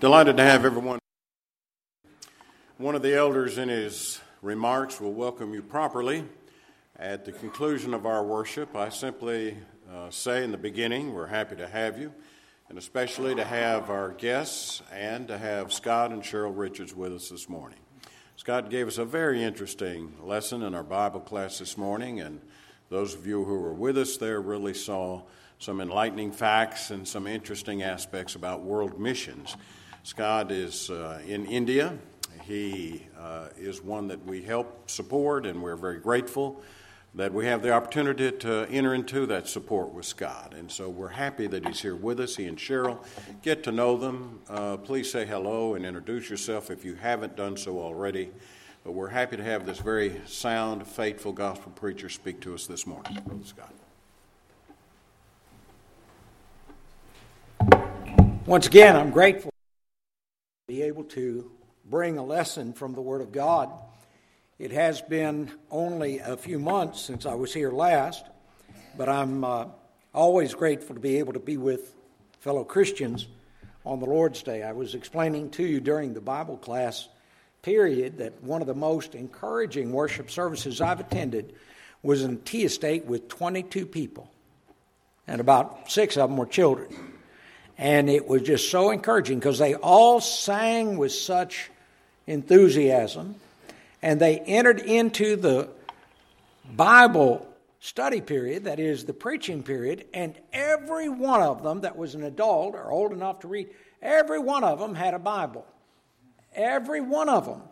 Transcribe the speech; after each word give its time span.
Delighted 0.00 0.36
to 0.38 0.42
have 0.42 0.64
everyone. 0.64 0.98
One 2.78 2.94
of 2.94 3.02
the 3.02 3.14
elders 3.14 3.58
in 3.58 3.68
his 3.68 4.20
remarks 4.42 5.00
will 5.00 5.12
welcome 5.12 5.52
you 5.52 5.62
properly. 5.62 6.24
At 6.98 7.24
the 7.24 7.32
conclusion 7.32 7.92
of 7.92 8.06
our 8.06 8.24
worship, 8.24 8.74
I 8.74 8.88
simply 8.88 9.58
uh, 9.92 10.10
say 10.10 10.44
in 10.44 10.50
the 10.50 10.58
beginning, 10.58 11.12
we're 11.12 11.26
happy 11.26 11.56
to 11.56 11.66
have 11.66 11.98
you, 11.98 12.12
and 12.68 12.78
especially 12.78 13.34
to 13.34 13.44
have 13.44 13.90
our 13.90 14.10
guests 14.10 14.82
and 14.92 15.28
to 15.28 15.36
have 15.36 15.72
Scott 15.72 16.12
and 16.12 16.22
Cheryl 16.22 16.56
Richards 16.56 16.94
with 16.94 17.12
us 17.12 17.28
this 17.28 17.48
morning. 17.48 17.78
Scott 18.36 18.70
gave 18.70 18.88
us 18.88 18.98
a 18.98 19.04
very 19.04 19.42
interesting 19.42 20.14
lesson 20.22 20.62
in 20.62 20.74
our 20.74 20.82
Bible 20.82 21.20
class 21.20 21.58
this 21.58 21.76
morning, 21.76 22.20
and 22.20 22.40
those 22.88 23.14
of 23.14 23.26
you 23.26 23.44
who 23.44 23.58
were 23.60 23.74
with 23.74 23.98
us 23.98 24.16
there 24.16 24.40
really 24.40 24.74
saw 24.74 25.22
some 25.60 25.82
enlightening 25.82 26.32
facts 26.32 26.90
and 26.90 27.06
some 27.06 27.26
interesting 27.26 27.82
aspects 27.82 28.34
about 28.34 28.62
world 28.62 28.98
missions. 28.98 29.56
Scott 30.02 30.50
is 30.50 30.88
uh, 30.88 31.20
in 31.26 31.44
India. 31.44 31.96
He 32.42 33.06
uh, 33.18 33.48
is 33.58 33.82
one 33.82 34.08
that 34.08 34.24
we 34.24 34.42
help 34.42 34.90
support, 34.90 35.44
and 35.44 35.62
we're 35.62 35.76
very 35.76 36.00
grateful 36.00 36.62
that 37.14 37.34
we 37.34 37.44
have 37.44 37.60
the 37.60 37.72
opportunity 37.72 38.30
to 38.30 38.66
enter 38.70 38.94
into 38.94 39.26
that 39.26 39.48
support 39.48 39.92
with 39.92 40.06
Scott. 40.06 40.54
And 40.56 40.70
so 40.70 40.88
we're 40.88 41.08
happy 41.08 41.46
that 41.48 41.66
he's 41.66 41.80
here 41.80 41.96
with 41.96 42.20
us. 42.20 42.36
He 42.36 42.46
and 42.46 42.56
Cheryl 42.56 43.04
get 43.42 43.62
to 43.64 43.72
know 43.72 43.98
them. 43.98 44.40
Uh, 44.48 44.78
please 44.78 45.10
say 45.10 45.26
hello 45.26 45.74
and 45.74 45.84
introduce 45.84 46.30
yourself 46.30 46.70
if 46.70 46.84
you 46.84 46.94
haven't 46.94 47.36
done 47.36 47.56
so 47.56 47.78
already. 47.80 48.30
But 48.82 48.92
we're 48.92 49.08
happy 49.08 49.36
to 49.36 49.44
have 49.44 49.66
this 49.66 49.80
very 49.80 50.22
sound, 50.24 50.86
faithful 50.86 51.32
gospel 51.32 51.72
preacher 51.72 52.08
speak 52.08 52.40
to 52.42 52.54
us 52.54 52.66
this 52.66 52.86
morning. 52.86 53.18
Scott. 53.44 53.79
Once 58.46 58.66
again, 58.66 58.96
I'm 58.96 59.10
grateful 59.10 59.50
to 59.50 60.72
be 60.72 60.82
able 60.82 61.04
to 61.04 61.50
bring 61.84 62.16
a 62.16 62.24
lesson 62.24 62.72
from 62.72 62.94
the 62.94 63.02
Word 63.02 63.20
of 63.20 63.32
God. 63.32 63.70
It 64.58 64.72
has 64.72 65.02
been 65.02 65.50
only 65.70 66.20
a 66.20 66.38
few 66.38 66.58
months 66.58 67.02
since 67.02 67.26
I 67.26 67.34
was 67.34 67.52
here 67.52 67.70
last, 67.70 68.24
but 68.96 69.10
I'm 69.10 69.44
uh, 69.44 69.66
always 70.14 70.54
grateful 70.54 70.94
to 70.94 71.00
be 71.00 71.18
able 71.18 71.34
to 71.34 71.38
be 71.38 71.58
with 71.58 71.94
fellow 72.40 72.64
Christians 72.64 73.28
on 73.84 74.00
the 74.00 74.06
Lord's 74.06 74.42
Day. 74.42 74.62
I 74.62 74.72
was 74.72 74.94
explaining 74.94 75.50
to 75.50 75.62
you 75.62 75.78
during 75.78 76.14
the 76.14 76.22
Bible 76.22 76.56
class 76.56 77.08
period 77.60 78.18
that 78.18 78.42
one 78.42 78.62
of 78.62 78.66
the 78.66 78.74
most 78.74 79.14
encouraging 79.14 79.92
worship 79.92 80.30
services 80.30 80.80
I've 80.80 81.00
attended 81.00 81.54
was 82.02 82.24
in 82.24 82.32
a 82.32 82.36
tea 82.36 82.64
estate 82.64 83.04
with 83.04 83.28
22 83.28 83.84
people, 83.84 84.30
and 85.26 85.42
about 85.42 85.90
six 85.90 86.16
of 86.16 86.30
them 86.30 86.38
were 86.38 86.46
children. 86.46 87.09
And 87.80 88.10
it 88.10 88.28
was 88.28 88.42
just 88.42 88.70
so 88.70 88.90
encouraging 88.90 89.38
because 89.38 89.58
they 89.58 89.74
all 89.74 90.20
sang 90.20 90.98
with 90.98 91.12
such 91.12 91.70
enthusiasm 92.26 93.36
and 94.02 94.20
they 94.20 94.38
entered 94.38 94.80
into 94.80 95.34
the 95.34 95.70
Bible 96.76 97.48
study 97.80 98.20
period, 98.20 98.64
that 98.64 98.78
is 98.78 99.06
the 99.06 99.14
preaching 99.14 99.62
period, 99.62 100.04
and 100.12 100.34
every 100.52 101.08
one 101.08 101.40
of 101.40 101.62
them 101.62 101.80
that 101.80 101.96
was 101.96 102.14
an 102.14 102.22
adult 102.22 102.74
or 102.74 102.90
old 102.90 103.12
enough 103.12 103.40
to 103.40 103.48
read, 103.48 103.70
every 104.02 104.38
one 104.38 104.62
of 104.62 104.78
them 104.78 104.94
had 104.94 105.14
a 105.14 105.18
Bible. 105.18 105.66
Every 106.54 107.00
one 107.00 107.30
of 107.30 107.46
them 107.46 107.62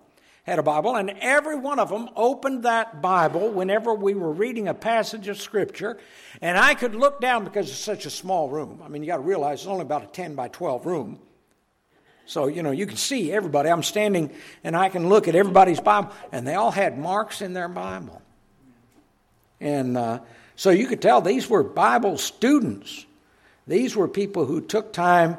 had 0.49 0.59
a 0.59 0.63
Bible, 0.63 0.97
and 0.97 1.11
every 1.21 1.57
one 1.57 1.79
of 1.79 1.91
them 1.91 2.09
opened 2.17 2.63
that 2.63 3.03
Bible 3.03 3.51
whenever 3.51 3.95
we 3.95 4.15
were 4.15 4.33
reading 4.33 4.67
a 4.67 4.75
passage 4.75 5.29
of 5.29 5.41
Scripture. 5.41 5.99
And 6.41 6.57
I 6.59 6.75
could 6.75 6.95
look 6.95 7.21
down 7.21 7.45
because 7.45 7.69
it's 7.69 7.79
such 7.79 8.07
a 8.07 8.11
small 8.11 8.49
room. 8.49 8.81
I 8.85 8.89
mean, 8.89 9.03
you 9.03 9.09
got 9.09 9.19
to 9.19 9.23
realize 9.23 9.61
it's 9.61 9.69
only 9.69 9.83
about 9.83 10.05
a 10.05 10.07
10 10.07 10.35
by 10.35 10.49
12 10.49 10.87
room. 10.87 11.21
So, 12.27 12.47
you 12.47 12.63
know, 12.63 12.71
you 12.71 12.87
can 12.87 12.97
see 12.97 13.33
everybody. 13.33 13.71
I'm 13.71 13.83
standing 13.83 14.31
and 14.65 14.77
I 14.77 14.89
can 14.89 15.09
look 15.09 15.29
at 15.29 15.35
everybody's 15.35 15.81
Bible, 15.81 16.13
and 16.33 16.47
they 16.47 16.55
all 16.55 16.71
had 16.71 16.99
marks 16.99 17.41
in 17.41 17.53
their 17.53 17.69
Bible. 17.69 18.21
And 19.61 19.97
uh, 19.97 20.21
so 20.57 20.71
you 20.71 20.87
could 20.87 21.03
tell 21.03 21.21
these 21.21 21.49
were 21.49 21.63
Bible 21.63 22.19
students. 22.19 23.07
These 23.67 23.95
were 23.95 24.09
people 24.09 24.47
who 24.47 24.61
took 24.61 24.93
time 24.93 25.37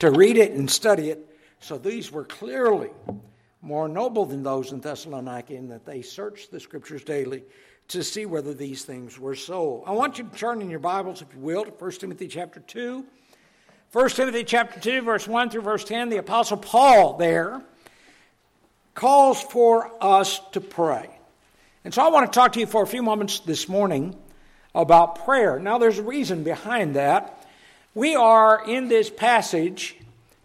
to 0.00 0.10
read 0.10 0.36
it 0.36 0.52
and 0.52 0.70
study 0.70 1.10
it. 1.10 1.24
So 1.60 1.78
these 1.78 2.10
were 2.10 2.24
clearly 2.24 2.90
more 3.60 3.88
noble 3.88 4.24
than 4.24 4.42
those 4.42 4.72
in 4.72 4.80
Thessalonica 4.80 5.54
in 5.54 5.68
that 5.68 5.84
they 5.84 6.02
searched 6.02 6.50
the 6.50 6.60
scriptures 6.60 7.02
daily 7.02 7.44
to 7.88 8.04
see 8.04 8.26
whether 8.26 8.54
these 8.54 8.84
things 8.84 9.18
were 9.18 9.34
so. 9.34 9.82
I 9.86 9.92
want 9.92 10.18
you 10.18 10.24
to 10.24 10.36
turn 10.36 10.60
in 10.60 10.70
your 10.70 10.78
Bibles, 10.78 11.22
if 11.22 11.28
you 11.34 11.40
will, 11.40 11.64
to 11.64 11.70
1 11.70 11.90
Timothy 11.92 12.28
chapter 12.28 12.60
2. 12.60 13.04
1 13.92 14.08
Timothy 14.10 14.44
chapter 14.44 14.78
2, 14.78 15.02
verse 15.02 15.26
1 15.26 15.50
through 15.50 15.62
verse 15.62 15.84
10, 15.84 16.10
the 16.10 16.18
Apostle 16.18 16.58
Paul 16.58 17.16
there 17.16 17.62
calls 18.94 19.40
for 19.40 19.90
us 20.00 20.40
to 20.52 20.60
pray. 20.60 21.08
And 21.84 21.94
so 21.94 22.02
I 22.02 22.08
want 22.08 22.30
to 22.30 22.36
talk 22.36 22.52
to 22.52 22.60
you 22.60 22.66
for 22.66 22.82
a 22.82 22.86
few 22.86 23.02
moments 23.02 23.40
this 23.40 23.68
morning 23.68 24.14
about 24.74 25.24
prayer. 25.24 25.58
Now, 25.58 25.78
there's 25.78 25.98
a 25.98 26.02
reason 26.02 26.42
behind 26.42 26.96
that. 26.96 27.46
We 27.94 28.14
are 28.14 28.68
in 28.68 28.88
this 28.88 29.08
passage 29.08 29.96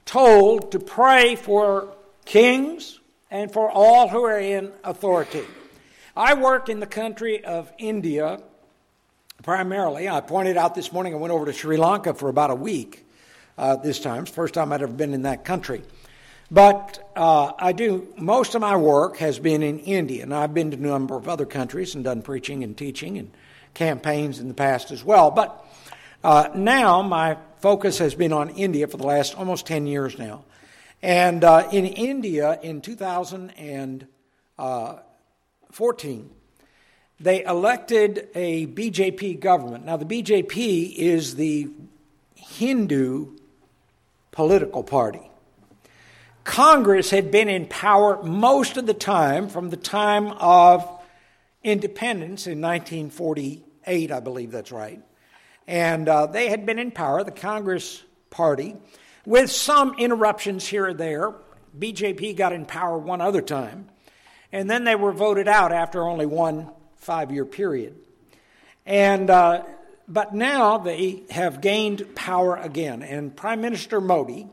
told 0.05 0.71
to 0.71 0.79
pray 0.79 1.35
for 1.35 1.93
kings, 2.25 2.99
and 3.33 3.51
for 3.51 3.69
all 3.69 4.07
who 4.07 4.23
are 4.23 4.39
in 4.39 4.71
authority. 4.83 5.43
I 6.15 6.35
work 6.35 6.69
in 6.69 6.79
the 6.79 6.85
country 6.85 7.43
of 7.43 7.69
India 7.79 8.39
primarily. 9.41 10.07
I 10.07 10.21
pointed 10.21 10.55
out 10.55 10.75
this 10.75 10.93
morning 10.93 11.15
I 11.15 11.17
went 11.17 11.33
over 11.33 11.47
to 11.47 11.53
Sri 11.53 11.75
Lanka 11.75 12.13
for 12.13 12.29
about 12.29 12.51
a 12.51 12.55
week 12.55 13.03
uh, 13.57 13.75
this 13.77 13.99
time. 13.99 14.21
It's 14.21 14.31
the 14.31 14.35
first 14.35 14.53
time 14.53 14.71
I'd 14.71 14.83
ever 14.83 14.93
been 14.93 15.15
in 15.15 15.23
that 15.23 15.45
country. 15.45 15.81
But 16.51 17.11
uh, 17.15 17.53
I 17.57 17.71
do, 17.71 18.07
most 18.17 18.53
of 18.53 18.61
my 18.61 18.77
work 18.77 19.17
has 19.17 19.39
been 19.39 19.63
in 19.63 19.79
India, 19.79 20.21
and 20.21 20.31
I've 20.31 20.53
been 20.53 20.69
to 20.69 20.77
a 20.77 20.79
number 20.79 21.15
of 21.15 21.27
other 21.27 21.47
countries 21.47 21.95
and 21.95 22.03
done 22.03 22.21
preaching 22.21 22.63
and 22.63 22.77
teaching 22.77 23.17
and 23.17 23.31
campaigns 23.73 24.39
in 24.39 24.47
the 24.47 24.53
past 24.53 24.91
as 24.91 25.03
well. 25.03 25.31
But 25.31 25.65
uh, 26.23 26.49
now 26.53 27.01
my 27.01 27.37
focus 27.57 27.97
has 27.97 28.13
been 28.13 28.31
on 28.31 28.51
India 28.51 28.87
for 28.87 28.97
the 28.97 29.07
last 29.07 29.35
almost 29.35 29.65
10 29.65 29.87
years 29.87 30.19
now. 30.19 30.43
And 31.03 31.43
uh, 31.43 31.67
in 31.69 31.85
India 31.85 32.57
in 32.63 32.79
2014, 32.79 33.99
uh, 34.57 34.95
they 37.19 37.43
elected 37.43 38.29
a 38.33 38.67
BJP 38.67 39.41
government. 39.41 39.85
Now, 39.85 39.97
the 39.97 40.05
BJP 40.05 40.95
is 40.95 41.35
the 41.35 41.69
Hindu 42.35 43.35
political 44.31 44.81
party. 44.81 45.29
Congress 46.45 47.09
had 47.09 47.31
been 47.31 47.49
in 47.49 47.65
power 47.65 48.23
most 48.23 48.77
of 48.77 48.85
the 48.85 48.93
time 48.93 49.49
from 49.49 49.71
the 49.71 49.77
time 49.77 50.29
of 50.29 50.89
independence 51.65 52.47
in 52.47 52.61
1948, 52.61 54.09
I 54.09 54.19
believe 54.21 54.51
that's 54.51 54.71
right. 54.71 55.01
And 55.67 56.07
uh, 56.07 56.27
they 56.27 56.47
had 56.47 56.65
been 56.65 56.79
in 56.79 56.91
power, 56.91 57.25
the 57.25 57.31
Congress 57.31 58.01
Party 58.29 58.77
with 59.25 59.51
some 59.51 59.95
interruptions 59.97 60.67
here 60.67 60.87
or 60.87 60.93
there. 60.93 61.33
BJP 61.77 62.35
got 62.35 62.53
in 62.53 62.65
power 62.65 62.97
one 62.97 63.21
other 63.21 63.41
time, 63.41 63.89
and 64.51 64.69
then 64.69 64.83
they 64.83 64.95
were 64.95 65.11
voted 65.11 65.47
out 65.47 65.71
after 65.71 66.07
only 66.07 66.25
one 66.25 66.69
five 66.97 67.31
year 67.31 67.45
period. 67.45 67.95
And 68.85 69.29
uh, 69.29 69.63
but 70.07 70.33
now 70.33 70.77
they 70.77 71.23
have 71.29 71.61
gained 71.61 72.15
power 72.15 72.55
again, 72.55 73.01
and 73.01 73.35
Prime 73.35 73.61
Minister 73.61 74.01
Modi 74.01 74.47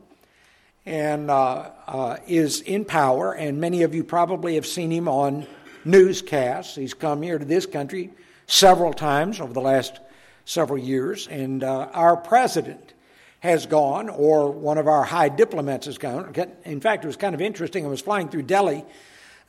and 0.85 1.29
uh, 1.29 1.69
uh, 1.87 2.17
is 2.27 2.61
in 2.61 2.85
power, 2.85 3.33
and 3.33 3.59
many 3.59 3.83
of 3.83 3.93
you 3.93 4.03
probably 4.03 4.55
have 4.55 4.65
seen 4.65 4.91
him 4.91 5.07
on 5.07 5.45
newscasts. 5.85 6.75
He's 6.75 6.93
come 6.93 7.21
here 7.21 7.37
to 7.37 7.45
this 7.45 7.65
country 7.65 8.09
several 8.47 8.93
times 8.93 9.39
over 9.39 9.53
the 9.53 9.61
last 9.61 9.99
several 10.45 10.79
years, 10.79 11.27
and 11.27 11.63
uh, 11.63 11.89
our 11.93 12.17
president 12.17 12.93
has 13.41 13.65
gone, 13.65 14.07
or 14.07 14.51
one 14.51 14.77
of 14.77 14.87
our 14.87 15.03
high 15.03 15.29
diplomats 15.29 15.87
has 15.87 15.97
gone. 15.97 16.33
In 16.63 16.79
fact, 16.79 17.03
it 17.03 17.07
was 17.07 17.17
kind 17.17 17.35
of 17.35 17.41
interesting. 17.41 17.85
I 17.85 17.89
was 17.89 18.01
flying 18.01 18.29
through 18.29 18.43
Delhi 18.43 18.85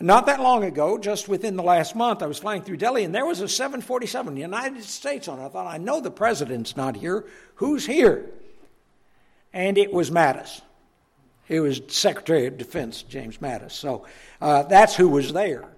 not 0.02 0.26
that 0.26 0.40
long 0.40 0.64
ago, 0.64 0.98
just 0.98 1.28
within 1.28 1.56
the 1.56 1.62
last 1.62 1.94
month. 1.94 2.22
I 2.22 2.26
was 2.26 2.38
flying 2.38 2.62
through 2.62 2.78
Delhi, 2.78 3.04
and 3.04 3.14
there 3.14 3.24
was 3.24 3.40
a 3.40 3.48
747 3.48 4.36
United 4.36 4.82
States 4.82 5.28
on 5.28 5.38
it. 5.38 5.44
I 5.44 5.48
thought, 5.48 5.66
I 5.66 5.78
know 5.78 6.00
the 6.00 6.10
president's 6.10 6.76
not 6.76 6.96
here. 6.96 7.24
Who's 7.56 7.86
here? 7.86 8.28
And 9.52 9.78
it 9.78 9.92
was 9.92 10.10
Mattis. 10.10 10.60
It 11.48 11.60
was 11.60 11.82
Secretary 11.88 12.46
of 12.46 12.58
Defense 12.58 13.02
James 13.02 13.38
Mattis. 13.38 13.72
So 13.72 14.06
uh, 14.40 14.64
that's 14.64 14.96
who 14.96 15.08
was 15.08 15.32
there. 15.32 15.68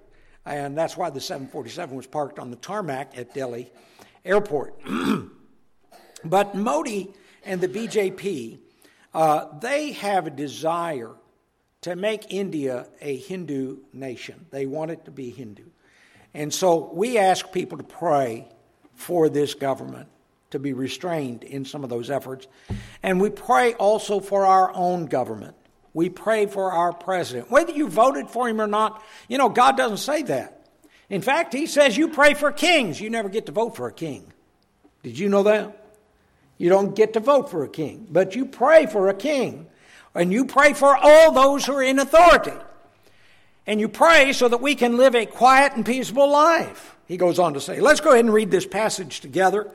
And 0.46 0.76
that's 0.76 0.96
why 0.96 1.10
the 1.10 1.20
747 1.20 1.96
was 1.96 2.06
parked 2.06 2.38
on 2.38 2.50
the 2.50 2.56
tarmac 2.56 3.18
at 3.18 3.34
Delhi 3.34 3.70
Airport. 4.24 4.78
but 6.24 6.54
Modi 6.54 7.12
and 7.44 7.60
the 7.60 7.68
BJP, 7.68 8.58
uh, 9.12 9.46
they 9.60 9.92
have 9.92 10.26
a 10.26 10.30
desire 10.30 11.12
to 11.82 11.96
make 11.96 12.32
India 12.32 12.88
a 13.00 13.16
Hindu 13.16 13.78
nation. 13.92 14.46
They 14.50 14.66
want 14.66 14.90
it 14.90 15.04
to 15.04 15.10
be 15.10 15.30
Hindu. 15.30 15.64
And 16.32 16.52
so 16.52 16.90
we 16.92 17.18
ask 17.18 17.52
people 17.52 17.78
to 17.78 17.84
pray 17.84 18.48
for 18.94 19.28
this 19.28 19.54
government 19.54 20.08
to 20.50 20.58
be 20.58 20.72
restrained 20.72 21.44
in 21.44 21.64
some 21.64 21.84
of 21.84 21.90
those 21.90 22.10
efforts. 22.10 22.46
And 23.02 23.20
we 23.20 23.30
pray 23.30 23.74
also 23.74 24.20
for 24.20 24.46
our 24.46 24.74
own 24.74 25.06
government. 25.06 25.56
we 25.92 26.08
pray 26.08 26.46
for 26.46 26.72
our 26.72 26.92
president. 26.92 27.50
Whether 27.52 27.72
you 27.72 27.88
voted 27.88 28.28
for 28.28 28.48
him 28.48 28.60
or 28.60 28.66
not, 28.66 29.00
you 29.28 29.38
know, 29.38 29.48
God 29.48 29.76
doesn't 29.76 29.98
say 29.98 30.22
that. 30.24 30.64
In 31.08 31.22
fact, 31.22 31.52
He 31.52 31.66
says 31.66 31.96
you 31.96 32.08
pray 32.08 32.34
for 32.34 32.50
kings. 32.50 33.00
You 33.00 33.10
never 33.10 33.28
get 33.28 33.46
to 33.46 33.52
vote 33.52 33.76
for 33.76 33.86
a 33.86 33.92
king. 33.92 34.32
Did 35.02 35.18
you 35.18 35.28
know 35.28 35.44
that? 35.44 35.83
You 36.58 36.68
don't 36.68 36.94
get 36.94 37.14
to 37.14 37.20
vote 37.20 37.50
for 37.50 37.64
a 37.64 37.68
king, 37.68 38.06
but 38.10 38.34
you 38.34 38.46
pray 38.46 38.86
for 38.86 39.08
a 39.08 39.14
king. 39.14 39.66
And 40.14 40.32
you 40.32 40.44
pray 40.44 40.74
for 40.74 40.96
all 40.96 41.32
those 41.32 41.66
who 41.66 41.72
are 41.74 41.82
in 41.82 41.98
authority. 41.98 42.52
And 43.66 43.80
you 43.80 43.88
pray 43.88 44.32
so 44.32 44.48
that 44.48 44.60
we 44.60 44.74
can 44.74 44.96
live 44.96 45.14
a 45.14 45.26
quiet 45.26 45.72
and 45.74 45.84
peaceable 45.84 46.30
life. 46.30 46.96
He 47.06 47.16
goes 47.16 47.38
on 47.38 47.54
to 47.54 47.60
say, 47.60 47.80
let's 47.80 48.00
go 48.00 48.12
ahead 48.12 48.24
and 48.24 48.32
read 48.32 48.50
this 48.50 48.66
passage 48.66 49.20
together. 49.20 49.70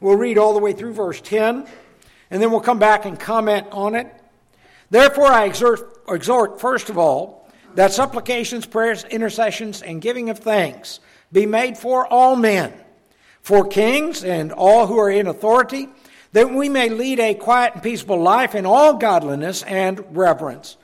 We'll 0.00 0.16
read 0.16 0.36
all 0.36 0.52
the 0.52 0.58
way 0.58 0.72
through 0.72 0.94
verse 0.94 1.20
10, 1.20 1.66
and 2.30 2.42
then 2.42 2.50
we'll 2.50 2.60
come 2.60 2.78
back 2.78 3.04
and 3.04 3.18
comment 3.18 3.68
on 3.70 3.94
it. 3.94 4.12
Therefore, 4.90 5.26
I 5.26 5.44
exhort, 5.44 6.02
exhort 6.08 6.60
first 6.60 6.90
of 6.90 6.98
all, 6.98 7.48
that 7.74 7.92
supplications, 7.92 8.66
prayers, 8.66 9.04
intercessions, 9.04 9.82
and 9.82 10.02
giving 10.02 10.30
of 10.30 10.38
thanks 10.38 11.00
be 11.32 11.46
made 11.46 11.78
for 11.78 12.06
all 12.06 12.36
men, 12.36 12.72
for 13.42 13.66
kings 13.66 14.24
and 14.24 14.52
all 14.52 14.86
who 14.86 14.98
are 14.98 15.10
in 15.10 15.26
authority, 15.26 15.88
that 16.34 16.52
we 16.52 16.68
may 16.68 16.88
lead 16.88 17.20
a 17.20 17.32
quiet 17.32 17.74
and 17.74 17.82
peaceable 17.82 18.20
life 18.20 18.56
in 18.56 18.66
all 18.66 18.94
godliness 18.94 19.62
and 19.62 20.04
reverence. 20.16 20.76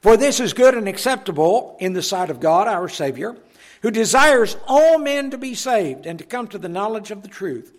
For 0.00 0.16
this 0.16 0.40
is 0.40 0.52
good 0.52 0.74
and 0.74 0.88
acceptable 0.88 1.76
in 1.78 1.92
the 1.92 2.02
sight 2.02 2.28
of 2.28 2.40
God, 2.40 2.66
our 2.66 2.88
Savior, 2.88 3.36
who 3.82 3.92
desires 3.92 4.56
all 4.66 4.98
men 4.98 5.30
to 5.30 5.38
be 5.38 5.54
saved 5.54 6.06
and 6.06 6.18
to 6.18 6.24
come 6.24 6.48
to 6.48 6.58
the 6.58 6.68
knowledge 6.68 7.12
of 7.12 7.22
the 7.22 7.28
truth. 7.28 7.72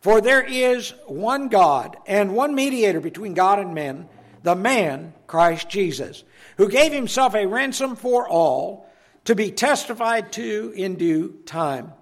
For 0.00 0.20
there 0.20 0.42
is 0.42 0.92
one 1.06 1.48
God 1.48 1.96
and 2.06 2.36
one 2.36 2.54
mediator 2.54 3.00
between 3.00 3.32
God 3.32 3.58
and 3.58 3.74
men, 3.74 4.06
the 4.42 4.54
man, 4.54 5.14
Christ 5.26 5.70
Jesus, 5.70 6.22
who 6.58 6.68
gave 6.68 6.92
himself 6.92 7.34
a 7.34 7.46
ransom 7.46 7.96
for 7.96 8.28
all 8.28 8.90
to 9.24 9.34
be 9.34 9.50
testified 9.50 10.32
to 10.32 10.74
in 10.76 10.96
due 10.96 11.38
time. 11.46 11.94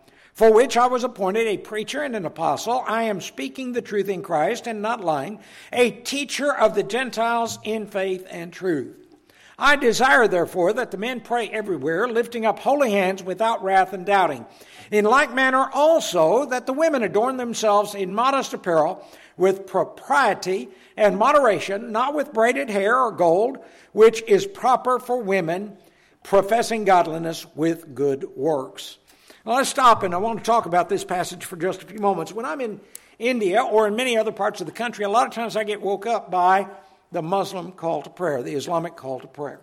For 0.43 0.53
which 0.53 0.77
I 0.77 0.89
was 0.89 1.05
appointed 1.05 1.47
a 1.47 1.56
preacher 1.56 2.03
and 2.03 2.17
an 2.17 2.27
apostle. 2.27 2.83
I 2.85 3.05
am 3.05 3.21
speaking 3.21 3.71
the 3.71 3.81
truth 3.81 4.09
in 4.09 4.25
Christ 4.25 4.67
and 4.67 4.83
not 4.83 5.05
lying, 5.05 5.39
a 5.73 5.93
teacher 5.93 6.53
of 6.53 6.75
the 6.75 6.83
Gentiles 6.83 7.61
in 7.62 7.87
faith 7.87 8.27
and 8.29 8.53
truth. 8.53 8.97
I 9.56 9.77
desire, 9.77 10.27
therefore, 10.27 10.73
that 10.73 10.91
the 10.91 10.97
men 10.97 11.21
pray 11.21 11.49
everywhere, 11.49 12.09
lifting 12.09 12.44
up 12.44 12.59
holy 12.59 12.91
hands 12.91 13.23
without 13.23 13.62
wrath 13.62 13.93
and 13.93 14.05
doubting. 14.05 14.44
In 14.91 15.05
like 15.05 15.33
manner 15.33 15.71
also, 15.73 16.44
that 16.47 16.67
the 16.67 16.73
women 16.73 17.05
adorn 17.05 17.37
themselves 17.37 17.94
in 17.94 18.12
modest 18.12 18.53
apparel, 18.53 19.06
with 19.37 19.69
propriety 19.69 20.71
and 20.97 21.17
moderation, 21.17 21.93
not 21.93 22.15
with 22.15 22.33
braided 22.33 22.69
hair 22.69 22.99
or 22.99 23.12
gold, 23.12 23.59
which 23.93 24.25
is 24.27 24.44
proper 24.44 24.99
for 24.99 25.23
women, 25.23 25.77
professing 26.25 26.85
godliness 26.85 27.47
with 27.55 27.94
good 27.94 28.25
works. 28.35 28.99
Now 29.44 29.56
let's 29.56 29.71
stop 29.71 30.05
and 30.05 30.15
I 30.15 30.19
want 30.19 30.39
to 30.39 30.44
talk 30.44 30.67
about 30.67 30.89
this 30.89 31.05
passage 31.05 31.44
for 31.44 31.56
just 31.56 31.83
a 31.83 31.87
few 31.87 31.99
moments. 31.99 32.33
When 32.33 32.47
I'm 32.47 32.61
in 32.61 32.81
India 33.19 33.61
or 33.62 33.89
in 33.89 33.97
many 33.97 34.17
other 34.17 34.31
parts 34.31 34.61
of 34.61 34.67
the 34.67 34.73
country, 34.73 35.05
a 35.05 35.09
lot 35.09 35.27
of 35.27 35.35
times 35.35 35.56
I 35.56 35.65
get 35.65 35.81
woke 35.81 36.06
up 36.06 36.31
by 36.31 36.69
the 37.11 37.23
Muslim 37.23 37.73
call 37.73 38.03
to 38.03 38.11
prayer, 38.11 38.43
the 38.43 38.55
Islamic 38.55 38.94
call 38.94 39.19
to 39.21 39.27
prayer. 39.27 39.61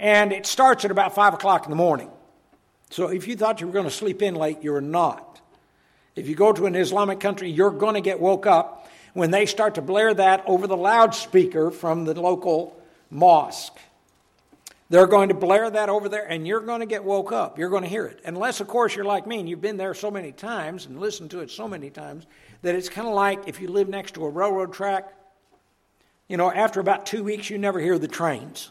And 0.00 0.32
it 0.32 0.46
starts 0.46 0.84
at 0.84 0.90
about 0.90 1.14
5 1.14 1.34
o'clock 1.34 1.64
in 1.64 1.70
the 1.70 1.76
morning. 1.76 2.10
So 2.90 3.08
if 3.08 3.28
you 3.28 3.36
thought 3.36 3.60
you 3.60 3.68
were 3.68 3.72
going 3.72 3.84
to 3.84 3.90
sleep 3.90 4.20
in 4.20 4.34
late, 4.34 4.58
you're 4.62 4.80
not. 4.80 5.40
If 6.16 6.28
you 6.28 6.34
go 6.34 6.52
to 6.52 6.66
an 6.66 6.74
Islamic 6.74 7.20
country, 7.20 7.50
you're 7.50 7.70
going 7.70 7.94
to 7.94 8.00
get 8.00 8.20
woke 8.20 8.46
up 8.46 8.90
when 9.14 9.30
they 9.30 9.46
start 9.46 9.76
to 9.76 9.82
blare 9.82 10.12
that 10.12 10.42
over 10.46 10.66
the 10.66 10.76
loudspeaker 10.76 11.70
from 11.70 12.04
the 12.04 12.20
local 12.20 12.76
mosque. 13.10 13.78
They're 14.92 15.06
going 15.06 15.30
to 15.30 15.34
blare 15.34 15.70
that 15.70 15.88
over 15.88 16.08
there, 16.08 16.26
and 16.26 16.46
you're 16.46 16.60
going 16.60 16.80
to 16.80 16.86
get 16.86 17.02
woke 17.02 17.32
up. 17.32 17.58
You're 17.58 17.70
going 17.70 17.82
to 17.82 17.88
hear 17.88 18.04
it. 18.04 18.20
Unless, 18.24 18.60
of 18.60 18.68
course, 18.68 18.94
you're 18.94 19.06
like 19.06 19.26
me 19.26 19.40
and 19.40 19.48
you've 19.48 19.62
been 19.62 19.78
there 19.78 19.94
so 19.94 20.10
many 20.10 20.32
times 20.32 20.84
and 20.84 21.00
listened 21.00 21.30
to 21.30 21.40
it 21.40 21.50
so 21.50 21.66
many 21.66 21.88
times 21.88 22.26
that 22.60 22.74
it's 22.74 22.90
kind 22.90 23.08
of 23.08 23.14
like 23.14 23.48
if 23.48 23.60
you 23.60 23.68
live 23.68 23.88
next 23.88 24.14
to 24.14 24.24
a 24.24 24.28
railroad 24.28 24.72
track 24.72 25.12
you 26.32 26.38
know, 26.38 26.50
after 26.50 26.80
about 26.80 27.04
two 27.04 27.22
weeks, 27.24 27.50
you 27.50 27.58
never 27.58 27.78
hear 27.78 27.98
the 27.98 28.08
trains 28.08 28.70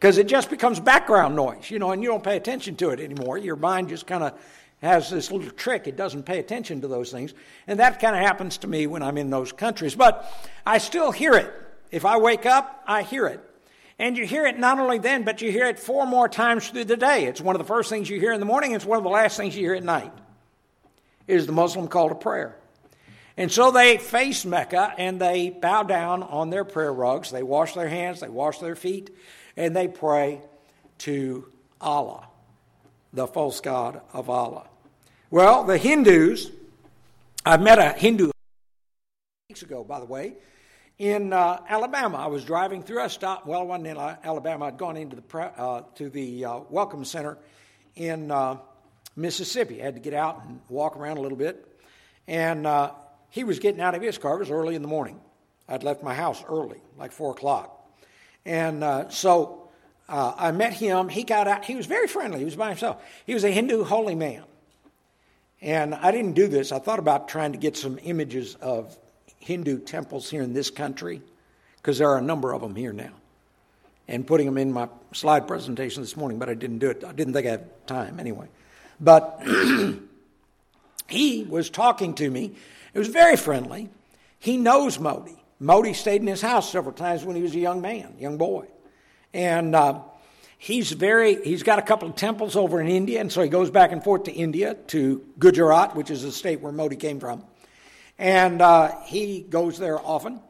because 0.00 0.16
it 0.16 0.26
just 0.26 0.48
becomes 0.48 0.80
background 0.80 1.36
noise, 1.36 1.70
you 1.70 1.78
know, 1.78 1.90
and 1.90 2.02
you 2.02 2.08
don't 2.08 2.24
pay 2.24 2.38
attention 2.38 2.74
to 2.76 2.88
it 2.88 3.00
anymore. 3.00 3.36
Your 3.36 3.56
mind 3.56 3.90
just 3.90 4.06
kind 4.06 4.24
of 4.24 4.32
has 4.80 5.10
this 5.10 5.30
little 5.30 5.50
trick. 5.50 5.86
It 5.86 5.94
doesn't 5.94 6.22
pay 6.22 6.38
attention 6.38 6.80
to 6.80 6.88
those 6.88 7.10
things. 7.10 7.34
And 7.66 7.80
that 7.80 8.00
kind 8.00 8.16
of 8.16 8.22
happens 8.22 8.56
to 8.58 8.66
me 8.66 8.86
when 8.86 9.02
I'm 9.02 9.18
in 9.18 9.28
those 9.28 9.52
countries. 9.52 9.94
But 9.94 10.26
I 10.64 10.78
still 10.78 11.12
hear 11.12 11.34
it. 11.34 11.52
If 11.90 12.06
I 12.06 12.16
wake 12.16 12.46
up, 12.46 12.82
I 12.86 13.02
hear 13.02 13.26
it. 13.26 13.40
And 13.98 14.16
you 14.16 14.26
hear 14.26 14.46
it 14.46 14.58
not 14.58 14.78
only 14.78 14.98
then, 14.98 15.22
but 15.22 15.40
you 15.40 15.52
hear 15.52 15.66
it 15.66 15.78
four 15.78 16.06
more 16.06 16.28
times 16.28 16.68
through 16.68 16.84
the 16.84 16.96
day. 16.96 17.26
It's 17.26 17.40
one 17.40 17.54
of 17.54 17.60
the 17.60 17.66
first 17.66 17.90
things 17.90 18.10
you 18.10 18.18
hear 18.18 18.32
in 18.32 18.40
the 18.40 18.46
morning, 18.46 18.72
it's 18.72 18.84
one 18.84 18.98
of 18.98 19.04
the 19.04 19.10
last 19.10 19.36
things 19.36 19.56
you 19.56 19.62
hear 19.62 19.74
at 19.74 19.84
night. 19.84 20.12
It 21.26 21.36
is 21.36 21.46
the 21.46 21.52
Muslim 21.52 21.88
call 21.88 22.08
to 22.08 22.14
prayer. 22.14 22.56
And 23.36 23.50
so 23.50 23.70
they 23.70 23.98
face 23.98 24.44
Mecca 24.44 24.94
and 24.96 25.20
they 25.20 25.50
bow 25.50 25.82
down 25.82 26.22
on 26.22 26.50
their 26.50 26.64
prayer 26.64 26.92
rugs. 26.92 27.30
They 27.30 27.42
wash 27.42 27.74
their 27.74 27.88
hands, 27.88 28.20
they 28.20 28.28
wash 28.28 28.58
their 28.58 28.76
feet, 28.76 29.10
and 29.56 29.74
they 29.74 29.88
pray 29.88 30.40
to 30.98 31.50
Allah, 31.80 32.28
the 33.12 33.26
false 33.26 33.60
god 33.60 34.00
of 34.12 34.30
Allah. 34.30 34.68
Well, 35.30 35.64
the 35.64 35.78
Hindus, 35.78 36.50
I 37.44 37.56
met 37.56 37.78
a 37.78 37.90
Hindu 37.90 38.30
weeks 39.48 39.62
ago, 39.62 39.84
by 39.84 40.00
the 40.00 40.06
way, 40.06 40.34
in 40.98 41.32
uh, 41.32 41.60
Alabama. 41.68 42.18
I 42.18 42.26
was 42.26 42.44
driving 42.44 42.82
through. 42.82 43.00
I 43.00 43.08
stopped. 43.08 43.46
Well, 43.46 43.60
I 43.60 43.64
wasn't 43.64 43.88
in 43.88 43.96
Alabama. 43.96 44.66
I'd 44.66 44.78
gone 44.78 44.96
into 44.96 45.16
the 45.16 45.38
uh, 45.38 45.82
to 45.96 46.08
the 46.08 46.44
uh, 46.44 46.60
Welcome 46.70 47.04
Center 47.04 47.38
in 47.96 48.30
uh, 48.30 48.58
Mississippi. 49.16 49.80
I 49.80 49.86
had 49.86 49.94
to 49.94 50.00
get 50.00 50.14
out 50.14 50.44
and 50.44 50.60
walk 50.68 50.96
around 50.96 51.18
a 51.18 51.20
little 51.20 51.38
bit, 51.38 51.66
and 52.26 52.66
uh, 52.66 52.92
he 53.30 53.44
was 53.44 53.58
getting 53.58 53.80
out 53.80 53.94
of 53.94 54.02
his 54.02 54.18
car. 54.18 54.36
It 54.36 54.40
was 54.40 54.50
early 54.50 54.74
in 54.74 54.82
the 54.82 54.88
morning. 54.88 55.20
I'd 55.68 55.82
left 55.82 56.02
my 56.02 56.14
house 56.14 56.44
early, 56.46 56.80
like 56.98 57.10
4 57.10 57.30
o'clock. 57.30 57.90
And 58.44 58.84
uh, 58.84 59.08
so 59.08 59.70
I 60.10 60.52
met 60.52 60.74
him. 60.74 61.08
He 61.08 61.24
got 61.24 61.48
out. 61.48 61.64
He 61.64 61.74
was 61.74 61.86
very 61.86 62.06
friendly. 62.06 62.38
He 62.38 62.44
was 62.44 62.54
by 62.54 62.68
himself. 62.68 63.02
He 63.24 63.32
was 63.32 63.44
a 63.44 63.50
Hindu 63.50 63.82
holy 63.82 64.14
man. 64.14 64.44
And 65.62 65.94
I 65.94 66.10
didn't 66.10 66.34
do 66.34 66.46
this. 66.48 66.70
I 66.70 66.78
thought 66.78 66.98
about 66.98 67.28
trying 67.28 67.52
to 67.52 67.58
get 67.58 67.78
some 67.78 67.98
images 68.02 68.56
of 68.56 68.94
Hindu 69.44 69.80
temples 69.80 70.28
here 70.28 70.42
in 70.42 70.52
this 70.52 70.70
country, 70.70 71.22
because 71.76 71.98
there 71.98 72.08
are 72.08 72.18
a 72.18 72.22
number 72.22 72.52
of 72.52 72.60
them 72.60 72.74
here 72.74 72.92
now, 72.92 73.12
and 74.08 74.26
putting 74.26 74.46
them 74.46 74.58
in 74.58 74.72
my 74.72 74.88
slide 75.12 75.46
presentation 75.46 76.02
this 76.02 76.16
morning, 76.16 76.38
but 76.38 76.48
I 76.48 76.54
didn't 76.54 76.78
do 76.78 76.90
it. 76.90 77.04
I 77.04 77.12
didn't 77.12 77.32
think 77.32 77.46
I 77.46 77.50
had 77.50 77.86
time 77.86 78.18
anyway. 78.18 78.48
But 79.00 79.42
he 81.08 81.44
was 81.44 81.70
talking 81.70 82.14
to 82.14 82.30
me 82.30 82.54
it 82.94 82.98
was 82.98 83.08
very 83.08 83.36
friendly. 83.36 83.90
He 84.38 84.56
knows 84.56 84.98
Modi. 84.98 85.36
Modi 85.58 85.92
stayed 85.92 86.20
in 86.20 86.28
his 86.28 86.40
house 86.40 86.70
several 86.70 86.94
times 86.94 87.24
when 87.24 87.36
he 87.36 87.42
was 87.42 87.54
a 87.54 87.58
young 87.58 87.80
man, 87.80 88.14
young 88.18 88.38
boy. 88.38 88.66
And 89.32 89.74
uh, 89.74 90.00
he's 90.58 90.92
very, 90.92 91.42
he's 91.42 91.64
got 91.64 91.80
a 91.80 91.82
couple 91.82 92.08
of 92.08 92.14
temples 92.14 92.54
over 92.54 92.80
in 92.80 92.88
India, 92.88 93.20
and 93.20 93.32
so 93.32 93.42
he 93.42 93.48
goes 93.48 93.70
back 93.70 93.90
and 93.90 94.02
forth 94.02 94.24
to 94.24 94.32
India, 94.32 94.74
to 94.88 95.24
Gujarat, 95.38 95.96
which 95.96 96.10
is 96.10 96.22
the 96.22 96.30
state 96.30 96.60
where 96.60 96.72
Modi 96.72 96.96
came 96.96 97.18
from. 97.18 97.42
And 98.18 98.62
uh, 98.62 99.00
he 99.04 99.42
goes 99.42 99.78
there 99.78 99.98
often. 99.98 100.40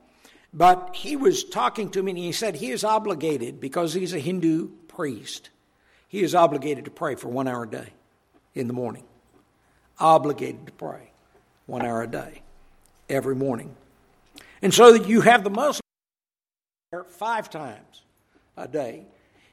But 0.52 0.94
he 0.94 1.16
was 1.16 1.42
talking 1.42 1.90
to 1.90 2.02
me, 2.02 2.12
and 2.12 2.18
he 2.18 2.33
said 2.33 2.54
he 2.54 2.71
is 2.71 2.85
obligated, 2.85 3.61
because 3.61 3.92
he's 3.92 4.12
a 4.12 4.21
Hindu 4.21 4.68
priest, 4.87 5.50
he 6.09 6.23
is 6.23 6.35
obligated 6.35 6.85
to 6.85 6.92
pray 6.92 7.16
for 7.16 7.28
one 7.28 7.49
hour 7.49 7.64
a 7.64 7.68
day 7.68 7.88
in 8.54 8.68
the 8.68 8.73
morning. 8.73 9.02
Obligated 9.99 10.66
to 10.66 10.73
pray 10.73 11.11
one 11.66 11.85
hour 11.85 12.02
a 12.02 12.06
day, 12.06 12.42
every 13.09 13.35
morning. 13.35 13.75
And 14.62 14.73
so 14.73 14.92
that 14.92 15.09
you 15.09 15.23
have 15.23 15.42
the 15.42 15.50
Muslims 15.50 15.80
five 17.09 17.50
times 17.50 18.02
a 18.56 18.68
day. 18.68 19.06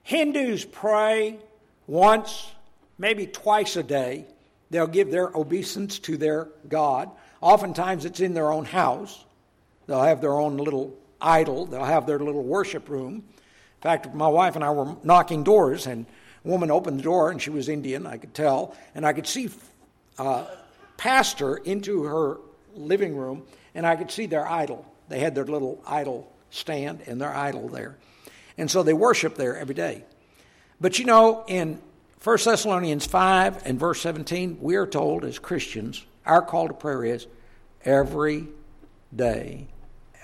Hindus 0.04 0.66
pray 0.66 1.40
once, 1.88 2.52
maybe 3.00 3.26
twice 3.26 3.76
a 3.76 3.84
day. 3.84 4.26
They'll 4.70 4.88
give 4.88 5.10
their 5.10 5.36
obeisance 5.36 6.00
to 6.00 6.18
their 6.18 6.48
God. 6.68 7.10
Oftentimes 7.42 8.06
it's 8.06 8.20
in 8.20 8.34
their 8.34 8.52
own 8.52 8.66
house. 8.66 9.26
They'll 9.88 10.04
have 10.04 10.22
their 10.22 10.34
own 10.34 10.58
little 10.58 10.96
idol, 11.20 11.66
they'll 11.66 11.84
have 11.84 12.06
their 12.06 12.20
little 12.20 12.44
worship 12.44 12.88
room. 12.90 13.16
In 13.16 13.82
fact, 13.82 14.14
my 14.14 14.28
wife 14.28 14.56
and 14.56 14.64
I 14.64 14.72
were 14.72 14.96
knocking 15.04 15.44
doors, 15.44 15.88
and 15.88 16.06
a 16.46 16.48
woman 16.48 16.72
opened 16.72 17.00
the 17.00 17.04
door, 17.04 17.32
and 17.32 17.42
she 17.42 17.50
was 17.50 17.68
Indian, 17.68 18.06
I 18.06 18.18
could 18.18 18.34
tell, 18.34 18.76
and 18.96 19.06
I 19.06 19.14
could 19.14 19.28
see 19.28 19.50
uh, 20.18 20.46
pastor 20.98 21.58
into 21.58 22.04
her 22.04 22.38
living 22.76 23.16
room, 23.16 23.44
and 23.74 23.86
I 23.86 23.96
could 23.96 24.12
see 24.12 24.28
their 24.28 24.48
idol. 24.48 24.86
They 25.10 25.20
had 25.20 25.36
their 25.36 25.46
little 25.46 25.82
idol 25.86 26.32
stand 26.52 27.02
and 27.08 27.20
their 27.20 27.34
idol 27.34 27.70
there. 27.70 27.98
And 28.58 28.70
so 28.70 28.84
they 28.84 28.94
worship 28.94 29.36
there 29.36 29.58
every 29.58 29.76
day. 29.76 30.04
But 30.80 31.00
you 31.00 31.06
know, 31.06 31.44
in 31.48 31.82
1 32.24 32.38
Thessalonians 32.46 33.06
5 33.06 33.66
and 33.66 33.80
verse 33.80 34.02
17, 34.02 34.60
we 34.62 34.76
are 34.76 34.86
told 34.86 35.26
as 35.26 35.40
Christians, 35.40 36.06
our 36.26 36.42
call 36.42 36.68
to 36.68 36.74
prayer 36.74 37.04
is 37.04 37.28
every 37.84 38.48
day, 39.16 39.68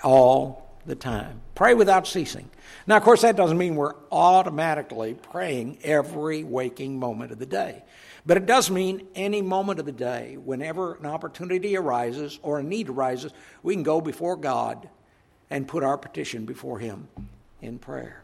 all 0.03 0.67
the 0.85 0.95
time. 0.95 1.41
Pray 1.55 1.73
without 1.73 2.07
ceasing. 2.07 2.49
Now, 2.85 2.97
of 2.97 3.03
course, 3.03 3.21
that 3.21 3.35
doesn't 3.35 3.57
mean 3.57 3.75
we're 3.75 3.95
automatically 4.11 5.13
praying 5.15 5.79
every 5.83 6.43
waking 6.43 6.99
moment 6.99 7.31
of 7.31 7.39
the 7.39 7.45
day. 7.45 7.83
But 8.25 8.37
it 8.37 8.45
does 8.45 8.69
mean 8.69 9.07
any 9.15 9.41
moment 9.41 9.79
of 9.79 9.85
the 9.85 9.91
day, 9.91 10.37
whenever 10.37 10.95
an 10.95 11.05
opportunity 11.05 11.77
arises 11.77 12.39
or 12.41 12.59
a 12.59 12.63
need 12.63 12.89
arises, 12.89 13.31
we 13.63 13.73
can 13.73 13.83
go 13.83 14.01
before 14.01 14.35
God 14.35 14.89
and 15.49 15.67
put 15.67 15.83
our 15.83 15.97
petition 15.97 16.45
before 16.45 16.79
Him 16.79 17.07
in 17.61 17.79
prayer. 17.79 18.21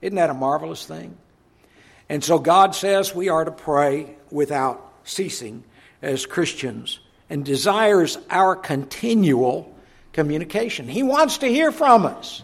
Isn't 0.00 0.16
that 0.16 0.30
a 0.30 0.34
marvelous 0.34 0.84
thing? 0.84 1.16
And 2.08 2.22
so 2.22 2.38
God 2.38 2.74
says 2.74 3.14
we 3.14 3.28
are 3.28 3.44
to 3.44 3.50
pray 3.50 4.16
without 4.30 4.92
ceasing 5.04 5.64
as 6.02 6.26
Christians 6.26 7.00
and 7.28 7.44
desires 7.44 8.18
our 8.30 8.56
continual 8.56 9.74
communication. 10.12 10.88
He 10.88 11.02
wants 11.02 11.38
to 11.38 11.46
hear 11.46 11.72
from 11.72 12.06
us. 12.06 12.42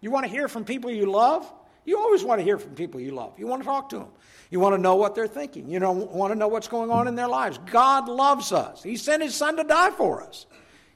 You 0.00 0.10
want 0.10 0.26
to 0.26 0.30
hear 0.30 0.48
from 0.48 0.64
people 0.64 0.90
you 0.90 1.06
love? 1.06 1.50
You 1.84 1.98
always 1.98 2.22
want 2.22 2.40
to 2.40 2.44
hear 2.44 2.58
from 2.58 2.74
people 2.74 3.00
you 3.00 3.12
love. 3.12 3.38
You 3.38 3.46
want 3.46 3.62
to 3.62 3.66
talk 3.66 3.88
to 3.90 3.98
them. 3.98 4.08
You 4.50 4.60
want 4.60 4.74
to 4.74 4.80
know 4.80 4.96
what 4.96 5.14
they're 5.14 5.26
thinking. 5.26 5.68
You 5.68 5.78
don't 5.78 6.10
want 6.10 6.32
to 6.32 6.38
know 6.38 6.48
what's 6.48 6.68
going 6.68 6.90
on 6.90 7.08
in 7.08 7.14
their 7.14 7.28
lives. 7.28 7.58
God 7.70 8.08
loves 8.08 8.52
us. 8.52 8.82
He 8.82 8.96
sent 8.96 9.22
His 9.22 9.34
Son 9.34 9.56
to 9.56 9.64
die 9.64 9.90
for 9.90 10.22
us. 10.22 10.46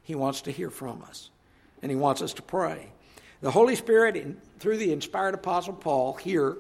He 0.03 0.15
wants 0.15 0.43
to 0.43 0.53
hear 0.53 0.71
from 0.71 1.03
us, 1.03 1.31
and 1.83 1.91
He 1.91 1.97
wants 1.97 2.23
us 2.23 2.35
to 2.35 2.43
pray. 2.43 2.89
The 3.41 3.51
Holy 3.51 3.75
Spirit, 3.75 4.37
through 4.59 4.77
the 4.77 4.93
inspired 4.93 5.35
Apostle 5.35 5.73
Paul, 5.73 6.15
here 6.15 6.57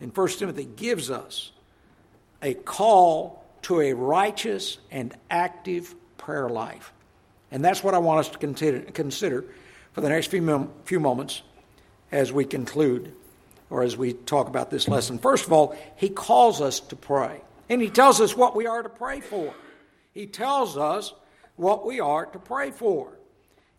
in 0.00 0.10
1 0.10 0.28
Timothy, 0.28 0.64
gives 0.64 1.10
us 1.10 1.52
a 2.42 2.54
call 2.54 3.42
to 3.66 3.80
a 3.80 3.92
righteous 3.92 4.78
and 4.92 5.12
active 5.28 5.92
prayer 6.18 6.48
life. 6.48 6.92
And 7.50 7.64
that's 7.64 7.82
what 7.82 7.94
I 7.94 7.98
want 7.98 8.20
us 8.20 8.28
to 8.28 8.38
consider, 8.38 9.44
for 9.92 10.00
the 10.00 10.08
next 10.08 10.28
few 10.28 11.00
moments 11.00 11.42
as 12.12 12.32
we 12.32 12.44
conclude 12.44 13.12
or 13.68 13.82
as 13.82 13.96
we 13.96 14.12
talk 14.12 14.46
about 14.46 14.70
this 14.70 14.86
lesson. 14.86 15.18
First 15.18 15.46
of 15.46 15.52
all, 15.52 15.76
he 15.96 16.08
calls 16.08 16.60
us 16.60 16.78
to 16.78 16.94
pray. 16.96 17.40
And 17.68 17.82
he 17.82 17.90
tells 17.90 18.20
us 18.20 18.36
what 18.36 18.54
we 18.54 18.68
are 18.68 18.84
to 18.84 18.88
pray 18.88 19.20
for. 19.20 19.52
He 20.14 20.26
tells 20.26 20.76
us 20.76 21.12
what 21.56 21.84
we 21.84 21.98
are 21.98 22.26
to 22.26 22.38
pray 22.38 22.70
for. 22.70 23.18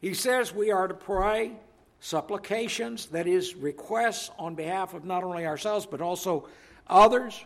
He 0.01 0.13
says 0.13 0.53
we 0.53 0.69
are 0.69 0.89
to 0.89 0.93
pray 0.93 1.53
supplications, 2.01 3.05
that 3.07 3.25
is, 3.25 3.55
requests 3.55 4.31
on 4.37 4.55
behalf 4.55 4.93
of 4.93 5.05
not 5.05 5.23
only 5.23 5.45
ourselves 5.45 5.85
but 5.85 6.01
also 6.01 6.49
others 6.87 7.41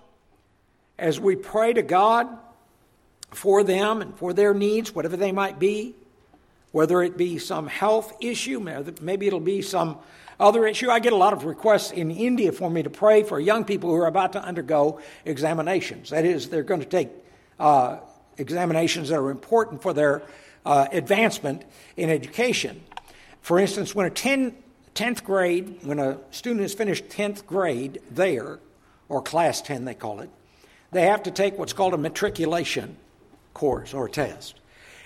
as 1.02 1.20
we 1.20 1.36
pray 1.36 1.74
to 1.74 1.82
God 1.82 2.30
for 3.32 3.64
them 3.64 4.02
and 4.02 4.16
for 4.16 4.34
their 4.34 4.54
needs, 4.54 4.94
whatever 4.94 5.18
they 5.18 5.32
might 5.32 5.58
be, 5.58 5.96
whether 6.72 7.02
it 7.02 7.18
be 7.18 7.40
some 7.40 7.68
health 7.68 8.16
issue, 8.22 8.60
maybe 9.02 9.28
it'll 9.28 9.40
be 9.40 9.64
some 9.64 9.98
other 10.40 10.66
issue. 10.68 10.90
I 10.90 11.00
get 11.00 11.12
a 11.12 11.18
lot 11.18 11.34
of 11.34 11.44
requests 11.44 11.92
in 11.92 12.12
India 12.12 12.52
for 12.52 12.70
me 12.70 12.84
to 12.84 12.90
pray 12.90 13.24
for 13.24 13.40
young 13.40 13.66
people 13.66 13.90
who 13.90 13.96
are 13.96 14.08
about 14.08 14.34
to 14.34 14.44
undergo 14.44 15.02
examinations. 15.26 16.12
That 16.12 16.24
is, 16.24 16.50
they're 16.50 16.64
going 16.64 16.82
to 16.82 16.86
take 16.86 17.10
uh, 17.60 17.98
examinations 18.38 19.10
that 19.10 19.18
are 19.18 19.32
important 19.32 19.82
for 19.82 19.94
their 19.94 20.22
uh, 20.66 20.88
advancement 20.92 21.66
in 21.98 22.12
education. 22.12 22.80
For 23.42 23.58
instance, 23.60 23.96
when 23.96 24.06
a 24.06 24.12
10, 24.12 24.56
10th 24.94 25.24
grade, 25.24 25.80
when 25.82 25.98
a 25.98 26.20
student 26.30 26.62
has 26.62 26.76
finished 26.76 27.10
10th 27.10 27.48
grade 27.48 28.02
there, 28.12 28.60
or 29.10 29.22
class 29.22 29.62
10 29.62 29.86
they 29.86 29.96
call 29.96 30.22
it, 30.22 30.30
they 30.92 31.04
have 31.04 31.24
to 31.24 31.32
take 31.32 31.58
what's 31.58 31.74
called 31.74 31.94
a 31.94 31.98
matriculation 31.98 32.98
course 33.54 33.94
or 33.94 34.10
test. 34.10 34.60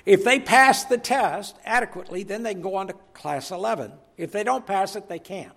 If 0.06 0.24
they 0.24 0.39
pass 0.39 0.86
the 0.86 0.98
test 0.98 1.56
adequately, 1.65 2.24
then 2.24 2.44
they 2.44 2.54
can 2.54 2.62
go 2.62 2.75
on 2.75 2.88
to 2.88 2.94
class 3.13 3.51
11. 3.51 3.92
If 4.18 4.32
they 4.32 4.44
don't 4.44 4.65
pass 4.65 4.96
it, 4.96 5.10
they 5.10 5.20
can't. 5.20 5.51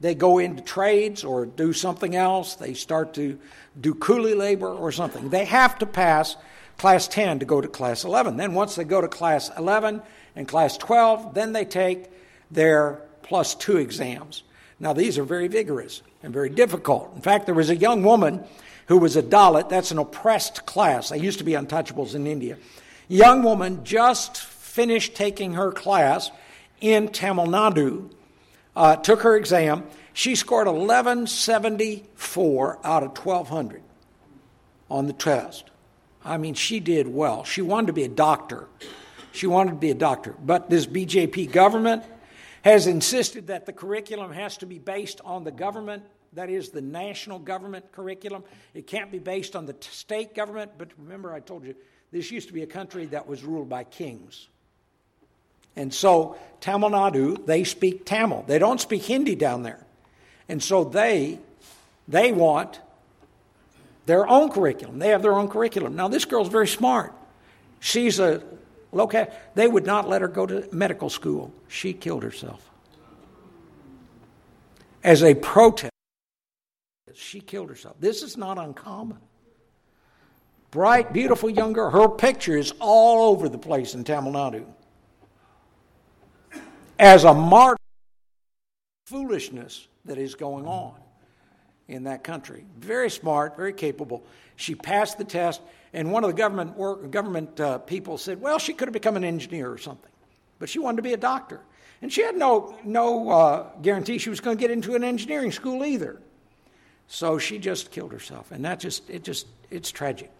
They 0.00 0.14
go 0.14 0.38
into 0.38 0.62
trades 0.62 1.24
or 1.24 1.44
do 1.44 1.72
something 1.72 2.14
else. 2.16 2.54
They 2.54 2.74
start 2.74 3.14
to 3.14 3.38
do 3.78 3.94
coolie 3.94 4.36
labor 4.36 4.68
or 4.68 4.92
something. 4.92 5.28
They 5.28 5.44
have 5.44 5.78
to 5.78 5.86
pass 5.86 6.36
class 6.78 7.06
10 7.08 7.40
to 7.40 7.44
go 7.44 7.60
to 7.60 7.68
class 7.68 8.04
11. 8.04 8.38
Then, 8.38 8.54
once 8.54 8.76
they 8.76 8.84
go 8.84 9.02
to 9.02 9.08
class 9.08 9.50
11 9.56 10.00
and 10.36 10.48
class 10.48 10.78
12, 10.78 11.34
then 11.34 11.52
they 11.52 11.66
take 11.66 12.06
their 12.50 13.02
plus 13.22 13.54
two 13.54 13.76
exams. 13.76 14.42
Now, 14.78 14.94
these 14.94 15.18
are 15.18 15.24
very 15.24 15.48
vigorous 15.48 16.00
and 16.22 16.32
very 16.32 16.48
difficult. 16.48 17.14
In 17.14 17.20
fact, 17.20 17.44
there 17.44 17.54
was 17.54 17.68
a 17.68 17.76
young 17.76 18.02
woman 18.02 18.44
who 18.90 18.98
was 18.98 19.16
a 19.16 19.22
Dalit, 19.22 19.68
that's 19.68 19.92
an 19.92 19.98
oppressed 19.98 20.66
class. 20.66 21.10
They 21.10 21.20
used 21.20 21.38
to 21.38 21.44
be 21.44 21.52
untouchables 21.52 22.16
in 22.16 22.26
India. 22.26 22.56
Young 23.06 23.44
woman 23.44 23.84
just 23.84 24.36
finished 24.36 25.14
taking 25.14 25.52
her 25.52 25.70
class 25.70 26.32
in 26.80 27.06
Tamil 27.06 27.46
Nadu, 27.46 28.10
uh, 28.74 28.96
took 28.96 29.22
her 29.22 29.36
exam. 29.36 29.84
She 30.12 30.34
scored 30.34 30.66
1174 30.66 32.78
out 32.82 33.04
of 33.04 33.16
1200 33.16 33.80
on 34.90 35.06
the 35.06 35.12
test. 35.12 35.70
I 36.24 36.36
mean, 36.36 36.54
she 36.54 36.80
did 36.80 37.06
well. 37.06 37.44
She 37.44 37.62
wanted 37.62 37.86
to 37.86 37.92
be 37.92 38.02
a 38.02 38.08
doctor. 38.08 38.66
She 39.30 39.46
wanted 39.46 39.70
to 39.70 39.76
be 39.76 39.92
a 39.92 39.94
doctor. 39.94 40.34
But 40.44 40.68
this 40.68 40.86
BJP 40.86 41.52
government 41.52 42.02
has 42.62 42.88
insisted 42.88 43.46
that 43.46 43.66
the 43.66 43.72
curriculum 43.72 44.32
has 44.32 44.56
to 44.56 44.66
be 44.66 44.80
based 44.80 45.20
on 45.24 45.44
the 45.44 45.52
government 45.52 46.02
that 46.34 46.48
is 46.48 46.70
the 46.70 46.80
national 46.80 47.38
government 47.38 47.90
curriculum. 47.92 48.44
It 48.74 48.86
can't 48.86 49.10
be 49.10 49.18
based 49.18 49.56
on 49.56 49.66
the 49.66 49.72
t- 49.72 49.88
state 49.90 50.34
government, 50.34 50.72
but 50.78 50.88
remember, 50.98 51.32
I 51.32 51.40
told 51.40 51.64
you, 51.64 51.74
this 52.12 52.30
used 52.30 52.48
to 52.48 52.54
be 52.54 52.62
a 52.62 52.66
country 52.66 53.06
that 53.06 53.26
was 53.26 53.42
ruled 53.42 53.68
by 53.68 53.84
kings. 53.84 54.48
And 55.76 55.92
so, 55.92 56.36
Tamil 56.60 56.90
Nadu, 56.90 57.44
they 57.46 57.64
speak 57.64 58.04
Tamil. 58.04 58.44
They 58.46 58.58
don't 58.58 58.80
speak 58.80 59.02
Hindi 59.02 59.34
down 59.34 59.62
there. 59.62 59.84
And 60.48 60.62
so 60.62 60.84
they, 60.84 61.38
they 62.08 62.32
want 62.32 62.80
their 64.06 64.28
own 64.28 64.50
curriculum. 64.50 64.98
They 64.98 65.08
have 65.08 65.22
their 65.22 65.34
own 65.34 65.48
curriculum. 65.48 65.94
Now, 65.94 66.08
this 66.08 66.24
girl's 66.24 66.48
very 66.48 66.66
smart. 66.66 67.12
She's 67.78 68.18
a 68.18 68.42
local, 68.92 69.26
they 69.54 69.68
would 69.68 69.86
not 69.86 70.08
let 70.08 70.20
her 70.20 70.28
go 70.28 70.46
to 70.46 70.68
medical 70.72 71.08
school. 71.08 71.52
She 71.68 71.92
killed 71.92 72.22
herself. 72.22 72.68
As 75.02 75.22
a 75.22 75.34
protest, 75.34 75.92
she 77.16 77.40
killed 77.40 77.68
herself. 77.68 77.96
This 78.00 78.22
is 78.22 78.36
not 78.36 78.58
uncommon. 78.58 79.18
Bright, 80.70 81.12
beautiful 81.12 81.50
young 81.50 81.72
girl. 81.72 81.90
Her 81.90 82.08
picture 82.08 82.56
is 82.56 82.72
all 82.78 83.30
over 83.30 83.48
the 83.48 83.58
place 83.58 83.94
in 83.94 84.04
Tamil 84.04 84.32
Nadu. 84.32 84.64
As 86.98 87.24
a 87.24 87.34
martyr 87.34 87.76
foolishness 89.10 89.88
that 90.04 90.18
is 90.18 90.36
going 90.36 90.66
on 90.66 90.94
in 91.88 92.04
that 92.04 92.22
country. 92.22 92.64
Very 92.78 93.10
smart, 93.10 93.56
very 93.56 93.72
capable. 93.72 94.24
She 94.54 94.76
passed 94.76 95.18
the 95.18 95.24
test, 95.24 95.60
and 95.92 96.12
one 96.12 96.22
of 96.22 96.30
the 96.30 96.36
government 96.36 96.76
work, 96.76 97.10
government 97.10 97.58
uh, 97.58 97.78
people 97.78 98.16
said, 98.16 98.40
"Well, 98.40 98.60
she 98.60 98.72
could 98.72 98.86
have 98.86 98.92
become 98.92 99.16
an 99.16 99.24
engineer 99.24 99.70
or 99.70 99.78
something, 99.78 100.12
but 100.60 100.68
she 100.68 100.78
wanted 100.78 100.98
to 100.98 101.02
be 101.02 101.12
a 101.12 101.16
doctor." 101.16 101.60
And 102.02 102.12
she 102.12 102.22
had 102.22 102.36
no 102.36 102.78
no 102.84 103.28
uh, 103.28 103.66
guarantee 103.82 104.18
she 104.18 104.30
was 104.30 104.38
going 104.40 104.56
to 104.56 104.60
get 104.60 104.70
into 104.70 104.94
an 104.94 105.02
engineering 105.02 105.50
school 105.50 105.84
either. 105.84 106.20
So 107.12 107.38
she 107.38 107.58
just 107.58 107.90
killed 107.90 108.12
herself, 108.12 108.52
and 108.52 108.64
that 108.64 108.78
just 108.78 109.10
it 109.10 109.24
just 109.24 109.48
it's 109.68 109.90
tragic 109.90 110.30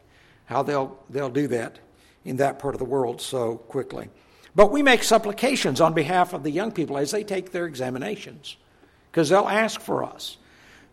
how 0.47 0.63
they'll 0.63 0.97
they'll 1.11 1.29
do 1.29 1.49
that 1.49 1.81
in 2.25 2.37
that 2.37 2.61
part 2.61 2.77
of 2.77 2.79
the 2.79 2.85
world 2.85 3.21
so 3.21 3.57
quickly. 3.57 4.09
But 4.55 4.71
we 4.71 4.81
make 4.83 5.03
supplications 5.03 5.81
on 5.81 5.95
behalf 5.95 6.33
of 6.33 6.45
the 6.45 6.51
young 6.51 6.71
people 6.71 6.97
as 6.97 7.11
they 7.11 7.25
take 7.25 7.51
their 7.51 7.67
examinations, 7.67 8.57
because 9.11 9.29
they'll 9.29 9.49
ask 9.49 9.81
for 9.81 10.05
us 10.05 10.37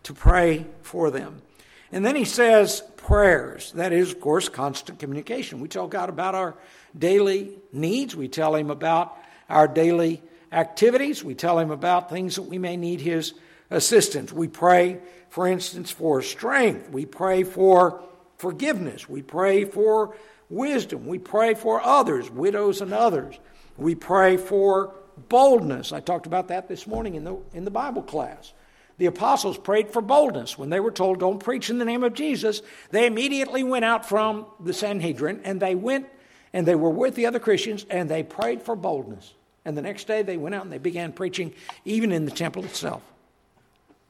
to 0.04 0.16
pray 0.16 0.66
for 0.82 1.12
them. 1.12 1.44
And 1.92 2.04
then 2.04 2.16
he 2.16 2.26
says 2.26 2.82
prayers. 2.98 3.72
That 3.74 3.94
is, 3.94 4.12
of 4.12 4.20
course, 4.20 4.50
constant 4.50 4.98
communication. 4.98 5.60
We 5.60 5.68
tell 5.68 5.88
God 5.88 6.10
about 6.10 6.34
our 6.34 6.56
daily 6.98 7.52
needs. 7.72 8.16
We 8.16 8.28
tell 8.28 8.56
Him 8.56 8.72
about 8.72 9.16
our 9.48 9.68
daily 9.68 10.24
activities. 10.52 11.24
We 11.24 11.36
tell 11.36 11.60
Him 11.60 11.70
about 11.70 12.10
things 12.10 12.36
that 12.36 12.42
we 12.44 12.58
may 12.58 12.78
need 12.78 13.00
His 13.00 13.34
assistance. 13.70 14.32
We 14.32 14.48
pray 14.48 15.00
for 15.30 15.48
instance, 15.48 15.92
for 15.92 16.22
strength. 16.22 16.90
We 16.90 17.06
pray 17.06 17.44
for 17.44 18.02
forgiveness. 18.38 19.08
We 19.10 19.22
pray 19.22 19.66
for 19.66 20.16
wisdom. 20.50 21.06
We 21.06 21.20
pray 21.20 21.54
for 21.54 21.82
others, 21.82 22.30
widows 22.30 22.82
and 22.82 22.94
others. 22.94 23.38
We 23.78 23.96
pray 23.96 24.38
for 24.38 24.96
boldness. 25.30 25.92
I 25.92 26.00
talked 26.00 26.26
about 26.26 26.48
that 26.48 26.68
this 26.68 26.88
morning 26.88 27.16
in 27.16 27.24
the, 27.24 27.38
in 27.54 27.66
the 27.66 27.72
Bible 27.72 28.04
class. 28.04 28.54
The 28.98 29.06
apostles 29.06 29.60
prayed 29.60 29.92
for 29.92 30.02
boldness. 30.02 30.58
When 30.58 30.72
they 30.72 30.80
were 30.80 30.92
told, 30.92 31.20
don't 31.20 31.44
preach 31.44 31.70
in 31.70 31.78
the 31.78 31.86
name 31.86 32.04
of 32.04 32.16
Jesus, 32.16 32.64
they 32.90 33.06
immediately 33.06 33.64
went 33.64 33.86
out 33.86 34.08
from 34.08 34.48
the 34.60 34.74
Sanhedrin 34.74 35.42
and 35.44 35.60
they 35.60 35.76
went 35.76 36.08
and 36.54 36.66
they 36.66 36.74
were 36.74 36.90
with 36.90 37.14
the 37.14 37.28
other 37.28 37.40
Christians 37.40 37.86
and 37.92 38.10
they 38.10 38.24
prayed 38.24 38.64
for 38.64 38.76
boldness. 38.76 39.36
And 39.66 39.78
the 39.78 39.84
next 39.84 40.08
day 40.08 40.24
they 40.24 40.38
went 40.38 40.56
out 40.56 40.64
and 40.64 40.72
they 40.72 40.80
began 40.80 41.12
preaching 41.12 41.54
even 41.86 42.12
in 42.12 42.26
the 42.26 42.32
temple 42.32 42.66
itself. 42.66 43.04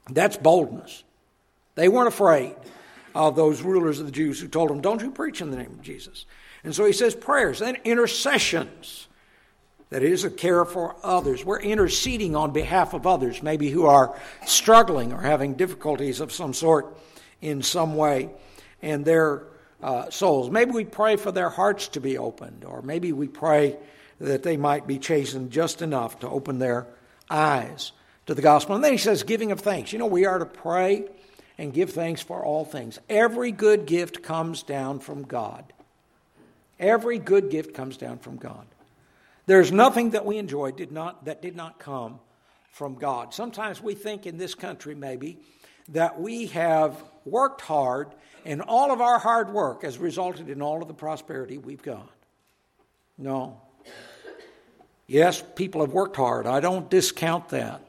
That's 0.10 0.38
boldness. 0.38 1.04
They 1.76 1.90
weren't 1.90 2.08
afraid 2.08 2.56
of 3.14 3.36
those 3.36 3.62
rulers 3.62 4.00
of 4.00 4.06
the 4.06 4.12
Jews 4.12 4.40
who 4.40 4.48
told 4.48 4.70
them, 4.70 4.82
Don't 4.82 5.02
you 5.02 5.12
preach 5.12 5.42
in 5.42 5.52
the 5.52 5.58
name 5.58 5.72
of 5.72 5.82
Jesus. 5.82 6.26
And 6.64 6.74
so 6.76 6.86
he 6.86 6.94
says 6.94 7.16
prayers, 7.16 7.60
then 7.60 7.78
intercessions. 7.84 9.08
That 9.90 10.04
is 10.04 10.26
a 10.26 10.30
care 10.30 10.66
for 10.66 10.98
others. 11.02 11.46
We're 11.46 11.62
interceding 11.62 12.36
on 12.36 12.52
behalf 12.52 12.94
of 12.94 13.08
others, 13.08 13.42
maybe 13.42 13.70
who 13.70 13.86
are 13.86 14.20
struggling 14.46 15.14
or 15.14 15.22
having 15.22 15.54
difficulties 15.54 16.20
of 16.20 16.34
some 16.34 16.54
sort 16.54 16.98
in 17.42 17.62
some 17.62 17.96
way 17.96 18.30
in 18.82 19.04
their 19.04 19.44
uh, 19.82 20.10
souls. 20.10 20.50
Maybe 20.50 20.72
we 20.72 20.84
pray 20.84 21.16
for 21.16 21.32
their 21.32 21.50
hearts 21.50 21.88
to 21.90 22.02
be 22.02 22.18
opened, 22.18 22.66
or 22.66 22.82
maybe 22.82 23.14
we 23.14 23.30
pray 23.30 23.78
that 24.20 24.44
they 24.44 24.58
might 24.58 24.88
be 24.88 25.00
chastened 25.00 25.52
just 25.52 25.82
enough 25.82 26.20
to 26.20 26.30
open 26.30 26.60
their 26.60 26.88
eyes 27.30 27.94
to 28.27 28.36
the 28.36 28.41
gospel. 28.41 28.75
And 28.75 28.84
then 28.84 28.91
he 28.91 28.98
says, 28.98 29.24
giving 29.24 29.51
of 29.51 29.62
thanks. 29.62 29.91
You 29.91 30.00
know, 30.00 30.05
we 30.05 30.25
are 30.25 30.38
to 30.39 30.46
pray 30.46 31.05
and 31.57 31.74
give 31.74 31.91
thanks 31.91 32.22
for 32.22 32.46
all 32.46 32.63
things. 32.65 33.00
Every 33.10 33.51
good 33.51 33.86
gift 33.86 34.22
comes 34.22 34.63
down 34.63 35.00
from 35.00 35.24
God. 35.24 35.74
Every 36.79 37.17
good 37.17 37.50
gift 37.50 37.74
comes 37.74 37.98
down 37.98 38.19
from 38.19 38.38
God. 38.38 38.65
There's 39.48 39.72
nothing 39.72 40.12
that 40.12 40.25
we 40.25 40.38
enjoy 40.38 40.72
did 40.72 40.91
not, 40.91 41.25
that 41.25 41.41
did 41.41 41.55
not 41.55 41.79
come 41.79 42.19
from 42.72 42.96
God. 42.96 43.34
Sometimes 43.34 43.81
we 43.81 43.96
think 43.96 44.27
in 44.27 44.38
this 44.38 44.53
country, 44.53 44.93
maybe, 44.93 45.39
that 45.89 46.19
we 46.19 46.48
have 46.48 47.01
worked 47.25 47.62
hard 47.62 48.10
and 48.46 48.62
all 48.62 48.91
of 48.91 49.01
our 49.01 49.17
hard 49.17 49.51
work 49.51 49.84
has 49.84 49.98
resulted 49.98 50.50
in 50.50 50.62
all 50.62 50.81
of 50.81 50.88
the 50.88 50.93
prosperity 50.93 51.57
we've 51.57 51.81
got. 51.81 52.10
No. 53.17 53.60
Yes, 55.07 55.43
people 55.55 55.81
have 55.81 55.93
worked 55.93 56.17
hard. 56.17 56.46
I 56.46 56.60
don't 56.60 56.89
discount 56.89 57.50
that. 57.50 57.81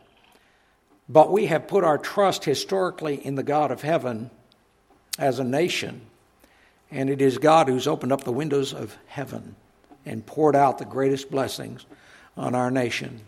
But 1.08 1.32
we 1.32 1.46
have 1.46 1.68
put 1.68 1.84
our 1.84 1.98
trust 1.98 2.44
historically 2.44 3.14
in 3.14 3.34
the 3.34 3.42
God 3.42 3.70
of 3.70 3.82
heaven 3.82 4.30
as 5.18 5.38
a 5.38 5.44
nation. 5.44 6.02
And 6.90 7.10
it 7.10 7.20
is 7.20 7.38
God 7.38 7.68
who's 7.68 7.86
opened 7.86 8.12
up 8.12 8.24
the 8.24 8.32
windows 8.32 8.72
of 8.72 8.96
heaven 9.06 9.56
and 10.04 10.24
poured 10.24 10.56
out 10.56 10.78
the 10.78 10.84
greatest 10.84 11.30
blessings 11.30 11.86
on 12.36 12.54
our 12.54 12.70
nation. 12.70 13.20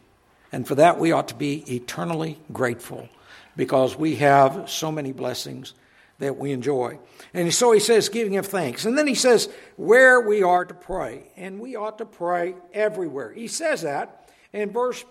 And 0.52 0.66
for 0.66 0.74
that, 0.76 0.98
we 0.98 1.12
ought 1.12 1.28
to 1.28 1.34
be 1.34 1.64
eternally 1.74 2.38
grateful 2.52 3.08
because 3.56 3.96
we 3.96 4.16
have 4.16 4.68
so 4.68 4.90
many 4.90 5.12
blessings 5.12 5.74
that 6.18 6.36
we 6.36 6.52
enjoy. 6.52 6.98
And 7.32 7.52
so 7.52 7.72
he 7.72 7.80
says, 7.80 8.08
giving 8.08 8.36
of 8.36 8.46
thanks. 8.46 8.84
And 8.84 8.96
then 8.96 9.06
he 9.06 9.14
says, 9.14 9.48
where 9.76 10.20
we 10.20 10.42
are 10.42 10.64
to 10.64 10.74
pray. 10.74 11.22
And 11.36 11.60
we 11.60 11.76
ought 11.76 11.98
to 11.98 12.06
pray 12.06 12.54
everywhere. 12.72 13.32
He 13.32 13.48
says 13.48 13.82
that 13.82 14.30
in 14.52 14.70
verse 14.70 15.04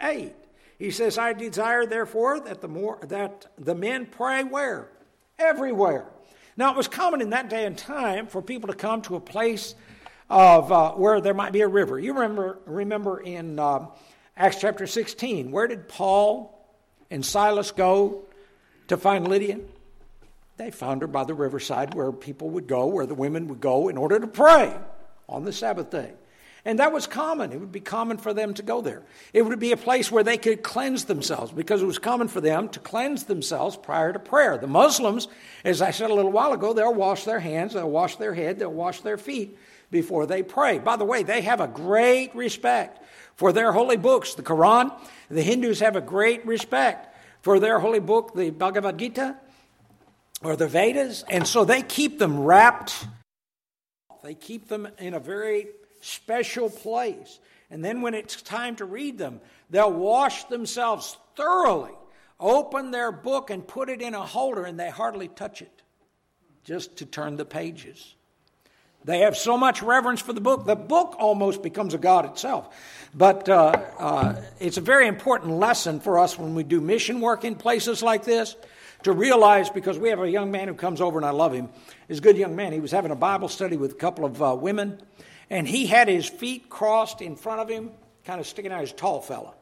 8. 0.00 0.34
He 0.78 0.90
says, 0.92 1.18
I 1.18 1.32
desire, 1.32 1.86
therefore, 1.86 2.40
that 2.40 2.60
the, 2.60 2.68
more, 2.68 2.98
that 3.08 3.46
the 3.58 3.74
men 3.74 4.06
pray 4.06 4.44
where? 4.44 4.88
Everywhere. 5.38 6.06
Now, 6.56 6.70
it 6.70 6.76
was 6.76 6.88
common 6.88 7.20
in 7.20 7.30
that 7.30 7.50
day 7.50 7.66
and 7.66 7.76
time 7.76 8.26
for 8.26 8.42
people 8.42 8.68
to 8.68 8.74
come 8.74 9.02
to 9.02 9.16
a 9.16 9.20
place 9.20 9.74
of 10.30 10.70
uh, 10.70 10.92
where 10.92 11.20
there 11.20 11.34
might 11.34 11.52
be 11.52 11.62
a 11.62 11.68
river. 11.68 11.98
You 11.98 12.14
remember, 12.14 12.58
remember 12.64 13.20
in 13.20 13.58
uh, 13.58 13.86
Acts 14.36 14.60
chapter 14.60 14.86
16, 14.86 15.50
where 15.50 15.66
did 15.66 15.88
Paul 15.88 16.54
and 17.10 17.24
Silas 17.24 17.72
go 17.72 18.24
to 18.86 18.96
find 18.96 19.26
Lydia? 19.26 19.58
They 20.58 20.70
found 20.70 21.02
her 21.02 21.08
by 21.08 21.24
the 21.24 21.34
riverside 21.34 21.94
where 21.94 22.12
people 22.12 22.50
would 22.50 22.66
go, 22.66 22.86
where 22.86 23.06
the 23.06 23.14
women 23.14 23.48
would 23.48 23.60
go 23.60 23.88
in 23.88 23.96
order 23.96 24.18
to 24.18 24.26
pray 24.26 24.76
on 25.28 25.44
the 25.44 25.52
Sabbath 25.52 25.90
day. 25.90 26.12
And 26.64 26.78
that 26.78 26.92
was 26.92 27.06
common. 27.06 27.52
It 27.52 27.60
would 27.60 27.72
be 27.72 27.80
common 27.80 28.18
for 28.18 28.34
them 28.34 28.54
to 28.54 28.62
go 28.62 28.80
there. 28.80 29.02
It 29.32 29.42
would 29.42 29.58
be 29.58 29.72
a 29.72 29.76
place 29.76 30.10
where 30.10 30.24
they 30.24 30.38
could 30.38 30.62
cleanse 30.62 31.04
themselves 31.04 31.52
because 31.52 31.82
it 31.82 31.86
was 31.86 31.98
common 31.98 32.28
for 32.28 32.40
them 32.40 32.68
to 32.70 32.80
cleanse 32.80 33.24
themselves 33.24 33.76
prior 33.76 34.12
to 34.12 34.18
prayer. 34.18 34.58
The 34.58 34.66
Muslims, 34.66 35.28
as 35.64 35.80
I 35.80 35.92
said 35.92 36.10
a 36.10 36.14
little 36.14 36.32
while 36.32 36.52
ago, 36.52 36.72
they'll 36.72 36.94
wash 36.94 37.24
their 37.24 37.40
hands, 37.40 37.74
they'll 37.74 37.90
wash 37.90 38.16
their 38.16 38.34
head, 38.34 38.58
they'll 38.58 38.72
wash 38.72 39.00
their 39.00 39.18
feet 39.18 39.56
before 39.90 40.26
they 40.26 40.42
pray. 40.42 40.78
By 40.78 40.96
the 40.96 41.04
way, 41.04 41.22
they 41.22 41.42
have 41.42 41.60
a 41.60 41.68
great 41.68 42.34
respect 42.34 43.02
for 43.36 43.52
their 43.52 43.72
holy 43.72 43.96
books, 43.96 44.34
the 44.34 44.42
Quran. 44.42 44.92
The 45.30 45.42
Hindus 45.42 45.80
have 45.80 45.96
a 45.96 46.00
great 46.00 46.44
respect 46.46 47.14
for 47.42 47.60
their 47.60 47.78
holy 47.78 48.00
book, 48.00 48.34
the 48.34 48.50
Bhagavad 48.50 48.98
Gita 48.98 49.36
or 50.42 50.56
the 50.56 50.68
Vedas. 50.68 51.24
And 51.28 51.46
so 51.46 51.64
they 51.64 51.82
keep 51.82 52.18
them 52.18 52.40
wrapped, 52.40 53.06
they 54.22 54.34
keep 54.34 54.68
them 54.68 54.88
in 54.98 55.14
a 55.14 55.20
very 55.20 55.68
special 56.00 56.70
place. 56.70 57.38
And 57.70 57.84
then 57.84 58.00
when 58.00 58.14
it's 58.14 58.40
time 58.42 58.76
to 58.76 58.84
read 58.84 59.18
them, 59.18 59.40
they'll 59.70 59.92
wash 59.92 60.44
themselves 60.44 61.16
thoroughly, 61.36 61.92
open 62.40 62.90
their 62.90 63.12
book 63.12 63.50
and 63.50 63.66
put 63.66 63.88
it 63.88 64.00
in 64.00 64.14
a 64.14 64.24
holder, 64.24 64.64
and 64.64 64.78
they 64.78 64.90
hardly 64.90 65.28
touch 65.28 65.62
it 65.62 65.82
just 66.64 66.96
to 66.96 67.06
turn 67.06 67.36
the 67.36 67.44
pages. 67.44 68.14
They 69.04 69.20
have 69.20 69.36
so 69.36 69.56
much 69.56 69.82
reverence 69.82 70.20
for 70.20 70.32
the 70.32 70.40
book, 70.40 70.66
the 70.66 70.76
book 70.76 71.16
almost 71.18 71.62
becomes 71.62 71.94
a 71.94 71.98
God 71.98 72.26
itself. 72.26 72.74
But 73.14 73.48
uh, 73.48 73.72
uh, 73.98 74.42
it's 74.60 74.76
a 74.76 74.82
very 74.82 75.06
important 75.06 75.52
lesson 75.52 76.00
for 76.00 76.18
us 76.18 76.38
when 76.38 76.54
we 76.54 76.62
do 76.62 76.80
mission 76.80 77.20
work 77.20 77.44
in 77.44 77.54
places 77.54 78.02
like 78.02 78.24
this 78.24 78.56
to 79.04 79.12
realize 79.12 79.70
because 79.70 79.98
we 79.98 80.10
have 80.10 80.20
a 80.20 80.28
young 80.28 80.50
man 80.50 80.68
who 80.68 80.74
comes 80.74 81.00
over 81.00 81.18
and 81.18 81.24
I 81.24 81.30
love 81.30 81.52
him. 81.52 81.68
He's 82.08 82.18
a 82.18 82.20
good 82.20 82.36
young 82.36 82.56
man. 82.56 82.72
He 82.72 82.80
was 82.80 82.90
having 82.90 83.10
a 83.10 83.16
Bible 83.16 83.48
study 83.48 83.76
with 83.76 83.92
a 83.92 83.96
couple 83.96 84.24
of 84.24 84.42
uh, 84.42 84.56
women, 84.60 85.00
and 85.50 85.66
he 85.66 85.86
had 85.86 86.08
his 86.08 86.28
feet 86.28 86.68
crossed 86.68 87.20
in 87.20 87.36
front 87.36 87.60
of 87.60 87.68
him, 87.68 87.90
kind 88.24 88.40
of 88.40 88.46
sticking 88.46 88.72
out. 88.72 88.80
He's 88.80 88.92
a 88.92 88.94
tall 88.94 89.20
fella. 89.20 89.54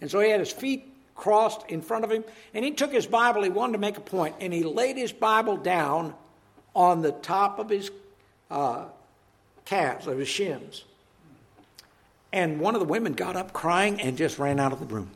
And 0.00 0.10
so 0.10 0.20
he 0.20 0.30
had 0.30 0.40
his 0.40 0.52
feet 0.52 0.90
crossed 1.14 1.68
in 1.68 1.80
front 1.80 2.04
of 2.04 2.10
him, 2.10 2.24
and 2.52 2.64
he 2.64 2.72
took 2.72 2.92
his 2.92 3.06
Bible, 3.06 3.42
he 3.42 3.50
wanted 3.50 3.72
to 3.72 3.78
make 3.78 3.96
a 3.96 4.02
point, 4.02 4.36
and 4.40 4.52
he 4.52 4.62
laid 4.62 4.96
his 4.96 5.12
Bible 5.12 5.56
down 5.56 6.14
on 6.74 7.02
the 7.02 7.12
top 7.12 7.58
of 7.58 7.68
his 7.68 7.90
uh, 8.50 8.86
calves, 9.64 10.06
of 10.06 10.18
his 10.18 10.28
shins. 10.28 10.84
And 12.32 12.58
one 12.58 12.74
of 12.74 12.80
the 12.80 12.86
women 12.86 13.12
got 13.12 13.36
up 13.36 13.52
crying 13.52 14.00
and 14.00 14.18
just 14.18 14.38
ran 14.40 14.58
out 14.58 14.72
of 14.72 14.80
the 14.80 14.86
room 14.86 15.10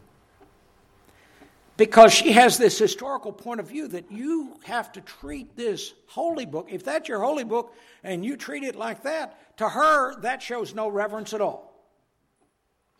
because 1.78 2.12
she 2.12 2.32
has 2.32 2.58
this 2.58 2.76
historical 2.76 3.32
point 3.32 3.60
of 3.60 3.68
view 3.68 3.86
that 3.88 4.10
you 4.10 4.58
have 4.64 4.90
to 4.92 5.00
treat 5.00 5.56
this 5.56 5.94
holy 6.08 6.44
book, 6.44 6.68
if 6.70 6.84
that's 6.84 7.08
your 7.08 7.20
holy 7.20 7.44
book 7.44 7.72
and 8.02 8.24
you 8.24 8.36
treat 8.36 8.64
it 8.64 8.74
like 8.74 9.04
that, 9.04 9.56
to 9.58 9.68
her, 9.68 10.20
that 10.20 10.42
shows 10.42 10.74
no 10.74 10.88
reverence 10.88 11.32
at 11.32 11.40
all. 11.40 11.72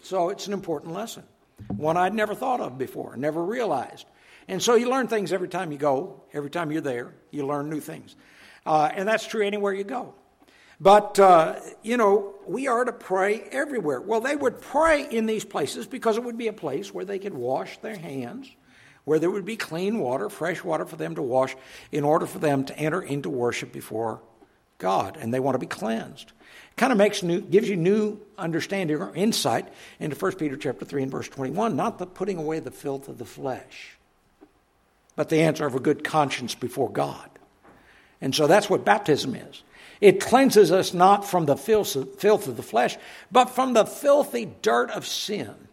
So 0.00 0.28
it's 0.28 0.46
an 0.46 0.52
important 0.52 0.94
lesson, 0.94 1.24
one 1.76 1.96
I'd 1.96 2.14
never 2.14 2.36
thought 2.36 2.60
of 2.60 2.78
before, 2.78 3.16
never 3.16 3.44
realized. 3.44 4.06
And 4.46 4.62
so 4.62 4.76
you 4.76 4.88
learn 4.88 5.08
things 5.08 5.32
every 5.32 5.48
time 5.48 5.72
you 5.72 5.78
go, 5.78 6.22
every 6.32 6.48
time 6.48 6.70
you're 6.70 6.80
there, 6.80 7.12
you 7.32 7.44
learn 7.44 7.68
new 7.68 7.80
things. 7.80 8.14
Uh, 8.64 8.90
and 8.94 9.08
that's 9.08 9.26
true 9.26 9.44
anywhere 9.44 9.74
you 9.74 9.82
go. 9.82 10.14
But, 10.80 11.18
uh, 11.18 11.56
you 11.82 11.96
know, 11.96 12.36
we 12.46 12.68
are 12.68 12.84
to 12.84 12.92
pray 12.92 13.40
everywhere. 13.50 14.00
Well, 14.00 14.20
they 14.20 14.36
would 14.36 14.60
pray 14.60 15.04
in 15.10 15.26
these 15.26 15.44
places 15.44 15.88
because 15.88 16.16
it 16.16 16.22
would 16.22 16.38
be 16.38 16.46
a 16.46 16.52
place 16.52 16.94
where 16.94 17.04
they 17.04 17.18
could 17.18 17.34
wash 17.34 17.78
their 17.78 17.96
hands 17.96 18.48
where 19.08 19.18
there 19.18 19.30
would 19.30 19.46
be 19.46 19.56
clean 19.56 19.98
water, 19.98 20.28
fresh 20.28 20.62
water 20.62 20.84
for 20.84 20.96
them 20.96 21.14
to 21.14 21.22
wash, 21.22 21.56
in 21.90 22.04
order 22.04 22.26
for 22.26 22.38
them 22.38 22.62
to 22.64 22.78
enter 22.78 23.00
into 23.00 23.30
worship 23.30 23.72
before 23.72 24.20
God, 24.76 25.16
and 25.18 25.32
they 25.32 25.40
want 25.40 25.54
to 25.54 25.58
be 25.58 25.66
cleansed. 25.66 26.32
It 26.70 26.76
kind 26.76 26.92
of 26.92 26.98
makes 26.98 27.22
new, 27.22 27.40
gives 27.40 27.68
you 27.68 27.76
new 27.76 28.20
understanding 28.36 28.98
or 28.98 29.14
insight 29.14 29.66
into 29.98 30.14
1 30.14 30.32
Peter 30.36 30.56
chapter 30.56 30.84
3 30.84 31.04
and 31.04 31.10
verse 31.10 31.28
21, 31.28 31.74
not 31.74 31.98
the 31.98 32.06
putting 32.06 32.36
away 32.36 32.60
the 32.60 32.70
filth 32.70 33.08
of 33.08 33.16
the 33.16 33.24
flesh, 33.24 33.96
but 35.16 35.30
the 35.30 35.40
answer 35.40 35.66
of 35.66 35.74
a 35.74 35.80
good 35.80 36.04
conscience 36.04 36.54
before 36.54 36.90
God. 36.90 37.30
And 38.20 38.34
so 38.34 38.46
that's 38.46 38.68
what 38.68 38.84
baptism 38.84 39.34
is. 39.34 39.62
It 40.00 40.20
cleanses 40.20 40.70
us 40.70 40.92
not 40.92 41.24
from 41.24 41.46
the 41.46 41.56
filth 41.56 41.96
of 41.96 42.56
the 42.56 42.62
flesh, 42.62 42.98
but 43.32 43.50
from 43.50 43.72
the 43.72 43.84
filthy 43.84 44.52
dirt 44.60 44.90
of 44.90 45.06
sin 45.06 45.67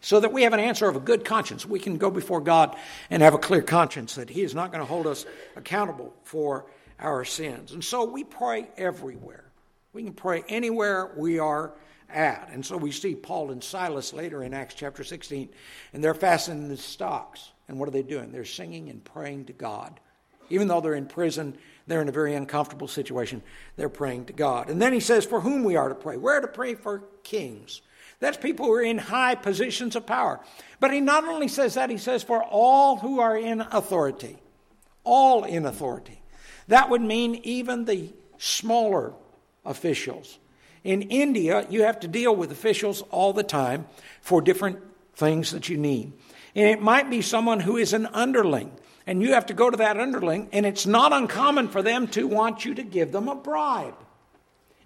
so 0.00 0.20
that 0.20 0.32
we 0.32 0.42
have 0.42 0.52
an 0.52 0.60
answer 0.60 0.88
of 0.88 0.96
a 0.96 1.00
good 1.00 1.24
conscience. 1.24 1.66
We 1.66 1.78
can 1.78 1.98
go 1.98 2.10
before 2.10 2.40
God 2.40 2.76
and 3.10 3.22
have 3.22 3.34
a 3.34 3.38
clear 3.38 3.62
conscience 3.62 4.14
that 4.14 4.30
He 4.30 4.42
is 4.42 4.54
not 4.54 4.72
going 4.72 4.80
to 4.80 4.86
hold 4.86 5.06
us 5.06 5.26
accountable 5.56 6.14
for 6.24 6.66
our 6.98 7.24
sins. 7.24 7.72
And 7.72 7.84
so 7.84 8.04
we 8.04 8.24
pray 8.24 8.68
everywhere. 8.76 9.44
We 9.92 10.02
can 10.04 10.12
pray 10.12 10.44
anywhere 10.48 11.10
we 11.16 11.38
are 11.38 11.72
at. 12.08 12.48
And 12.52 12.64
so 12.64 12.76
we 12.76 12.92
see 12.92 13.14
Paul 13.14 13.50
and 13.50 13.62
Silas 13.62 14.12
later 14.12 14.42
in 14.42 14.54
Acts 14.54 14.74
chapter 14.74 15.04
16, 15.04 15.48
and 15.92 16.02
they're 16.02 16.14
fastening 16.14 16.68
the 16.68 16.76
stocks. 16.76 17.50
And 17.68 17.78
what 17.78 17.88
are 17.88 17.92
they 17.92 18.02
doing? 18.02 18.32
They're 18.32 18.44
singing 18.44 18.88
and 18.88 19.04
praying 19.04 19.46
to 19.46 19.52
God. 19.52 20.00
Even 20.48 20.66
though 20.66 20.80
they're 20.80 20.94
in 20.94 21.06
prison, 21.06 21.56
they're 21.86 22.02
in 22.02 22.08
a 22.08 22.12
very 22.12 22.34
uncomfortable 22.34 22.88
situation, 22.88 23.42
they're 23.76 23.88
praying 23.88 24.26
to 24.26 24.32
God. 24.32 24.68
And 24.68 24.82
then 24.82 24.92
he 24.92 25.00
says, 25.00 25.24
For 25.24 25.40
whom 25.40 25.62
we 25.62 25.76
are 25.76 25.88
to 25.88 25.94
pray. 25.94 26.16
We're 26.16 26.40
to 26.40 26.48
pray 26.48 26.74
for 26.74 27.04
kings 27.22 27.82
that's 28.20 28.36
people 28.36 28.66
who 28.66 28.74
are 28.74 28.82
in 28.82 28.98
high 28.98 29.34
positions 29.34 29.96
of 29.96 30.06
power. 30.06 30.40
But 30.78 30.92
he 30.92 31.00
not 31.00 31.24
only 31.24 31.48
says 31.48 31.74
that, 31.74 31.90
he 31.90 31.98
says, 31.98 32.22
for 32.22 32.42
all 32.42 32.96
who 32.96 33.18
are 33.18 33.36
in 33.36 33.62
authority. 33.62 34.36
All 35.04 35.44
in 35.44 35.64
authority. 35.66 36.22
That 36.68 36.90
would 36.90 37.00
mean 37.00 37.40
even 37.42 37.86
the 37.86 38.12
smaller 38.38 39.14
officials. 39.64 40.38
In 40.84 41.02
India, 41.02 41.66
you 41.68 41.82
have 41.82 42.00
to 42.00 42.08
deal 42.08 42.34
with 42.36 42.52
officials 42.52 43.02
all 43.10 43.32
the 43.32 43.42
time 43.42 43.86
for 44.20 44.40
different 44.40 44.78
things 45.14 45.50
that 45.50 45.68
you 45.68 45.76
need. 45.76 46.12
And 46.54 46.68
it 46.68 46.80
might 46.80 47.10
be 47.10 47.22
someone 47.22 47.60
who 47.60 47.76
is 47.76 47.92
an 47.92 48.06
underling, 48.06 48.72
and 49.06 49.22
you 49.22 49.32
have 49.32 49.46
to 49.46 49.54
go 49.54 49.70
to 49.70 49.76
that 49.78 49.98
underling, 49.98 50.48
and 50.52 50.66
it's 50.66 50.86
not 50.86 51.12
uncommon 51.12 51.68
for 51.68 51.82
them 51.82 52.06
to 52.08 52.26
want 52.26 52.64
you 52.64 52.74
to 52.74 52.82
give 52.82 53.12
them 53.12 53.28
a 53.28 53.34
bribe. 53.34 53.94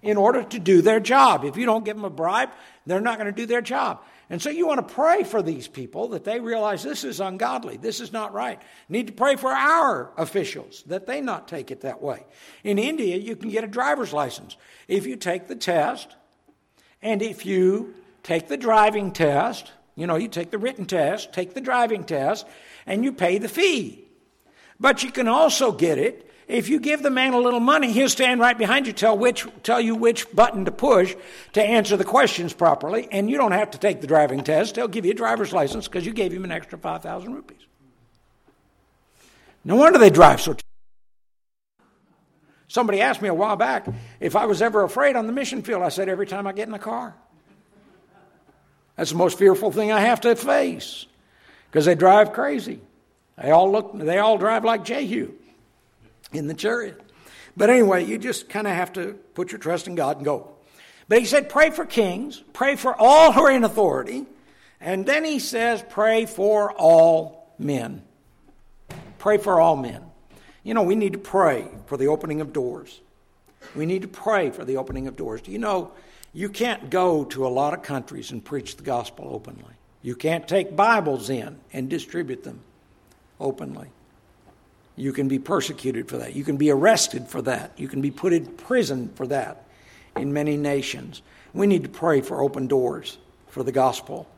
In 0.04 0.16
order 0.16 0.42
to 0.42 0.58
do 0.58 0.82
their 0.82 1.00
job. 1.00 1.44
If 1.44 1.56
you 1.56 1.66
don't 1.66 1.84
give 1.84 1.96
them 1.96 2.04
a 2.04 2.10
bribe, 2.10 2.50
they're 2.86 3.00
not 3.00 3.18
going 3.18 3.32
to 3.32 3.36
do 3.36 3.46
their 3.46 3.62
job. 3.62 4.04
And 4.30 4.40
so 4.40 4.50
you 4.50 4.66
want 4.66 4.86
to 4.86 4.94
pray 4.94 5.22
for 5.24 5.42
these 5.42 5.68
people 5.68 6.08
that 6.08 6.24
they 6.24 6.40
realize 6.40 6.82
this 6.82 7.04
is 7.04 7.20
ungodly, 7.20 7.76
this 7.76 8.00
is 8.00 8.12
not 8.12 8.32
right. 8.32 8.60
Need 8.88 9.08
to 9.08 9.12
pray 9.12 9.36
for 9.36 9.50
our 9.50 10.12
officials 10.16 10.82
that 10.86 11.06
they 11.06 11.20
not 11.20 11.48
take 11.48 11.70
it 11.70 11.82
that 11.82 12.02
way. 12.02 12.24
In 12.62 12.78
India, 12.78 13.16
you 13.16 13.36
can 13.36 13.50
get 13.50 13.64
a 13.64 13.68
driver's 13.68 14.12
license 14.12 14.56
if 14.88 15.06
you 15.06 15.16
take 15.16 15.46
the 15.46 15.56
test 15.56 16.14
and 17.02 17.20
if 17.20 17.44
you 17.44 17.94
take 18.22 18.48
the 18.48 18.56
driving 18.56 19.12
test, 19.12 19.72
you 19.94 20.06
know, 20.06 20.16
you 20.16 20.28
take 20.28 20.50
the 20.50 20.58
written 20.58 20.86
test, 20.86 21.32
take 21.32 21.54
the 21.54 21.60
driving 21.60 22.04
test, 22.04 22.46
and 22.86 23.04
you 23.04 23.12
pay 23.12 23.38
the 23.38 23.48
fee. 23.48 24.04
But 24.80 25.02
you 25.02 25.12
can 25.12 25.28
also 25.28 25.70
get 25.70 25.98
it 25.98 26.30
if 26.46 26.68
you 26.68 26.78
give 26.78 27.02
the 27.02 27.10
man 27.10 27.32
a 27.32 27.38
little 27.38 27.60
money, 27.60 27.90
he'll 27.90 28.08
stand 28.08 28.40
right 28.40 28.56
behind 28.56 28.86
you, 28.86 28.92
tell 28.92 29.16
which 29.16 29.46
tell 29.62 29.80
you 29.80 29.94
which 29.94 30.30
button 30.34 30.66
to 30.66 30.70
push 30.70 31.16
to 31.54 31.62
answer 31.62 31.96
the 31.96 32.04
questions 32.04 32.52
properly, 32.52 33.08
and 33.10 33.30
you 33.30 33.38
don't 33.38 33.52
have 33.52 33.70
to 33.70 33.78
take 33.78 34.00
the 34.00 34.06
driving 34.06 34.44
test. 34.44 34.76
He'll 34.76 34.88
give 34.88 35.06
you 35.06 35.12
a 35.12 35.14
driver's 35.14 35.52
license 35.52 35.88
because 35.88 36.04
you 36.04 36.12
gave 36.12 36.32
him 36.32 36.44
an 36.44 36.52
extra 36.52 36.78
five 36.78 37.02
thousand 37.02 37.34
rupees. 37.34 37.66
No 39.64 39.76
wonder 39.76 39.98
they 39.98 40.10
drive 40.10 40.40
so. 40.40 40.52
T- 40.52 40.62
Somebody 42.68 43.00
asked 43.00 43.22
me 43.22 43.28
a 43.28 43.34
while 43.34 43.56
back 43.56 43.86
if 44.20 44.36
I 44.36 44.46
was 44.46 44.60
ever 44.60 44.82
afraid 44.82 45.16
on 45.16 45.26
the 45.26 45.32
mission 45.32 45.62
field. 45.62 45.82
I 45.82 45.88
said 45.88 46.08
every 46.08 46.26
time 46.26 46.46
I 46.46 46.52
get 46.52 46.66
in 46.66 46.72
the 46.72 46.78
car. 46.78 47.14
That's 48.96 49.10
the 49.10 49.16
most 49.16 49.38
fearful 49.38 49.72
thing 49.72 49.92
I 49.92 50.00
have 50.00 50.20
to 50.22 50.36
face 50.36 51.06
because 51.70 51.84
they 51.84 51.94
drive 51.94 52.32
crazy. 52.32 52.80
They 53.40 53.50
all 53.50 53.72
look. 53.72 53.98
They 53.98 54.18
all 54.18 54.36
drive 54.36 54.64
like 54.64 54.84
Jehu 54.84 55.32
in 56.36 56.46
the 56.46 56.54
chariot. 56.54 57.00
But 57.56 57.70
anyway, 57.70 58.04
you 58.04 58.18
just 58.18 58.48
kind 58.48 58.66
of 58.66 58.74
have 58.74 58.92
to 58.94 59.14
put 59.34 59.52
your 59.52 59.58
trust 59.58 59.86
in 59.86 59.94
God 59.94 60.16
and 60.16 60.24
go. 60.24 60.50
But 61.08 61.18
he 61.18 61.24
said, 61.24 61.48
pray 61.48 61.70
for 61.70 61.84
kings, 61.84 62.42
pray 62.52 62.76
for 62.76 62.94
all 62.98 63.32
who 63.32 63.42
are 63.42 63.50
in 63.50 63.64
authority. 63.64 64.26
And 64.80 65.06
then 65.06 65.24
he 65.24 65.38
says, 65.38 65.84
pray 65.88 66.26
for 66.26 66.72
all 66.72 67.54
men. 67.58 68.02
Pray 69.18 69.38
for 69.38 69.60
all 69.60 69.76
men. 69.76 70.02
You 70.62 70.74
know, 70.74 70.82
we 70.82 70.94
need 70.94 71.12
to 71.12 71.18
pray 71.18 71.68
for 71.86 71.96
the 71.96 72.08
opening 72.08 72.40
of 72.40 72.52
doors. 72.52 73.00
We 73.74 73.86
need 73.86 74.02
to 74.02 74.08
pray 74.08 74.50
for 74.50 74.64
the 74.64 74.76
opening 74.76 75.06
of 75.06 75.16
doors. 75.16 75.42
Do 75.42 75.52
you 75.52 75.58
know, 75.58 75.92
you 76.32 76.48
can't 76.48 76.90
go 76.90 77.24
to 77.26 77.46
a 77.46 77.48
lot 77.48 77.74
of 77.74 77.82
countries 77.82 78.30
and 78.30 78.44
preach 78.44 78.76
the 78.76 78.82
gospel 78.82 79.28
openly. 79.30 79.74
You 80.02 80.14
can't 80.14 80.46
take 80.46 80.76
Bibles 80.76 81.30
in 81.30 81.58
and 81.72 81.88
distribute 81.88 82.44
them 82.44 82.60
openly. 83.40 83.88
You 84.96 85.12
can 85.12 85.28
be 85.28 85.38
persecuted 85.38 86.08
for 86.08 86.18
that. 86.18 86.34
You 86.34 86.44
can 86.44 86.56
be 86.56 86.70
arrested 86.70 87.28
for 87.28 87.42
that. 87.42 87.72
You 87.76 87.88
can 87.88 88.00
be 88.00 88.10
put 88.10 88.32
in 88.32 88.46
prison 88.46 89.10
for 89.14 89.26
that 89.26 89.64
in 90.16 90.32
many 90.32 90.56
nations. 90.56 91.22
We 91.52 91.66
need 91.66 91.82
to 91.82 91.88
pray 91.88 92.20
for 92.20 92.42
open 92.42 92.66
doors 92.66 93.18
for 93.48 93.62
the 93.62 93.72
gospel 93.72 94.28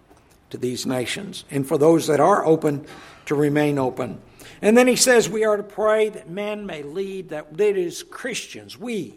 to 0.50 0.56
these 0.56 0.86
nations 0.86 1.44
and 1.50 1.66
for 1.66 1.76
those 1.76 2.06
that 2.06 2.20
are 2.20 2.44
open 2.44 2.86
to 3.26 3.34
remain 3.34 3.78
open. 3.78 4.20
And 4.62 4.76
then 4.76 4.86
he 4.86 4.96
says 4.96 5.28
we 5.28 5.44
are 5.44 5.56
to 5.56 5.62
pray 5.62 6.08
that 6.08 6.30
men 6.30 6.64
may 6.64 6.82
lead, 6.82 7.30
that 7.30 7.48
it 7.58 7.76
is 7.76 8.02
Christians, 8.02 8.78
we 8.78 9.14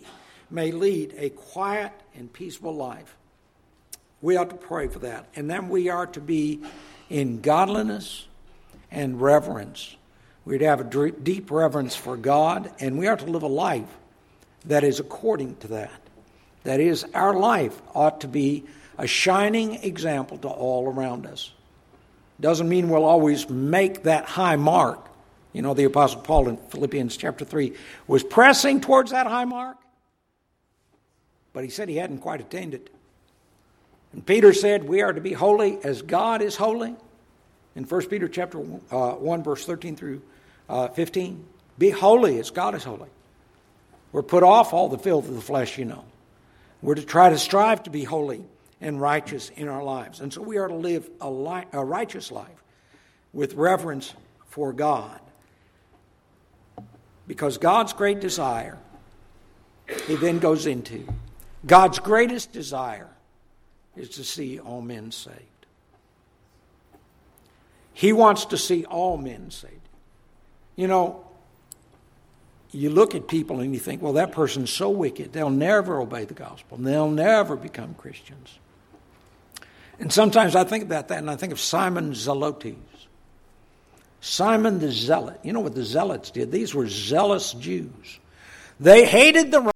may 0.49 0.71
lead 0.71 1.13
a 1.17 1.29
quiet 1.29 1.93
and 2.15 2.31
peaceful 2.31 2.75
life. 2.75 3.15
We 4.21 4.35
ought 4.35 4.49
to 4.49 4.55
pray 4.55 4.87
for 4.87 4.99
that. 4.99 5.27
And 5.35 5.49
then 5.49 5.69
we 5.69 5.89
are 5.89 6.07
to 6.07 6.19
be 6.19 6.61
in 7.09 7.39
godliness 7.39 8.27
and 8.91 9.21
reverence 9.21 9.95
we're 10.45 10.59
to 10.59 10.65
have 10.65 10.81
a 10.81 11.11
deep 11.11 11.51
reverence 11.51 11.95
for 11.95 12.17
God, 12.17 12.71
and 12.79 12.97
we 12.97 13.07
are 13.07 13.17
to 13.17 13.25
live 13.25 13.43
a 13.43 13.47
life 13.47 13.89
that 14.65 14.83
is 14.83 14.99
according 14.99 15.55
to 15.57 15.67
that. 15.69 16.01
That 16.63 16.79
is, 16.79 17.05
our 17.13 17.33
life 17.33 17.79
ought 17.93 18.21
to 18.21 18.27
be 18.27 18.65
a 18.97 19.07
shining 19.07 19.75
example 19.83 20.37
to 20.39 20.47
all 20.47 20.87
around 20.87 21.25
us. 21.25 21.51
Doesn't 22.39 22.69
mean 22.69 22.89
we'll 22.89 23.05
always 23.05 23.49
make 23.49 24.03
that 24.03 24.25
high 24.25 24.55
mark. 24.55 25.07
You 25.53 25.61
know, 25.61 25.73
the 25.73 25.85
Apostle 25.85 26.21
Paul 26.21 26.49
in 26.49 26.57
Philippians 26.57 27.17
chapter 27.17 27.43
3 27.43 27.73
was 28.07 28.23
pressing 28.23 28.81
towards 28.81 29.11
that 29.11 29.27
high 29.27 29.45
mark, 29.45 29.77
but 31.53 31.63
he 31.63 31.69
said 31.69 31.89
he 31.89 31.95
hadn't 31.95 32.19
quite 32.19 32.39
attained 32.39 32.73
it. 32.73 32.89
And 34.13 34.25
Peter 34.25 34.53
said, 34.53 34.83
We 34.83 35.01
are 35.01 35.13
to 35.13 35.21
be 35.21 35.33
holy 35.33 35.79
as 35.83 36.01
God 36.01 36.41
is 36.41 36.55
holy. 36.55 36.95
In 37.75 37.83
1 37.83 38.07
Peter 38.07 38.27
chapter 38.27 38.59
uh, 38.91 39.11
1, 39.13 39.43
verse 39.43 39.65
13 39.65 39.95
through 39.95 40.21
uh, 40.69 40.87
15. 40.89 41.45
Be 41.77 41.89
holy 41.89 42.39
as 42.39 42.51
God 42.51 42.75
is 42.75 42.83
holy. 42.83 43.09
We're 44.11 44.23
put 44.23 44.43
off 44.43 44.73
all 44.73 44.89
the 44.89 44.97
filth 44.97 45.27
of 45.27 45.35
the 45.35 45.41
flesh, 45.41 45.77
you 45.77 45.85
know. 45.85 46.05
We're 46.81 46.95
to 46.95 47.05
try 47.05 47.29
to 47.29 47.37
strive 47.37 47.83
to 47.83 47.89
be 47.89 48.03
holy 48.03 48.43
and 48.81 48.99
righteous 48.99 49.49
in 49.49 49.67
our 49.67 49.83
lives. 49.83 50.19
And 50.19 50.33
so 50.33 50.41
we 50.41 50.57
are 50.57 50.67
to 50.67 50.75
live 50.75 51.09
a, 51.21 51.29
li- 51.29 51.65
a 51.73 51.83
righteous 51.83 52.31
life 52.31 52.63
with 53.33 53.53
reverence 53.53 54.13
for 54.47 54.73
God. 54.73 55.19
Because 57.27 57.57
God's 57.57 57.93
great 57.93 58.19
desire, 58.19 58.77
he 60.07 60.15
then 60.15 60.39
goes 60.39 60.65
into, 60.65 61.07
God's 61.65 61.99
greatest 61.99 62.51
desire 62.51 63.09
is 63.95 64.09
to 64.11 64.23
see 64.23 64.59
all 64.59 64.81
men 64.81 65.11
saved. 65.11 65.58
He 67.93 68.13
wants 68.13 68.45
to 68.45 68.57
see 68.57 68.85
all 68.85 69.17
men 69.17 69.51
saved. 69.51 69.75
You 70.75 70.87
know, 70.87 71.25
you 72.71 72.89
look 72.89 73.15
at 73.15 73.27
people 73.27 73.59
and 73.59 73.73
you 73.73 73.79
think, 73.79 74.01
well, 74.01 74.13
that 74.13 74.31
person's 74.31 74.69
so 74.69 74.89
wicked, 74.89 75.33
they'll 75.33 75.49
never 75.49 75.99
obey 75.99 76.25
the 76.25 76.33
gospel, 76.33 76.77
they'll 76.77 77.09
never 77.09 77.55
become 77.55 77.95
Christians. 77.95 78.59
And 79.99 80.13
sometimes 80.13 80.55
I 80.55 80.63
think 80.63 80.83
about 80.83 81.09
that 81.09 81.17
and 81.17 81.29
I 81.29 81.35
think 81.35 81.51
of 81.51 81.59
Simon 81.59 82.11
Zelotes. 82.11 82.75
Simon 84.21 84.79
the 84.79 84.91
Zealot. 84.91 85.39
You 85.43 85.53
know 85.53 85.61
what 85.61 85.75
the 85.75 85.83
Zealots 85.83 86.31
did? 86.31 86.51
These 86.51 86.75
were 86.75 86.87
zealous 86.87 87.53
Jews. 87.53 88.19
They 88.79 89.05
hated 89.05 89.51
the 89.51 89.59
Romans. 89.59 89.73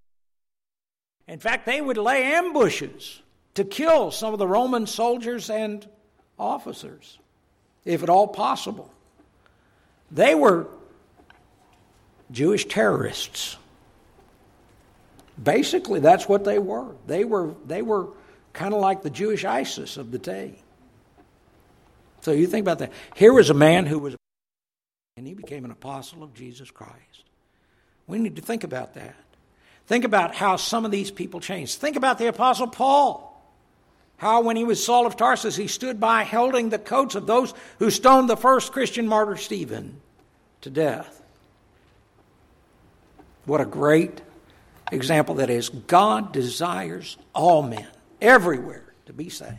In 1.26 1.38
fact, 1.38 1.66
they 1.66 1.80
would 1.80 1.96
lay 1.96 2.34
ambushes 2.34 3.22
to 3.54 3.64
kill 3.64 4.10
some 4.10 4.32
of 4.32 4.38
the 4.38 4.46
Roman 4.46 4.86
soldiers 4.86 5.48
and 5.48 5.86
officers, 6.38 7.18
if 7.84 8.02
at 8.02 8.08
all 8.08 8.28
possible. 8.28 8.90
They 10.10 10.34
were 10.34 10.68
Jewish 12.30 12.66
terrorists. 12.66 13.56
Basically, 15.42 16.00
that's 16.00 16.28
what 16.28 16.44
they 16.44 16.58
were. 16.58 16.94
They 17.06 17.24
were, 17.24 17.54
they 17.66 17.82
were 17.82 18.08
kind 18.52 18.72
of 18.72 18.80
like 18.80 19.02
the 19.02 19.10
Jewish 19.10 19.44
ISIS 19.44 19.96
of 19.96 20.10
the 20.10 20.18
day. 20.18 20.54
So 22.22 22.32
you 22.32 22.46
think 22.46 22.64
about 22.64 22.78
that. 22.78 22.92
Here 23.14 23.32
was 23.32 23.50
a 23.50 23.54
man 23.54 23.84
who 23.84 23.98
was, 23.98 24.16
and 25.16 25.26
he 25.26 25.34
became 25.34 25.64
an 25.64 25.70
apostle 25.70 26.22
of 26.22 26.32
Jesus 26.34 26.70
Christ. 26.70 27.24
We 28.06 28.18
need 28.18 28.36
to 28.36 28.42
think 28.42 28.64
about 28.64 28.94
that. 28.94 29.16
Think 29.86 30.04
about 30.04 30.34
how 30.34 30.56
some 30.56 30.84
of 30.84 30.90
these 30.90 31.10
people 31.10 31.40
changed. 31.40 31.78
Think 31.78 31.96
about 31.96 32.18
the 32.18 32.26
apostle 32.26 32.68
Paul. 32.68 33.33
How, 34.16 34.42
when 34.42 34.56
he 34.56 34.64
was 34.64 34.84
Saul 34.84 35.06
of 35.06 35.16
Tarsus, 35.16 35.56
he 35.56 35.66
stood 35.66 36.00
by 36.00 36.24
holding 36.24 36.70
the 36.70 36.78
coats 36.78 37.14
of 37.14 37.26
those 37.26 37.52
who 37.78 37.90
stoned 37.90 38.30
the 38.30 38.36
first 38.36 38.72
Christian 38.72 39.06
martyr, 39.06 39.36
Stephen, 39.36 40.00
to 40.60 40.70
death. 40.70 41.22
What 43.44 43.60
a 43.60 43.66
great 43.66 44.22
example 44.90 45.36
that 45.36 45.50
is. 45.50 45.68
God 45.68 46.32
desires 46.32 47.16
all 47.34 47.62
men, 47.62 47.86
everywhere, 48.20 48.84
to 49.06 49.12
be 49.12 49.28
saved. 49.28 49.58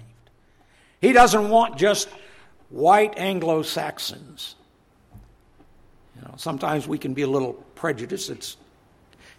He 1.02 1.12
doesn't 1.14 1.50
want 1.50 1.78
just 1.78 2.08
white 2.70 3.14
Anglo 3.18 3.62
Saxons. 3.62 4.56
You 6.16 6.22
know, 6.22 6.34
sometimes 6.38 6.88
we 6.88 6.98
can 6.98 7.14
be 7.14 7.22
a 7.22 7.28
little 7.28 7.54
prejudiced. 7.76 8.30
It's, 8.30 8.58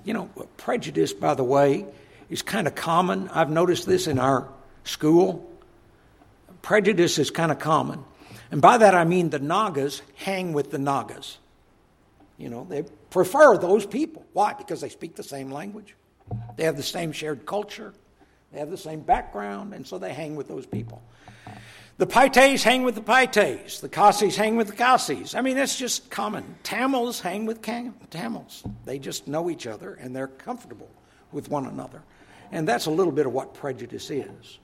you 0.05 0.15
know, 0.15 0.31
prejudice, 0.59 1.13
by 1.13 1.35
the 1.35 1.43
way, 1.43 1.87
is 2.29 2.43
kind 2.43 2.67
of 2.67 2.75
common. 2.75 3.29
I've 3.31 3.51
noticed 3.51 3.87
this 3.87 4.07
in 4.07 4.19
our 4.19 4.47
school. 4.87 5.51
Prejudice 6.63 7.19
is 7.19 7.31
kind 7.31 7.53
of 7.53 7.59
common. 7.59 8.05
And 8.51 8.63
by 8.63 8.79
that 8.79 8.95
I 8.95 9.05
mean 9.05 9.31
the 9.31 9.39
Nagas 9.39 10.03
hang 10.15 10.53
with 10.53 10.71
the 10.71 10.79
Nagas. 10.79 11.39
You 12.39 12.49
know, 12.49 12.67
they 12.69 12.85
prefer 13.11 13.57
those 13.57 13.87
people. 13.87 14.27
Why? 14.33 14.53
Because 14.53 14.81
they 14.81 14.89
speak 14.89 15.17
the 15.17 15.23
same 15.23 15.51
language, 15.51 15.95
they 16.57 16.65
have 16.65 16.77
the 16.77 16.83
same 16.83 17.13
shared 17.13 17.47
culture, 17.47 17.95
they 18.53 18.59
have 18.59 18.71
the 18.71 18.77
same 18.77 19.01
background, 19.01 19.75
and 19.75 19.87
so 19.87 19.99
they 19.99 20.13
hang 20.13 20.37
with 20.37 20.49
those 20.49 20.67
people. 20.67 21.03
The 21.99 22.07
Paites 22.07 22.63
hang 22.63 22.83
with 22.83 22.95
the 22.95 23.01
Paites. 23.01 23.81
The 23.81 23.89
Khasis 23.89 24.37
hang 24.37 24.57
with 24.57 24.69
the 24.69 24.75
Khasis. 24.75 25.35
I 25.35 25.41
mean, 25.41 25.57
that's 25.57 25.79
just 25.79 26.11
common. 26.11 26.57
Tamils 26.63 27.21
hang 27.21 27.47
with 27.47 27.63
Tamils. 27.63 28.65
They 28.85 28.99
just 28.99 29.27
know 29.27 29.49
each 29.49 29.67
other 29.67 29.95
and 29.95 30.15
they're 30.15 30.27
comfortable 30.27 30.91
with 31.33 31.49
one 31.49 31.65
another. 31.65 32.03
And 32.53 32.69
that's 32.69 32.85
a 32.85 32.91
little 32.91 33.13
bit 33.13 33.25
of 33.25 33.33
what 33.33 33.55
prejudice 33.55 34.11
is. 34.11 34.59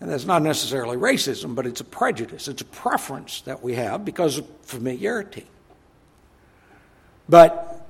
And 0.00 0.10
that's 0.10 0.26
not 0.26 0.42
necessarily 0.42 0.96
racism, 0.96 1.54
but 1.54 1.66
it's 1.66 1.80
a 1.80 1.84
prejudice. 1.84 2.48
It's 2.48 2.62
a 2.62 2.66
preference 2.66 3.40
that 3.42 3.62
we 3.62 3.74
have 3.74 4.04
because 4.04 4.38
of 4.38 4.46
familiarity. 4.62 5.46
But 7.28 7.86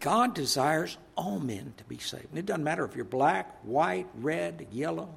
God 0.00 0.34
desires 0.34 0.96
all 1.16 1.40
men 1.40 1.74
to 1.78 1.84
be 1.84 1.98
saved. 1.98 2.26
And 2.30 2.38
it 2.38 2.46
doesn't 2.46 2.62
matter 2.62 2.84
if 2.84 2.94
you're 2.94 3.04
black, 3.04 3.58
white, 3.64 4.06
red, 4.20 4.68
yellow. 4.70 5.08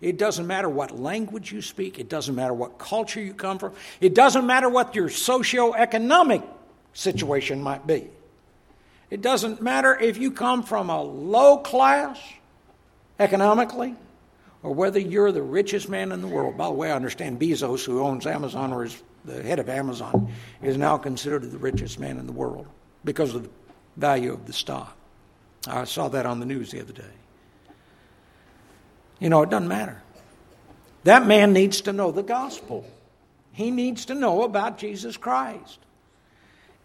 It 0.00 0.18
doesn't 0.18 0.46
matter 0.46 0.68
what 0.68 0.90
language 0.90 1.52
you 1.52 1.62
speak. 1.62 1.98
It 1.98 2.08
doesn't 2.08 2.34
matter 2.34 2.52
what 2.52 2.78
culture 2.78 3.20
you 3.20 3.32
come 3.32 3.58
from. 3.58 3.74
It 4.00 4.14
doesn't 4.14 4.46
matter 4.46 4.68
what 4.68 4.94
your 4.94 5.08
socio-economic 5.08 6.42
situation 6.92 7.62
might 7.62 7.86
be. 7.86 8.08
It 9.10 9.22
doesn't 9.22 9.62
matter 9.62 9.96
if 9.96 10.18
you 10.18 10.32
come 10.32 10.64
from 10.64 10.90
a 10.90 11.00
low 11.00 11.58
class 11.58 12.18
economically 13.20 13.94
or 14.64 14.72
whether 14.72 14.98
you're 14.98 15.30
the 15.30 15.42
richest 15.42 15.90
man 15.90 16.10
in 16.10 16.22
the 16.22 16.26
world. 16.26 16.56
By 16.56 16.64
the 16.64 16.72
way, 16.72 16.90
I 16.90 16.96
understand 16.96 17.38
Bezos, 17.38 17.84
who 17.84 18.00
owns 18.00 18.26
Amazon 18.26 18.72
or 18.72 18.84
is 18.84 19.00
the 19.24 19.42
head 19.42 19.58
of 19.58 19.68
Amazon, 19.68 20.32
is 20.62 20.78
now 20.78 20.96
considered 20.96 21.48
the 21.50 21.58
richest 21.58 22.00
man 22.00 22.18
in 22.18 22.26
the 22.26 22.32
world 22.32 22.66
because 23.04 23.34
of 23.34 23.44
the 23.44 23.50
value 23.98 24.32
of 24.32 24.46
the 24.46 24.54
stock. 24.54 24.96
I 25.68 25.84
saw 25.84 26.08
that 26.08 26.24
on 26.24 26.40
the 26.40 26.46
news 26.46 26.70
the 26.70 26.80
other 26.80 26.94
day. 26.94 27.02
You 29.20 29.28
know, 29.28 29.42
it 29.42 29.50
doesn't 29.50 29.68
matter. 29.68 30.02
That 31.04 31.26
man 31.26 31.52
needs 31.52 31.82
to 31.82 31.92
know 31.92 32.10
the 32.10 32.22
gospel. 32.22 32.86
He 33.52 33.70
needs 33.70 34.06
to 34.06 34.14
know 34.14 34.44
about 34.44 34.78
Jesus 34.78 35.18
Christ. 35.18 35.78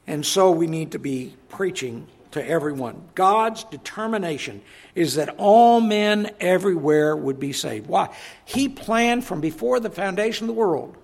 And 0.06 0.26
so 0.26 0.52
we 0.52 0.68
need 0.68 0.92
to 0.92 1.00
be 1.00 1.34
preaching 1.48 2.08
to 2.32 2.46
everyone. 2.46 3.10
God's 3.16 3.64
determination 3.66 4.62
is 4.96 5.16
that 5.16 5.36
all 5.38 5.82
men 5.82 6.32
everywhere 6.40 7.16
would 7.16 7.40
be 7.40 7.54
saved. 7.54 7.88
Why? 7.88 8.16
He 8.46 8.70
planned 8.70 9.26
from 9.26 9.42
before 9.42 9.80
the 9.80 9.90
foundation 9.90 10.46
of 10.46 10.56
the 10.56 10.60
world 10.60 10.96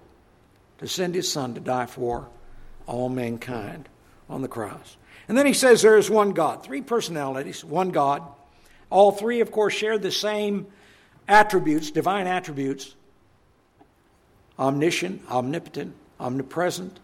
to 0.77 0.87
send 0.87 1.15
his 1.15 1.31
son 1.31 1.55
to 1.55 1.59
die 1.59 1.87
for 1.87 2.27
all 2.85 3.09
mankind 3.09 3.89
on 4.29 4.41
the 4.41 4.47
cross. 4.47 4.97
And 5.27 5.37
then 5.37 5.45
he 5.45 5.53
says 5.53 5.81
there 5.81 5.97
is 5.97 6.09
one 6.09 6.31
God, 6.31 6.63
three 6.63 6.81
personalities, 6.81 7.63
one 7.63 7.89
God. 7.89 8.21
All 8.89 9.11
three, 9.11 9.41
of 9.41 9.51
course, 9.51 9.73
share 9.73 9.97
the 9.97 10.11
same 10.11 10.67
attributes, 11.27 11.89
divine 11.89 12.27
attributes 12.27 12.95
omniscient, 14.57 15.21
omnipotent, 15.29 15.95
omnipresent. 16.19 16.99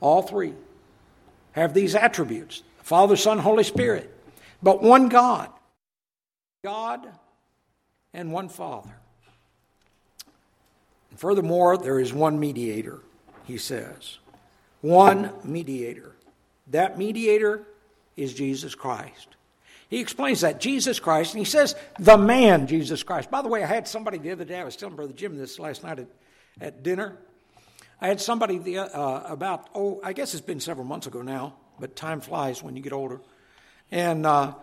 All 0.00 0.22
three 0.22 0.54
have 1.52 1.74
these 1.74 1.94
attributes 1.94 2.62
Father, 2.82 3.16
Son, 3.16 3.38
Holy 3.38 3.64
Spirit. 3.64 4.14
But 4.62 4.82
one 4.82 5.08
God. 5.08 5.48
God 6.64 7.06
and 8.12 8.32
one 8.32 8.48
Father. 8.48 8.94
And 11.10 11.18
furthermore, 11.18 11.76
there 11.76 11.98
is 11.98 12.12
one 12.12 12.38
mediator, 12.38 13.00
he 13.44 13.58
says. 13.58 14.18
One 14.80 15.32
mediator. 15.44 16.12
That 16.68 16.98
mediator 16.98 17.64
is 18.16 18.34
Jesus 18.34 18.74
Christ. 18.74 19.28
He 19.88 20.00
explains 20.00 20.40
that 20.40 20.58
Jesus 20.60 20.98
Christ, 20.98 21.34
and 21.34 21.38
he 21.38 21.44
says, 21.44 21.74
the 21.98 22.16
man 22.16 22.66
Jesus 22.66 23.02
Christ. 23.02 23.30
By 23.30 23.42
the 23.42 23.48
way, 23.48 23.62
I 23.62 23.66
had 23.66 23.86
somebody 23.86 24.18
the 24.18 24.30
other 24.30 24.44
day, 24.44 24.58
I 24.58 24.64
was 24.64 24.76
telling 24.76 24.96
Brother 24.96 25.12
Jim 25.12 25.36
this 25.36 25.58
last 25.58 25.84
night 25.84 25.98
at, 25.98 26.06
at 26.60 26.82
dinner. 26.82 27.18
I 28.00 28.08
had 28.08 28.20
somebody 28.20 28.58
the, 28.58 28.78
uh, 28.78 29.22
about, 29.26 29.68
oh, 29.74 30.00
I 30.02 30.14
guess 30.14 30.32
it's 30.32 30.40
been 30.40 30.60
several 30.60 30.86
months 30.86 31.06
ago 31.06 31.20
now, 31.20 31.54
but 31.82 31.96
time 31.96 32.20
flies 32.20 32.62
when 32.62 32.76
you 32.76 32.82
get 32.82 32.92
older. 32.92 33.20
And 33.90 34.24
uh, 34.24 34.54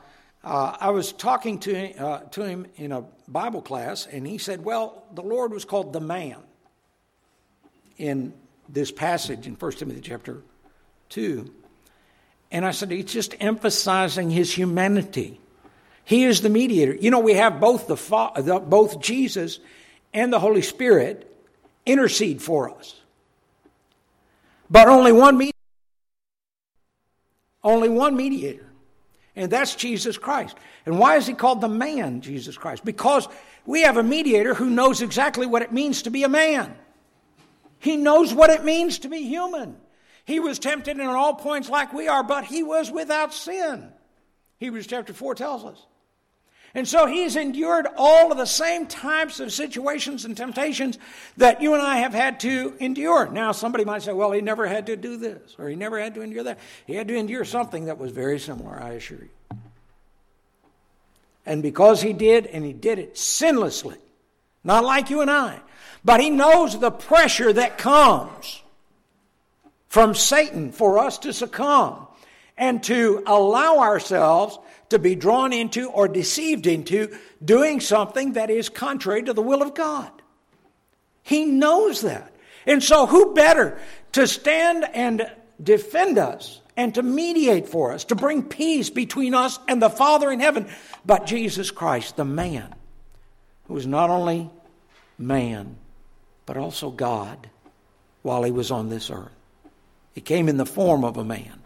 uh, 0.41 0.77
I 0.79 0.91
was 0.91 1.11
talking 1.11 1.59
to, 1.59 1.97
uh, 1.97 2.19
to 2.29 2.43
him 2.43 2.65
in 2.77 2.93
a 2.93 3.03
Bible 3.27 3.61
class, 3.61 4.07
and 4.07 4.25
he 4.25 4.37
said, 4.37 4.63
Well, 4.63 5.03
the 5.13 5.21
Lord 5.21 5.51
was 5.51 5.65
called 5.65 5.91
the 5.91 5.99
man 5.99 6.37
in 7.97 8.33
this 8.69 8.89
passage 8.89 9.47
in 9.47 9.55
1 9.55 9.71
Timothy 9.73 9.99
chapter 9.99 10.41
2. 11.09 11.53
And 12.51 12.65
I 12.65 12.71
said, 12.71 12.89
He's 12.89 13.11
just 13.11 13.35
emphasizing 13.41 14.31
his 14.31 14.53
humanity. 14.53 15.41
He 16.05 16.23
is 16.23 16.39
the 16.39 16.49
mediator. 16.49 16.95
You 16.95 17.11
know, 17.11 17.19
we 17.19 17.33
have 17.33 17.59
both, 17.59 17.87
the, 17.87 18.41
the 18.41 18.59
both 18.59 19.01
Jesus 19.01 19.59
and 20.13 20.31
the 20.31 20.39
Holy 20.39 20.61
Spirit 20.61 21.29
intercede 21.85 22.41
for 22.41 22.69
us. 22.69 22.95
But 24.69 24.87
only 24.87 25.11
one 25.11 25.37
mediator 25.37 25.58
only 27.69 27.89
one 27.89 28.15
mediator, 28.15 28.65
and 29.35 29.51
that's 29.51 29.75
Jesus 29.75 30.17
Christ. 30.17 30.57
And 30.85 30.99
why 30.99 31.17
is 31.17 31.27
he 31.27 31.33
called 31.33 31.61
the 31.61 31.69
man 31.69 32.21
Jesus 32.21 32.57
Christ? 32.57 32.83
Because 32.83 33.27
we 33.65 33.81
have 33.83 33.97
a 33.97 34.03
mediator 34.03 34.53
who 34.53 34.69
knows 34.69 35.01
exactly 35.01 35.45
what 35.45 35.61
it 35.61 35.71
means 35.71 36.03
to 36.03 36.09
be 36.09 36.23
a 36.23 36.29
man. 36.29 36.75
He 37.79 37.95
knows 37.95 38.33
what 38.33 38.49
it 38.49 38.65
means 38.65 38.99
to 38.99 39.09
be 39.09 39.23
human. 39.23 39.77
He 40.25 40.39
was 40.39 40.59
tempted 40.59 40.99
in 40.99 41.05
all 41.05 41.33
points 41.33 41.69
like 41.69 41.93
we 41.93 42.07
are, 42.07 42.23
but 42.23 42.43
he 42.43 42.61
was 42.61 42.91
without 42.91 43.33
sin. 43.33 43.89
Hebrews 44.57 44.87
chapter 44.87 45.13
4 45.13 45.35
tells 45.35 45.63
us. 45.63 45.85
And 46.75 46.87
so 46.87 47.07
he's 47.07 47.35
endured 47.35 47.87
all 47.97 48.31
of 48.31 48.37
the 48.37 48.45
same 48.45 48.85
types 48.85 49.39
of 49.39 49.51
situations 49.51 50.25
and 50.25 50.37
temptations 50.37 50.99
that 51.37 51.61
you 51.61 51.73
and 51.73 51.81
I 51.81 51.97
have 51.97 52.13
had 52.13 52.39
to 52.41 52.75
endure. 52.79 53.27
Now, 53.27 53.51
somebody 53.53 53.85
might 53.85 54.03
say, 54.03 54.13
well, 54.13 54.31
he 54.31 54.41
never 54.41 54.67
had 54.67 54.85
to 54.85 54.95
do 54.95 55.17
this, 55.17 55.55
or 55.57 55.67
he 55.67 55.75
never 55.75 55.99
had 55.99 56.13
to 56.15 56.21
endure 56.21 56.43
that. 56.43 56.59
He 56.85 56.93
had 56.93 57.07
to 57.07 57.15
endure 57.15 57.43
something 57.43 57.85
that 57.85 57.97
was 57.97 58.11
very 58.11 58.39
similar, 58.39 58.79
I 58.81 58.91
assure 58.91 59.17
you. 59.17 59.29
And 61.45 61.63
because 61.63 62.01
he 62.01 62.13
did, 62.13 62.45
and 62.45 62.63
he 62.63 62.73
did 62.73 62.99
it 62.99 63.15
sinlessly, 63.15 63.97
not 64.63 64.83
like 64.83 65.09
you 65.09 65.21
and 65.21 65.31
I, 65.31 65.59
but 66.05 66.21
he 66.21 66.29
knows 66.29 66.79
the 66.79 66.91
pressure 66.91 67.51
that 67.51 67.79
comes 67.79 68.61
from 69.87 70.13
Satan 70.13 70.71
for 70.71 70.99
us 70.99 71.17
to 71.19 71.33
succumb 71.33 72.05
and 72.55 72.83
to 72.83 73.23
allow 73.25 73.79
ourselves 73.79 74.59
to 74.89 74.99
be 74.99 75.15
drawn 75.15 75.53
into 75.53 75.89
or 75.89 76.07
deceived 76.07 76.67
into 76.67 77.15
doing 77.43 77.79
something 77.79 78.33
that 78.33 78.49
is 78.49 78.69
contrary 78.69 79.23
to 79.23 79.33
the 79.33 79.41
will 79.41 79.61
of 79.61 79.75
God. 79.75 80.11
He 81.23 81.45
knows 81.45 82.01
that. 82.01 82.33
And 82.65 82.83
so, 82.83 83.05
who 83.05 83.33
better 83.33 83.79
to 84.13 84.27
stand 84.27 84.85
and 84.93 85.29
defend 85.61 86.17
us 86.17 86.61
and 86.75 86.95
to 86.95 87.03
mediate 87.03 87.67
for 87.67 87.91
us, 87.91 88.05
to 88.05 88.15
bring 88.15 88.43
peace 88.43 88.89
between 88.89 89.33
us 89.33 89.59
and 89.67 89.81
the 89.81 89.89
Father 89.89 90.31
in 90.31 90.39
heaven, 90.39 90.67
but 91.05 91.25
Jesus 91.25 91.71
Christ, 91.71 92.15
the 92.15 92.25
man, 92.25 92.73
who 93.67 93.73
was 93.73 93.85
not 93.85 94.09
only 94.09 94.49
man, 95.17 95.75
but 96.45 96.57
also 96.57 96.89
God 96.89 97.49
while 98.21 98.43
he 98.43 98.51
was 98.51 98.71
on 98.71 98.89
this 98.89 99.09
earth. 99.09 99.31
He 100.13 100.21
came 100.21 100.49
in 100.49 100.57
the 100.57 100.65
form 100.65 101.03
of 101.03 101.17
a 101.17 101.23
man. 101.23 101.61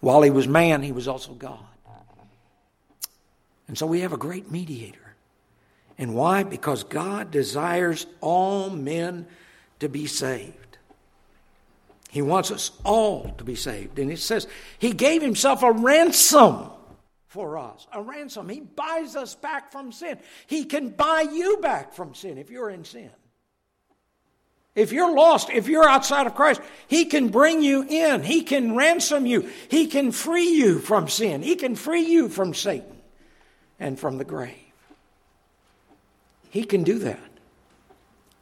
While 0.00 0.22
he 0.22 0.30
was 0.30 0.46
man, 0.46 0.82
he 0.82 0.92
was 0.92 1.08
also 1.08 1.32
God. 1.32 1.58
And 3.68 3.78
so 3.78 3.86
we 3.86 4.00
have 4.00 4.12
a 4.12 4.18
great 4.18 4.50
mediator. 4.50 4.98
And 5.96 6.14
why? 6.14 6.42
Because 6.42 6.84
God 6.84 7.30
desires 7.30 8.06
all 8.20 8.70
men 8.70 9.26
to 9.80 9.88
be 9.88 10.06
saved. 10.06 10.78
He 12.10 12.22
wants 12.22 12.50
us 12.50 12.72
all 12.84 13.34
to 13.38 13.44
be 13.44 13.56
saved. 13.56 13.98
And 13.98 14.10
it 14.10 14.18
says, 14.18 14.46
He 14.78 14.92
gave 14.92 15.22
Himself 15.22 15.62
a 15.62 15.72
ransom 15.72 16.70
for 17.26 17.58
us. 17.58 17.86
A 17.92 18.02
ransom. 18.02 18.48
He 18.48 18.60
buys 18.60 19.16
us 19.16 19.34
back 19.34 19.72
from 19.72 19.92
sin. 19.92 20.18
He 20.46 20.64
can 20.64 20.90
buy 20.90 21.26
you 21.32 21.58
back 21.58 21.92
from 21.94 22.14
sin 22.14 22.38
if 22.38 22.50
you're 22.50 22.70
in 22.70 22.84
sin. 22.84 23.10
If 24.76 24.90
you're 24.90 25.14
lost, 25.14 25.50
if 25.50 25.68
you're 25.68 25.88
outside 25.88 26.26
of 26.26 26.34
Christ, 26.34 26.60
He 26.88 27.04
can 27.04 27.28
bring 27.28 27.62
you 27.62 27.84
in. 27.88 28.22
He 28.22 28.42
can 28.42 28.74
ransom 28.74 29.26
you. 29.26 29.48
He 29.68 29.86
can 29.86 30.10
free 30.10 30.50
you 30.50 30.80
from 30.80 31.08
sin. 31.08 31.42
He 31.42 31.54
can 31.54 31.76
free 31.76 32.06
you 32.06 32.28
from 32.28 32.54
Satan 32.54 32.93
and 33.78 33.98
from 33.98 34.18
the 34.18 34.24
grave. 34.24 34.54
He 36.50 36.64
can 36.64 36.84
do 36.84 36.98
that 37.00 37.20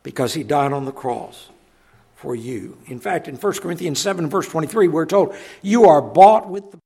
because 0.02 0.34
he 0.34 0.42
died 0.42 0.72
on 0.72 0.84
the 0.84 0.92
cross 0.92 1.48
for 2.14 2.34
you. 2.34 2.76
In 2.86 3.00
fact, 3.00 3.26
in 3.26 3.36
1 3.36 3.52
Corinthians 3.54 3.98
7, 3.98 4.28
verse 4.28 4.48
23, 4.48 4.88
we're 4.88 5.06
told, 5.06 5.34
You 5.62 5.86
are 5.86 6.02
bought 6.02 6.48
with 6.48 6.70
the 6.70 6.78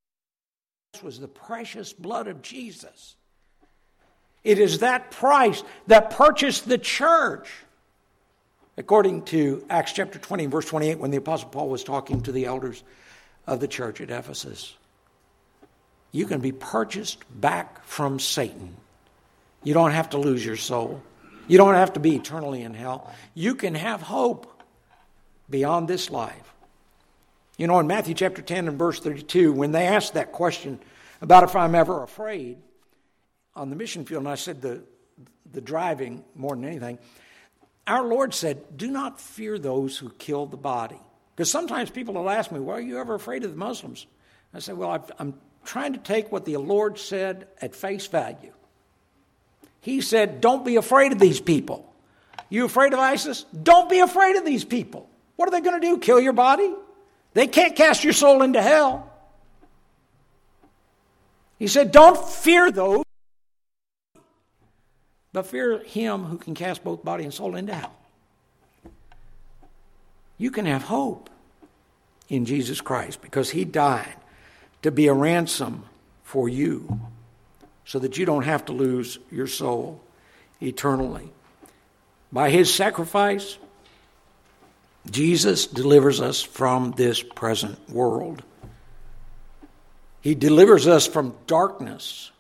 was 1.03 1.21
the 1.21 1.29
precious 1.29 1.93
blood 1.93 2.27
of 2.27 2.41
Jesus. 2.41 3.17
It 4.45 4.59
is 4.59 4.79
that 4.79 5.11
price 5.11 5.63
that 5.89 6.11
purchased 6.11 6.69
the 6.69 6.79
church. 6.79 7.51
According 8.79 9.23
to 9.25 9.65
Acts 9.69 9.93
chapter 9.93 10.19
20, 10.19 10.47
verse 10.47 10.67
28, 10.67 10.99
when 10.99 11.11
the 11.11 11.17
Apostle 11.17 11.49
Paul 11.49 11.69
was 11.69 11.83
talking 11.83 12.23
to 12.23 12.33
the 12.33 12.45
elders 12.45 12.83
of 13.47 13.61
the 13.61 13.69
church 13.69 14.01
at 14.01 14.11
Ephesus 14.11 14.75
you 16.17 16.27
can 16.27 16.41
be 16.41 16.51
purchased 16.51 17.23
back 17.31 17.85
from 17.85 18.19
Satan. 18.19 18.75
You 19.63 19.75
don't 19.75 19.91
have 19.91 20.11
to 20.11 20.19
lose 20.19 20.45
your 20.45 20.57
soul. 20.57 21.03
You 21.47 21.59
don't 21.59 21.75
have 21.75 21.93
to 21.93 22.01
be 22.01 22.17
eternally 22.17 22.63
in 22.63 22.73
hell. 22.73 23.13
You 23.35 23.55
can 23.55 23.75
have 23.75 24.01
hope 24.01 24.63
beyond 25.51 25.89
this 25.89 26.11
life. 26.11 26.55
You 27.59 27.67
know, 27.67 27.79
in 27.81 27.87
Matthew 27.87 28.15
chapter 28.15 28.41
10 28.41 28.67
and 28.67 28.79
verse 28.79 28.99
32, 28.99 29.53
when 29.53 29.73
they 29.73 29.87
asked 29.87 30.15
that 30.15 30.33
question 30.33 30.81
about 31.21 31.45
if 31.45 31.55
I'm 31.55 31.75
ever 31.75 32.03
afraid 32.03 32.57
on 33.55 33.69
the 33.69 33.77
mission 33.77 34.07
field, 34.07 34.23
and 34.23 34.29
I 34.29 34.37
said 34.37 34.63
the, 34.63 34.83
the 35.53 35.61
driving 35.61 36.25
more 36.35 36.55
than 36.55 36.65
anything, 36.65 36.99
our 37.87 38.05
Lord 38.05 38.33
said, 38.33 38.63
Do 38.75 38.91
not 38.91 39.21
fear 39.21 39.59
those 39.59 39.99
who 39.99 40.09
kill 40.11 40.47
the 40.47 40.57
body. 40.57 41.01
Because 41.35 41.51
sometimes 41.51 41.91
people 41.91 42.15
will 42.15 42.31
ask 42.31 42.51
me, 42.51 42.59
Well, 42.59 42.79
are 42.79 42.81
you 42.81 42.99
ever 42.99 43.15
afraid 43.15 43.45
of 43.45 43.51
the 43.51 43.59
Muslims? 43.59 44.07
I 44.55 44.61
say, 44.61 44.73
Well, 44.73 44.91
i 44.91 45.01
am 45.21 45.35
trying 45.67 45.93
to 45.93 45.99
take 45.99 46.33
what 46.33 46.45
the 46.45 46.57
Lord 46.57 46.99
said 46.99 47.49
at 47.61 47.75
face 47.75 48.07
value. 48.07 48.53
He 49.81 50.01
said, 50.01 50.41
Don't 50.41 50.65
be 50.65 50.77
afraid 50.77 51.13
of 51.13 51.19
these 51.19 51.41
people. 51.41 51.93
You 52.49 52.65
afraid 52.65 52.93
of 52.93 52.99
ISIS? 52.99 53.45
Don't 53.63 53.91
be 53.91 53.99
afraid 53.99 54.37
of 54.37 54.45
these 54.45 54.65
people. 54.65 55.11
What 55.35 55.49
are 55.49 55.51
they 55.51 55.61
going 55.61 55.81
to 55.81 55.87
do? 55.87 55.99
Kill 55.99 56.21
your 56.21 56.33
body? 56.33 56.73
They 57.35 57.47
can't 57.47 57.77
cast 57.77 58.05
your 58.05 58.13
soul 58.13 58.43
into 58.43 58.63
hell. 58.63 59.13
He 61.59 61.67
said, 61.67 61.93
Don't 61.93 62.17
fear 62.17 62.71
those, 62.71 63.05
but 65.33 65.47
fear 65.47 65.81
him 65.81 66.25
who 66.25 66.39
can 66.39 66.55
cast 66.55 66.83
both 66.83 67.05
body 67.05 67.25
and 67.25 67.35
soul 67.35 67.57
into 67.57 67.75
hell. 67.75 67.95
You 70.39 70.51
can 70.51 70.67
have 70.67 70.83
hope 70.83 71.31
in 72.29 72.45
Jesus 72.45 72.81
Christ 72.81 73.23
because 73.23 73.51
he 73.51 73.65
died 73.65 74.17
to 74.87 74.93
be 74.93 75.09
a 75.09 75.13
ransom 75.13 75.85
for 76.23 76.49
you 76.49 77.01
so 77.85 77.99
that 77.99 78.19
you 78.19 78.25
don't 78.25 78.45
have 78.45 78.65
to 78.67 78.73
lose 78.73 79.19
your 79.33 79.49
soul 79.49 80.01
eternally. 80.63 81.29
By 82.31 82.51
his 82.51 82.73
sacrifice, 82.73 83.59
Jesus 85.11 85.67
delivers 85.67 86.21
us 86.21 86.41
from 86.41 86.93
this 86.93 87.21
present 87.21 87.91
world. 87.91 88.45
He 90.21 90.37
delivers 90.37 90.87
us 90.87 91.05
from 91.05 91.35
darkness 91.49 92.31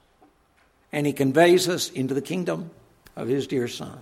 and 0.93 1.05
he 1.05 1.13
conveys 1.13 1.69
us 1.69 1.91
into 1.91 2.15
the 2.15 2.23
kingdom 2.23 2.71
of 3.17 3.27
his 3.27 3.49
dear 3.49 3.67
Son. 3.67 3.99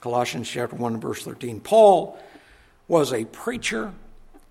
Colossians 0.00 0.48
chapter 0.48 0.76
1 0.76 1.00
verse 1.00 1.24
13. 1.24 1.58
Paul 1.58 2.20
was 2.86 3.12
a 3.12 3.24
preacher, 3.24 3.92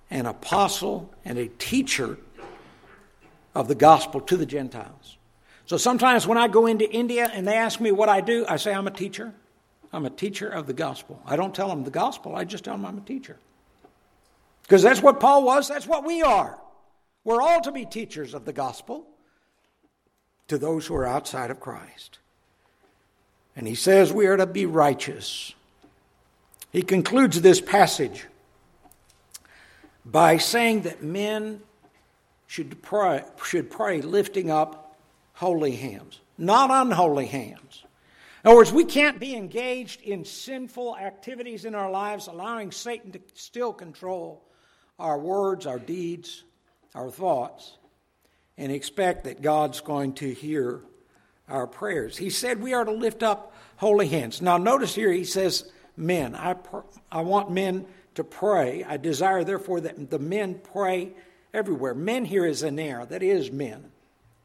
an 0.10 0.26
apostle, 0.26 1.10
and 1.24 1.38
a 1.38 1.48
teacher 1.48 2.18
of 3.58 3.68
the 3.68 3.76
gospel 3.76 4.22
to 4.22 4.38
the 4.38 4.46
Gentiles. 4.46 5.18
So 5.66 5.78
sometimes 5.78 6.28
when 6.28 6.38
I 6.38 6.48
go 6.48 6.68
into 6.68 6.88
India 6.90 7.30
and 7.34 7.48
they 7.48 7.56
ask 7.56 7.82
me 7.82 7.92
what 7.92 8.08
I 8.08 8.22
do, 8.22 8.46
I 8.48 8.58
say 8.58 8.72
I'm 8.72 8.86
a 8.86 8.92
teacher. 8.92 9.34
I'm 9.92 10.06
a 10.06 10.12
teacher 10.12 10.48
of 10.48 10.68
the 10.68 10.74
gospel. 10.74 11.20
I 11.26 11.36
don't 11.36 11.56
tell 11.56 11.68
them 11.68 11.84
the 11.84 11.90
gospel, 11.90 12.36
I 12.36 12.46
just 12.46 12.66
tell 12.66 12.76
them 12.76 12.86
I'm 12.86 13.00
a 13.00 13.02
teacher. 13.02 13.38
Because 14.62 14.84
that's 14.84 15.02
what 15.02 15.20
Paul 15.20 15.44
was, 15.44 15.68
that's 15.68 15.88
what 15.88 16.06
we 16.06 16.22
are. 16.22 16.60
We're 17.24 17.42
all 17.42 17.60
to 17.62 17.72
be 17.72 17.84
teachers 17.84 18.36
of 18.36 18.46
the 18.46 18.54
gospel 18.54 19.08
to 20.50 20.60
those 20.60 20.86
who 20.86 20.96
are 20.96 21.08
outside 21.08 21.50
of 21.50 21.60
Christ. 21.60 22.20
And 23.56 23.68
he 23.68 23.74
says 23.74 24.14
we 24.14 24.28
are 24.28 24.38
to 24.38 24.46
be 24.46 24.68
righteous. 24.68 25.56
He 26.72 26.84
concludes 26.84 27.42
this 27.42 27.60
passage 27.60 28.26
by 30.06 30.38
saying 30.38 30.82
that 30.82 31.02
men 31.02 31.62
should 32.48 32.82
pray, 32.82 33.24
should 33.44 33.70
pray 33.70 34.02
lifting 34.02 34.50
up 34.50 34.98
holy 35.34 35.76
hands, 35.76 36.20
not 36.38 36.72
unholy 36.72 37.28
hands. 37.28 37.84
In 38.44 38.50
other 38.50 38.58
words, 38.58 38.72
we 38.72 38.86
can't 38.86 39.20
be 39.20 39.36
engaged 39.36 40.02
in 40.02 40.24
sinful 40.24 40.98
activities 40.98 41.66
in 41.66 41.76
our 41.76 41.92
lives, 41.92 42.28
allowing 42.28 42.72
Satan 42.72 43.12
to 43.12 43.20
still 43.34 43.74
control 43.74 44.44
our 44.98 45.20
words, 45.20 45.68
our 45.68 45.80
deeds, 45.80 46.44
our 46.96 47.12
thoughts, 47.12 47.78
and 48.58 48.72
expect 48.72 49.26
that 49.26 49.42
God's 49.42 49.82
going 49.82 50.14
to 50.14 50.34
hear 50.34 50.82
our 51.50 51.68
prayers. 51.68 52.18
He 52.18 52.30
said 52.30 52.62
we 52.62 52.74
are 52.74 52.86
to 52.86 52.92
lift 52.92 53.22
up 53.22 53.54
holy 53.76 54.08
hands. 54.08 54.42
Now, 54.42 54.58
notice 54.58 54.96
here 54.96 55.12
he 55.12 55.24
says, 55.24 55.72
men. 55.96 56.36
I, 56.36 56.54
pr- 56.54 56.80
I 57.12 57.22
want 57.22 57.52
men 57.52 57.86
to 58.16 58.24
pray. 58.24 58.84
I 58.84 58.98
desire, 58.98 59.44
therefore, 59.44 59.82
that 59.82 60.10
the 60.10 60.20
men 60.20 60.60
pray 60.74 61.14
everywhere. 61.54 61.94
Men 61.94 62.26
here 62.26 62.46
is 62.46 62.64
aner, 62.64 63.06
that 63.06 63.24
is 63.24 63.52
men, 63.52 63.92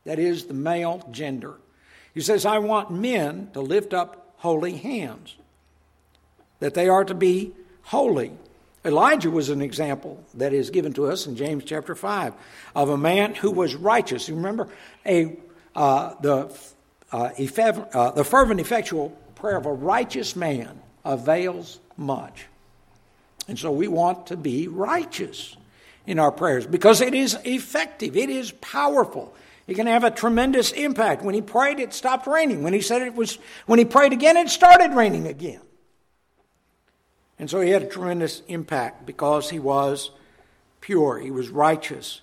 that 0.05 0.19
is 0.19 0.47
the 0.47 0.55
male 0.55 1.07
gender. 1.11 1.55
He 2.15 2.21
says, 2.21 2.45
I 2.45 2.59
want 2.59 2.91
men 2.91 3.51
to 3.55 3.61
lift 3.61 3.95
up 3.95 4.35
holy 4.37 4.77
hands, 4.77 5.37
that 6.61 6.75
they 6.75 6.89
are 6.89 7.05
to 7.05 7.15
be 7.15 7.53
holy. 7.83 8.33
Elijah 8.85 9.31
was 9.31 9.49
an 9.49 9.63
example 9.63 10.23
that 10.35 10.53
is 10.53 10.71
given 10.71 10.93
to 10.95 11.07
us 11.07 11.27
in 11.27 11.37
James 11.37 11.65
chapter 11.65 11.95
5 11.95 12.35
of 12.75 12.89
a 12.89 12.99
man 12.99 13.35
who 13.35 13.51
was 13.51 13.75
righteous. 13.77 14.29
You 14.29 14.35
remember 14.35 14.69
a, 15.07 15.37
uh, 15.75 16.15
the, 16.21 16.55
uh, 17.13 17.31
effev- 17.39 17.89
uh, 17.95 18.11
the 18.11 18.25
fervent, 18.25 18.61
effectual 18.61 19.11
prayer 19.37 19.57
of 19.57 19.67
a 19.67 19.73
righteous 19.73 20.35
man 20.35 20.81
avails 21.05 21.79
much. 21.97 22.47
And 23.47 23.59
so 23.59 23.71
we 23.71 23.87
want 23.89 24.29
to 24.29 24.37
be 24.37 24.69
righteous 24.69 25.57
in 26.07 26.19
our 26.19 26.33
prayers 26.33 26.67
because 26.67 27.01
it 27.01 27.15
is 27.15 27.37
effective, 27.45 28.17
it 28.17 28.31
is 28.31 28.53
powerful. 28.53 29.35
It 29.67 29.75
can 29.75 29.87
have 29.87 30.05
a 30.05 30.11
tremendous 30.11 30.73
impact. 30.73 31.23
When 31.23 31.35
he 31.35 31.43
prayed, 31.43 31.79
it 31.79 31.95
stopped 31.95 32.27
raining. 32.27 32.63
When 32.63 32.73
he 32.73 32.81
said 32.81 33.03
it 33.03 33.15
was, 33.15 33.39
when 33.67 33.79
he 33.79 33.85
prayed 33.85 34.13
again, 34.13 34.37
it 34.37 34.49
started 34.49 34.93
raining 34.93 35.27
again. 35.27 35.61
And 37.39 37.49
so 37.49 37.61
he 37.61 37.71
had 37.71 37.83
a 37.83 37.89
tremendous 37.89 38.43
impact 38.49 39.07
because 39.07 39.51
he 39.51 39.59
was 39.59 40.11
pure, 40.81 41.19
he 41.19 41.31
was 41.31 41.49
righteous 41.49 42.21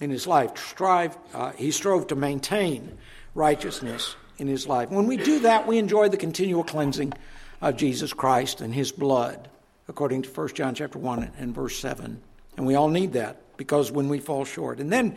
in 0.00 0.10
his 0.10 0.26
life. 0.26 0.56
Strive, 0.58 1.16
uh, 1.32 1.52
he 1.52 1.70
strove 1.70 2.06
to 2.08 2.14
maintain 2.14 2.98
righteousness 3.34 4.14
in 4.38 4.46
his 4.46 4.66
life. 4.66 4.90
When 4.90 5.06
we 5.06 5.16
do 5.16 5.40
that, 5.40 5.66
we 5.66 5.78
enjoy 5.78 6.08
the 6.08 6.16
continual 6.16 6.64
cleansing 6.64 7.14
of 7.60 7.76
Jesus 7.76 8.12
Christ 8.12 8.60
and 8.60 8.74
his 8.74 8.92
blood, 8.92 9.48
according 9.88 10.22
to 10.22 10.30
1 10.30 10.48
John 10.48 10.74
chapter 10.74 10.98
1 10.98 11.32
and 11.38 11.54
verse 11.54 11.78
7. 11.78 12.20
And 12.56 12.66
we 12.66 12.74
all 12.74 12.88
need 12.88 13.12
that 13.14 13.56
because 13.56 13.90
when 13.90 14.08
we 14.08 14.18
fall 14.18 14.44
short. 14.44 14.80
And 14.80 14.92
then 14.92 15.16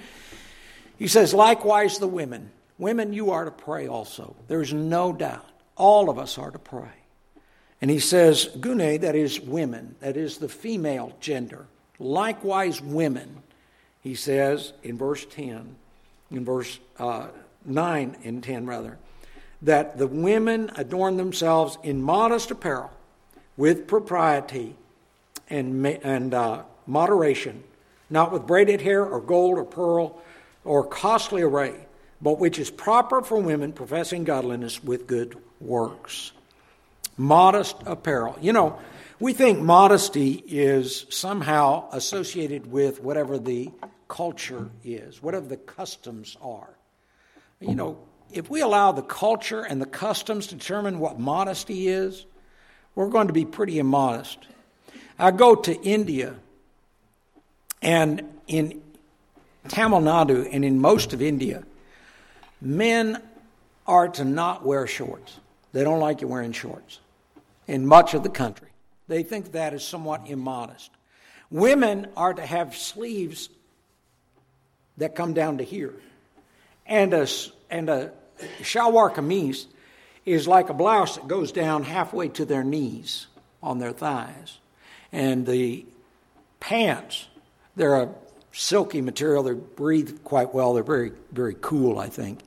he 0.97 1.08
says, 1.08 1.34
likewise, 1.34 1.97
the 1.97 2.08
women. 2.08 2.52
Women, 2.78 3.13
you 3.13 3.32
are 3.32 3.45
to 3.45 3.52
pray 3.52 3.88
also. 3.88 4.36
There's 4.47 4.73
no 4.73 5.13
doubt. 5.13 5.45
All 5.75 6.10
of 6.10 6.19
us 6.19 6.38
are 6.38 6.52
to 6.52 6.60
pray. 6.60 6.91
And 7.82 7.89
he 7.89 7.99
says, 7.99 8.49
gune, 8.60 9.02
that 9.02 9.15
is 9.15 9.39
women, 9.39 9.95
that 10.02 10.17
is 10.17 10.38
the 10.38 10.49
female 10.49 11.13
gender. 11.21 11.65
Likewise, 11.97 12.82
women, 12.82 13.43
he 14.02 14.15
says 14.15 14.73
in 14.84 14.97
verse 14.97 15.25
10, 15.25 15.75
in 16.32 16.45
verse 16.45 16.80
uh, 16.97 17.28
9 17.65 18.17
and 18.23 18.43
10 18.43 18.65
rather, 18.65 18.97
that 19.62 19.97
the 19.97 20.08
women 20.08 20.71
adorn 20.75 21.17
themselves 21.17 21.78
in 21.84 22.02
modest 22.02 22.52
apparel 22.52 22.91
with 23.58 23.88
propriety 23.88 24.75
and, 25.49 25.86
and 25.86 26.34
uh, 26.34 26.63
moderation, 26.89 27.63
not 28.10 28.32
with 28.32 28.47
braided 28.47 28.82
hair 28.82 29.06
or 29.06 29.21
gold 29.21 29.58
or 29.58 29.63
pearl 29.63 30.21
or 30.65 30.86
costly 30.86 31.41
array, 31.41 31.75
but 32.21 32.39
which 32.39 32.60
is 32.60 32.69
proper 32.69 33.21
for 33.21 33.39
women 33.39 33.71
professing 33.71 34.23
godliness 34.23 34.84
with 34.84 35.08
good 35.08 35.38
works. 35.62 36.32
Modest 37.17 37.75
apparel. 37.86 38.38
You 38.41 38.54
know, 38.54 38.80
we 39.19 39.34
think 39.34 39.60
modesty 39.60 40.43
is 40.47 41.06
somehow 41.10 41.89
associated 41.91 42.71
with 42.71 43.02
whatever 43.02 43.38
the 43.38 43.71
culture 44.08 44.69
is, 44.84 45.21
whatever 45.21 45.45
the 45.45 45.58
customs 45.58 46.38
are. 46.41 46.69
You 47.60 47.75
know, 47.75 47.99
if 48.32 48.49
we 48.49 48.62
allow 48.62 48.91
the 48.91 49.02
culture 49.02 49.62
and 49.62 49.82
the 49.82 49.86
customs 49.86 50.47
to 50.47 50.56
determine 50.56 50.99
what 50.99 51.19
modesty 51.19 51.88
is, 51.88 52.25
we're 52.95 53.10
going 53.10 53.28
to 53.28 53.34
be 53.34 53.45
pretty 53.45 53.80
immodest. 53.80 54.47
I 55.17 55.32
go 55.32 55.56
to 55.56 55.82
India, 55.82 56.36
and 57.81 58.23
in 58.47 58.81
Tamil 59.67 60.01
Nadu 60.01 60.47
and 60.51 60.65
in 60.65 60.79
most 60.79 61.13
of 61.13 61.21
India, 61.21 61.63
men 62.61 63.21
are 63.87 64.07
to 64.09 64.25
not 64.25 64.65
wear 64.65 64.87
shorts. 64.87 65.39
They 65.71 65.83
don't 65.83 65.99
like 65.99 66.21
you 66.21 66.27
wearing 66.27 66.51
shorts 66.51 66.99
in 67.67 67.85
much 67.85 68.13
of 68.13 68.23
the 68.23 68.29
country. 68.29 68.69
They 69.07 69.23
think 69.23 69.53
that 69.53 69.73
is 69.73 69.83
somewhat 69.83 70.27
immodest. 70.27 70.91
Women 71.49 72.07
are 72.15 72.33
to 72.33 72.45
have 72.45 72.75
sleeves 72.75 73.49
that 74.97 75.15
come 75.15 75.33
down 75.33 75.57
to 75.57 75.63
here. 75.63 75.95
And 76.85 77.13
a, 77.13 77.27
and 77.69 77.89
a 77.89 78.11
shalwar 78.61 79.13
kameez 79.13 79.65
is 80.25 80.47
like 80.47 80.69
a 80.69 80.73
blouse 80.73 81.15
that 81.15 81.27
goes 81.27 81.51
down 81.51 81.83
halfway 81.83 82.29
to 82.29 82.45
their 82.45 82.63
knees 82.63 83.27
on 83.63 83.79
their 83.79 83.91
thighs. 83.91 84.60
And 85.12 85.45
the 85.45 85.85
pants, 86.60 87.27
they're 87.80 87.96
a 87.96 88.10
silky 88.52 89.00
material. 89.00 89.42
They 89.42 89.54
breathe 89.54 90.23
quite 90.25 90.54
well. 90.54 90.73
They're 90.73 90.84
very, 90.84 91.13
very 91.32 91.56
cool, 91.62 91.98
I 91.98 92.10
think. 92.10 92.42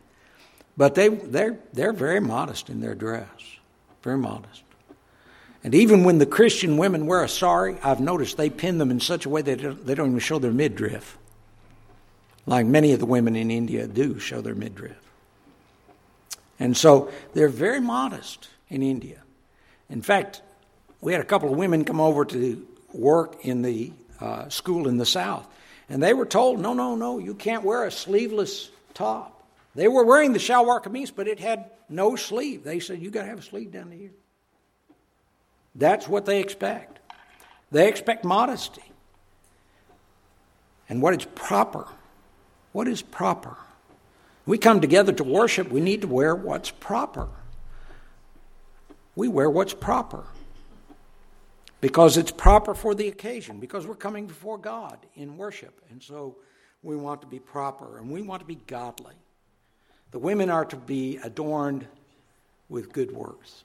But 0.76 0.94
they, 0.94 1.08
they're, 1.08 1.58
they're 1.72 1.94
very 1.94 2.20
modest 2.20 2.68
in 2.68 2.80
their 2.80 2.94
dress, 2.94 3.28
very 4.02 4.18
modest. 4.18 4.62
And 5.64 5.74
even 5.74 6.04
when 6.04 6.18
the 6.18 6.26
Christian 6.26 6.76
women 6.76 7.06
wear 7.06 7.22
a 7.22 7.28
sari, 7.28 7.78
I've 7.82 8.00
noticed 8.00 8.36
they 8.36 8.50
pin 8.50 8.76
them 8.76 8.90
in 8.90 9.00
such 9.00 9.24
a 9.24 9.30
way 9.30 9.40
that 9.42 9.86
they 9.86 9.94
don't 9.94 10.08
even 10.08 10.18
show 10.18 10.38
their 10.38 10.52
midriff, 10.52 11.16
like 12.44 12.66
many 12.66 12.92
of 12.92 13.00
the 13.00 13.06
women 13.06 13.34
in 13.34 13.50
India 13.50 13.86
do 13.86 14.18
show 14.18 14.42
their 14.42 14.54
midriff. 14.54 14.98
And 16.58 16.76
so 16.76 17.10
they're 17.32 17.48
very 17.48 17.80
modest 17.80 18.48
in 18.68 18.82
India. 18.82 19.22
In 19.88 20.02
fact, 20.02 20.42
we 21.00 21.12
had 21.12 21.22
a 21.22 21.24
couple 21.24 21.50
of 21.50 21.56
women 21.56 21.84
come 21.84 22.00
over 22.00 22.24
to 22.26 22.66
work 22.92 23.44
in 23.44 23.62
the 23.62 23.92
uh, 24.22 24.48
school 24.48 24.86
in 24.86 24.98
the 24.98 25.06
South, 25.06 25.46
and 25.88 26.02
they 26.02 26.14
were 26.14 26.26
told, 26.26 26.60
no, 26.60 26.74
no, 26.74 26.94
no, 26.94 27.18
you 27.18 27.34
can't 27.34 27.64
wear 27.64 27.84
a 27.84 27.90
sleeveless 27.90 28.70
top. 28.94 29.42
They 29.74 29.88
were 29.88 30.04
wearing 30.04 30.32
the 30.32 30.38
shalwar 30.38 30.82
kameez, 30.82 31.12
but 31.14 31.26
it 31.26 31.40
had 31.40 31.70
no 31.88 32.14
sleeve. 32.14 32.62
They 32.62 32.78
said, 32.78 33.00
You 33.00 33.10
got 33.10 33.22
to 33.22 33.28
have 33.28 33.38
a 33.38 33.42
sleeve 33.42 33.72
down 33.72 33.90
here. 33.90 34.12
That's 35.74 36.06
what 36.06 36.26
they 36.26 36.40
expect. 36.40 37.00
They 37.70 37.88
expect 37.88 38.24
modesty. 38.24 38.84
And 40.88 41.00
what 41.00 41.14
is 41.14 41.24
proper? 41.34 41.88
What 42.72 42.86
is 42.86 43.02
proper? 43.02 43.56
We 44.44 44.58
come 44.58 44.80
together 44.80 45.12
to 45.12 45.24
worship, 45.24 45.70
we 45.70 45.80
need 45.80 46.02
to 46.02 46.08
wear 46.08 46.34
what's 46.34 46.70
proper. 46.70 47.28
We 49.16 49.28
wear 49.28 49.50
what's 49.50 49.74
proper 49.74 50.24
because 51.82 52.16
it's 52.16 52.30
proper 52.30 52.74
for 52.74 52.94
the 52.94 53.08
occasion, 53.08 53.58
because 53.58 53.88
we're 53.88 53.96
coming 53.96 54.26
before 54.26 54.56
God 54.56 54.98
in 55.16 55.36
worship. 55.36 55.82
And 55.90 56.00
so 56.00 56.36
we 56.82 56.94
want 56.96 57.20
to 57.22 57.26
be 57.26 57.40
proper 57.40 57.98
and 57.98 58.08
we 58.08 58.22
want 58.22 58.40
to 58.40 58.46
be 58.46 58.54
godly. 58.68 59.16
The 60.12 60.20
women 60.20 60.48
are 60.48 60.64
to 60.66 60.76
be 60.76 61.18
adorned 61.24 61.88
with 62.68 62.92
good 62.92 63.10
works. 63.10 63.64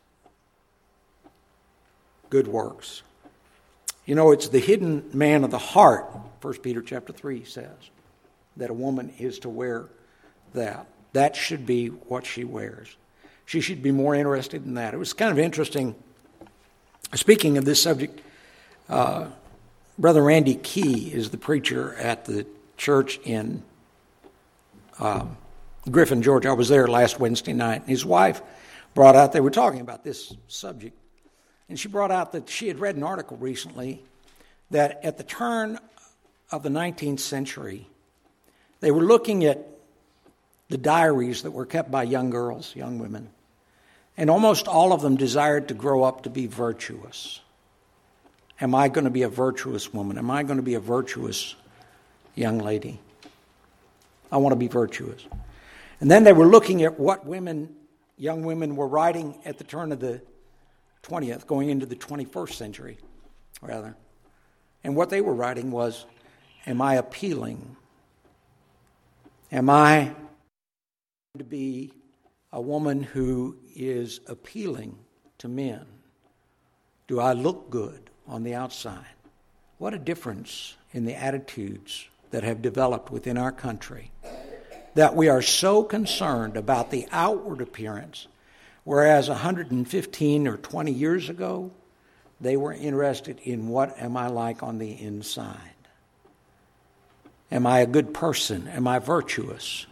Good 2.32 2.48
works. 2.48 3.04
You 4.08 4.16
know, 4.16 4.32
it's 4.32 4.50
the 4.50 4.60
hidden 4.60 5.12
man 5.14 5.44
of 5.44 5.52
the 5.52 5.60
heart, 5.60 6.10
1 6.42 6.54
Peter 6.56 6.82
chapter 6.82 7.14
3 7.14 7.46
says, 7.46 7.70
that 8.56 8.72
a 8.72 8.74
woman 8.74 9.14
is 9.20 9.38
to 9.40 9.50
wear 9.50 9.86
that. 10.56 10.88
That 11.14 11.36
should 11.36 11.68
be 11.68 11.90
what 11.90 12.26
she 12.26 12.46
wears. 12.46 12.98
She 13.46 13.62
should 13.62 13.84
be 13.84 13.92
more 13.92 14.16
interested 14.16 14.66
in 14.66 14.74
that. 14.74 14.96
It 14.96 14.98
was 14.98 15.14
kind 15.14 15.32
of 15.32 15.38
interesting. 15.38 15.94
Speaking 17.16 17.58
of 17.58 17.64
this 17.64 17.82
subject, 17.82 18.22
uh, 18.90 19.28
Brother 19.98 20.22
Randy 20.22 20.56
Key 20.56 21.12
is 21.14 21.30
the 21.30 21.38
preacher 21.38 21.96
at 21.96 22.26
the 22.26 22.46
church 22.76 23.18
in 23.24 23.64
um, 25.00 25.38
Griffin, 25.90 26.22
Georgia. 26.22 26.50
I 26.50 26.54
was 26.54 26.70
there 26.70 26.88
last 26.88 27.20
Wednesday 27.20 27.54
night. 27.54 27.82
and 27.82 27.90
His 27.90 28.06
wife 28.06 28.42
brought 28.94 29.16
out, 29.16 29.32
they 29.32 29.40
were 29.40 29.52
talking 29.52 29.80
about 29.80 30.04
this 30.04 30.36
subject, 30.48 30.98
and 31.70 31.80
she 31.80 31.88
brought 31.88 32.12
out 32.12 32.34
that 32.34 32.50
she 32.50 32.68
had 32.68 32.80
read 32.80 32.96
an 32.96 33.04
article 33.04 33.38
recently 33.38 34.04
that 34.72 35.00
at 35.04 35.18
the 35.18 35.24
turn 35.24 35.80
of 36.52 36.62
the 36.64 36.70
19th 36.70 37.22
century, 37.22 37.88
they 38.82 38.92
were 38.92 39.04
looking 39.04 39.46
at 39.46 39.66
the 40.70 40.78
diaries 40.78 41.44
that 41.44 41.52
were 41.52 41.66
kept 41.66 41.90
by 41.90 42.04
young 42.04 42.30
girls, 42.30 42.76
young 42.76 43.00
women, 43.00 43.30
and 44.18 44.30
almost 44.30 44.68
all 44.68 44.92
of 44.92 45.02
them 45.02 45.16
desired 45.16 45.68
to 45.68 45.74
grow 45.74 46.04
up 46.04 46.24
to 46.24 46.30
be 46.30 46.48
virtuous. 46.48 47.40
Am 48.60 48.74
I 48.74 48.90
going 48.90 49.06
to 49.06 49.12
be 49.12 49.22
a 49.22 49.30
virtuous 49.30 49.94
woman? 49.94 50.18
Am 50.18 50.32
I 50.32 50.42
going 50.44 50.58
to 50.58 50.64
be 50.64 50.74
a 50.74 50.80
virtuous 50.80 51.56
young 52.34 52.58
lady? 52.58 53.00
I 54.32 54.38
want 54.38 54.54
to 54.54 54.58
be 54.58 54.68
virtuous. 54.68 55.26
And 56.02 56.10
then 56.10 56.24
they 56.24 56.34
were 56.34 56.48
looking 56.48 56.84
at 56.84 57.00
what 57.00 57.26
women, 57.26 57.76
young 58.18 58.44
women, 58.44 58.76
were 58.76 58.88
writing 58.88 59.40
at 59.46 59.60
the 59.60 59.64
turn 59.64 59.92
of 59.92 60.00
the 60.00 60.22
20th, 61.04 61.46
going 61.46 61.70
into 61.70 61.86
the 61.86 61.96
21st 61.96 62.54
century, 62.54 62.98
rather. 63.62 63.96
And 64.84 64.96
what 64.96 65.10
they 65.10 65.22
were 65.22 65.34
writing 65.34 65.72
was, 65.72 66.06
Am 66.66 66.82
I 66.82 66.96
appealing? 66.96 67.78
Am 69.52 69.70
I 69.70 70.04
going 70.04 70.16
to 71.38 71.44
be 71.46 71.94
a 72.52 72.62
woman 72.62 73.04
who 73.04 73.58
is 73.76 74.20
appealing 74.28 74.98
to 75.38 75.48
men? 75.48 75.86
Do 77.08 77.20
I 77.20 77.34
look 77.34 77.70
good 77.70 78.10
on 78.28 78.44
the 78.44 78.56
outside? 78.56 79.06
What 79.78 79.94
a 79.94 80.00
difference 80.00 80.76
in 80.92 81.06
the 81.06 81.16
attitudes 81.16 82.08
that 82.32 82.44
have 82.44 82.62
developed 82.62 83.12
within 83.12 83.38
our 83.38 83.52
country 83.52 84.12
that 84.96 85.16
we 85.16 85.30
are 85.30 85.44
so 85.44 85.84
concerned 85.84 86.58
about 86.58 86.90
the 86.90 87.08
outward 87.12 87.62
appearance, 87.62 88.28
whereas 88.84 89.30
115 89.30 90.48
or 90.48 90.58
20 90.58 90.92
years 90.92 91.30
ago, 91.30 91.70
they 92.42 92.58
were 92.58 92.74
interested 92.74 93.40
in 93.44 93.68
what 93.68 93.96
am 94.00 94.18
I 94.18 94.28
like 94.28 94.64
on 94.64 94.80
the 94.80 94.92
inside? 94.92 95.60
Am 97.52 97.68
I 97.68 97.82
a 97.82 97.86
good 97.86 98.12
person? 98.12 98.68
Am 98.68 98.88
I 98.88 98.98
virtuous? 98.98 99.86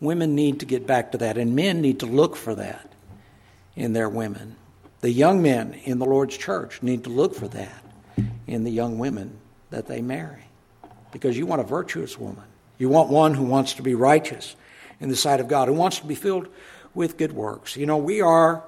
Women 0.00 0.34
need 0.34 0.60
to 0.60 0.66
get 0.66 0.86
back 0.86 1.12
to 1.12 1.18
that, 1.18 1.38
and 1.38 1.56
men 1.56 1.80
need 1.80 2.00
to 2.00 2.06
look 2.06 2.36
for 2.36 2.54
that 2.54 2.92
in 3.74 3.92
their 3.92 4.08
women. 4.08 4.56
The 5.00 5.10
young 5.10 5.42
men 5.42 5.74
in 5.84 5.98
the 5.98 6.04
Lord's 6.04 6.36
church 6.36 6.82
need 6.82 7.04
to 7.04 7.10
look 7.10 7.34
for 7.34 7.48
that 7.48 7.84
in 8.46 8.64
the 8.64 8.70
young 8.70 8.98
women 8.98 9.38
that 9.70 9.86
they 9.86 10.00
marry 10.00 10.44
because 11.12 11.36
you 11.36 11.46
want 11.46 11.60
a 11.60 11.64
virtuous 11.64 12.18
woman. 12.18 12.44
You 12.78 12.88
want 12.88 13.08
one 13.08 13.34
who 13.34 13.44
wants 13.44 13.74
to 13.74 13.82
be 13.82 13.94
righteous 13.94 14.54
in 15.00 15.08
the 15.08 15.16
sight 15.16 15.40
of 15.40 15.48
God, 15.48 15.68
who 15.68 15.74
wants 15.74 16.00
to 16.00 16.06
be 16.06 16.14
filled 16.14 16.48
with 16.94 17.16
good 17.16 17.32
works. 17.32 17.76
You 17.76 17.86
know, 17.86 17.96
we 17.96 18.20
are 18.20 18.62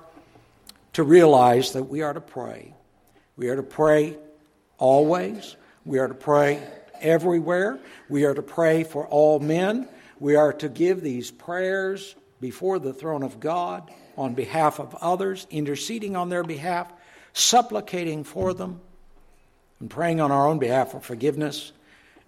to 0.95 1.03
realize 1.03 1.73
that 1.73 1.85
we 1.85 2.03
are 2.03 2.13
to 2.13 2.21
pray. 2.21 2.75
We 3.37 3.49
are 3.49 3.57
to 3.57 3.63
pray 3.63 4.17
always. 4.79 5.57
We 5.85 5.99
are 5.99 6.09
to 6.09 6.15
pray 6.15 6.63
everywhere. 7.01 7.79
We 8.09 8.25
are 8.25 8.35
to 8.35 8.43
pray 8.43 8.85
for 8.85 9.07
all 9.07 9.41
men. 9.41 9.89
We 10.21 10.37
are 10.37 10.53
to 10.55 10.69
give 10.69 11.01
these 11.01 11.31
prayers 11.31 12.15
before 12.41 12.79
the 12.79 12.93
throne 12.93 13.23
of 13.23 13.41
God 13.41 13.91
on 14.17 14.35
behalf 14.35 14.81
of 14.81 14.95
others, 15.01 15.47
interceding 15.51 16.17
on 16.17 16.29
their 16.29 16.43
behalf, 16.43 16.93
supplicating 17.33 18.25
for 18.25 18.53
them, 18.53 18.81
and 19.81 19.89
praying 19.89 20.21
on 20.21 20.33
our 20.33 20.49
own 20.49 20.59
behalf 20.59 20.91
for 20.91 21.01
forgiveness 21.01 21.73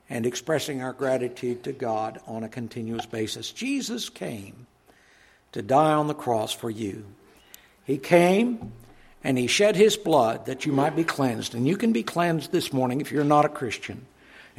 and 0.08 0.26
expressing 0.26 0.82
our 0.82 0.92
gratitude 0.92 1.64
to 1.64 1.72
God 1.72 2.20
on 2.26 2.44
a 2.44 2.48
continuous 2.48 3.06
basis. 3.06 3.50
Jesus 3.50 4.08
came 4.08 4.66
to 5.52 5.62
die 5.62 5.92
on 5.92 6.08
the 6.08 6.14
cross 6.14 6.52
for 6.52 6.70
you. 6.70 7.04
He 7.84 7.98
came 7.98 8.72
and 9.22 9.36
He 9.36 9.46
shed 9.46 9.76
His 9.76 9.96
blood 9.96 10.46
that 10.46 10.66
you 10.66 10.72
might 10.72 10.96
be 10.96 11.04
cleansed. 11.04 11.54
And 11.54 11.66
you 11.66 11.76
can 11.76 11.92
be 11.92 12.02
cleansed 12.02 12.52
this 12.52 12.72
morning 12.72 13.00
if 13.00 13.12
you're 13.12 13.24
not 13.24 13.44
a 13.44 13.48
Christian. 13.48 14.06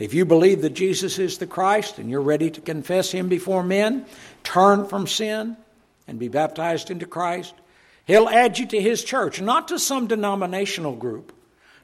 If 0.02 0.16
you 0.16 0.26
believe 0.26 0.64
that 0.64 0.74
Jesus 0.74 1.20
is 1.20 1.38
the 1.38 1.45
Christ 1.45 1.99
and 1.99 2.10
you're 2.10 2.22
ready 2.22 2.49
to 2.49 2.60
confess 2.60 3.12
Him 3.12 3.30
before 3.30 3.62
men, 3.62 4.08
turn 4.41 4.88
from 4.88 5.06
sin, 5.06 5.56
and 6.08 6.18
be 6.18 6.28
baptized 6.28 6.89
into 6.89 7.06
Christ, 7.06 7.54
He'll 8.06 8.28
add 8.28 8.58
you 8.58 8.66
to 8.66 8.82
His 8.82 9.04
church, 9.04 9.39
not 9.39 9.68
to 9.68 9.78
some 9.78 10.08
denominational 10.08 10.95
group, 10.95 11.32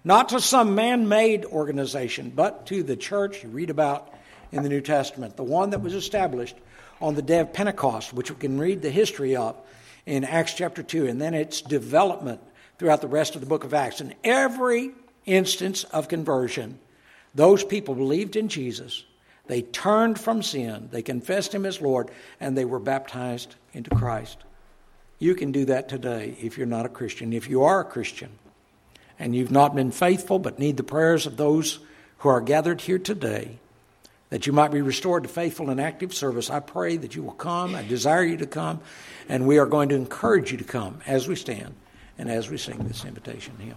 not 0.04 0.30
to 0.30 0.42
some 0.42 0.74
man 0.74 1.08
made 1.08 1.46
organization, 1.46 2.32
but 2.36 2.66
to 2.66 2.82
the 2.82 2.96
church 2.96 3.44
you 3.44 3.50
read 3.50 3.70
about 3.70 4.12
in 4.52 4.64
the 4.64 4.70
New 4.70 4.82
Testament, 4.82 5.38
the 5.38 5.44
one 5.44 5.70
that 5.70 5.84
was 5.84 5.94
established 5.94 6.56
on 7.00 7.14
the 7.14 7.22
day 7.22 7.38
of 7.38 7.54
Pentecost, 7.54 8.14
which 8.14 8.32
we 8.32 8.38
can 8.38 8.60
read 8.60 8.82
the 8.82 8.90
history 8.90 9.36
of 9.36 9.56
in 10.08 10.24
Acts 10.24 10.56
chapter 10.56 10.82
2, 10.82 11.06
and 11.06 11.22
then 11.22 11.36
its 11.36 11.62
development 11.62 12.42
throughout 12.80 13.02
the 13.02 13.08
rest 13.08 13.36
of 13.36 13.42
the 13.42 13.48
book 13.48 13.64
of 13.64 13.76
Acts. 13.76 14.02
In 14.02 14.16
every 14.24 14.90
instance 15.28 15.84
of 15.84 16.08
conversion, 16.08 16.80
those 17.38 17.64
people 17.64 17.94
believed 17.94 18.36
in 18.36 18.50
Jesus, 18.50 19.06
they 19.46 19.62
turned 19.62 20.20
from 20.20 20.42
sin, 20.42 20.90
they 20.92 21.04
confessed 21.04 21.54
Him 21.54 21.68
as 21.68 21.80
Lord, 21.80 22.10
and 22.40 22.58
they 22.58 22.66
were 22.66 22.80
baptized 22.80 23.56
into 23.74 23.96
Christ. 23.96 24.40
You 25.20 25.36
can 25.36 25.52
do 25.52 25.66
that 25.66 25.88
today 25.88 26.36
if 26.42 26.58
you're 26.58 26.66
not 26.66 26.88
a 26.88 26.90
Christian. 26.90 27.34
If 27.34 27.48
you 27.48 27.64
are 27.64 27.82
a 27.82 27.86
Christian 27.86 28.32
and 29.20 29.36
you've 29.36 29.52
not 29.52 29.76
been 29.76 29.92
faithful 29.92 30.40
but 30.40 30.58
need 30.58 30.78
the 30.78 30.84
prayers 30.84 31.28
of 31.28 31.38
those 31.38 31.78
who 32.20 32.30
are 32.30 32.42
gathered 32.42 32.82
here 32.82 33.00
today, 33.00 33.60
that 34.32 34.48
you 34.48 34.52
might 34.52 34.72
be 34.72 34.82
restored 34.82 35.24
to 35.24 35.30
faithful 35.30 35.70
and 35.70 35.80
active 35.80 36.16
service, 36.16 36.50
I 36.50 36.60
pray 36.60 36.98
that 36.98 37.16
you 37.16 37.22
will 37.22 37.32
come. 37.32 37.76
I 37.76 37.84
desire 37.84 38.24
you 38.24 38.38
to 38.38 38.48
come, 38.48 38.82
and 39.30 39.48
we 39.48 39.60
are 39.60 39.68
going 39.68 39.90
to 39.90 39.96
encourage 39.96 40.52
you 40.52 40.58
to 40.58 40.64
come 40.64 41.02
as 41.06 41.28
we 41.28 41.36
stand 41.36 41.76
and 42.18 42.32
as 42.32 42.50
we 42.50 42.58
sing 42.58 42.80
this 42.80 43.06
invitation 43.06 43.54
hymn. 43.58 43.66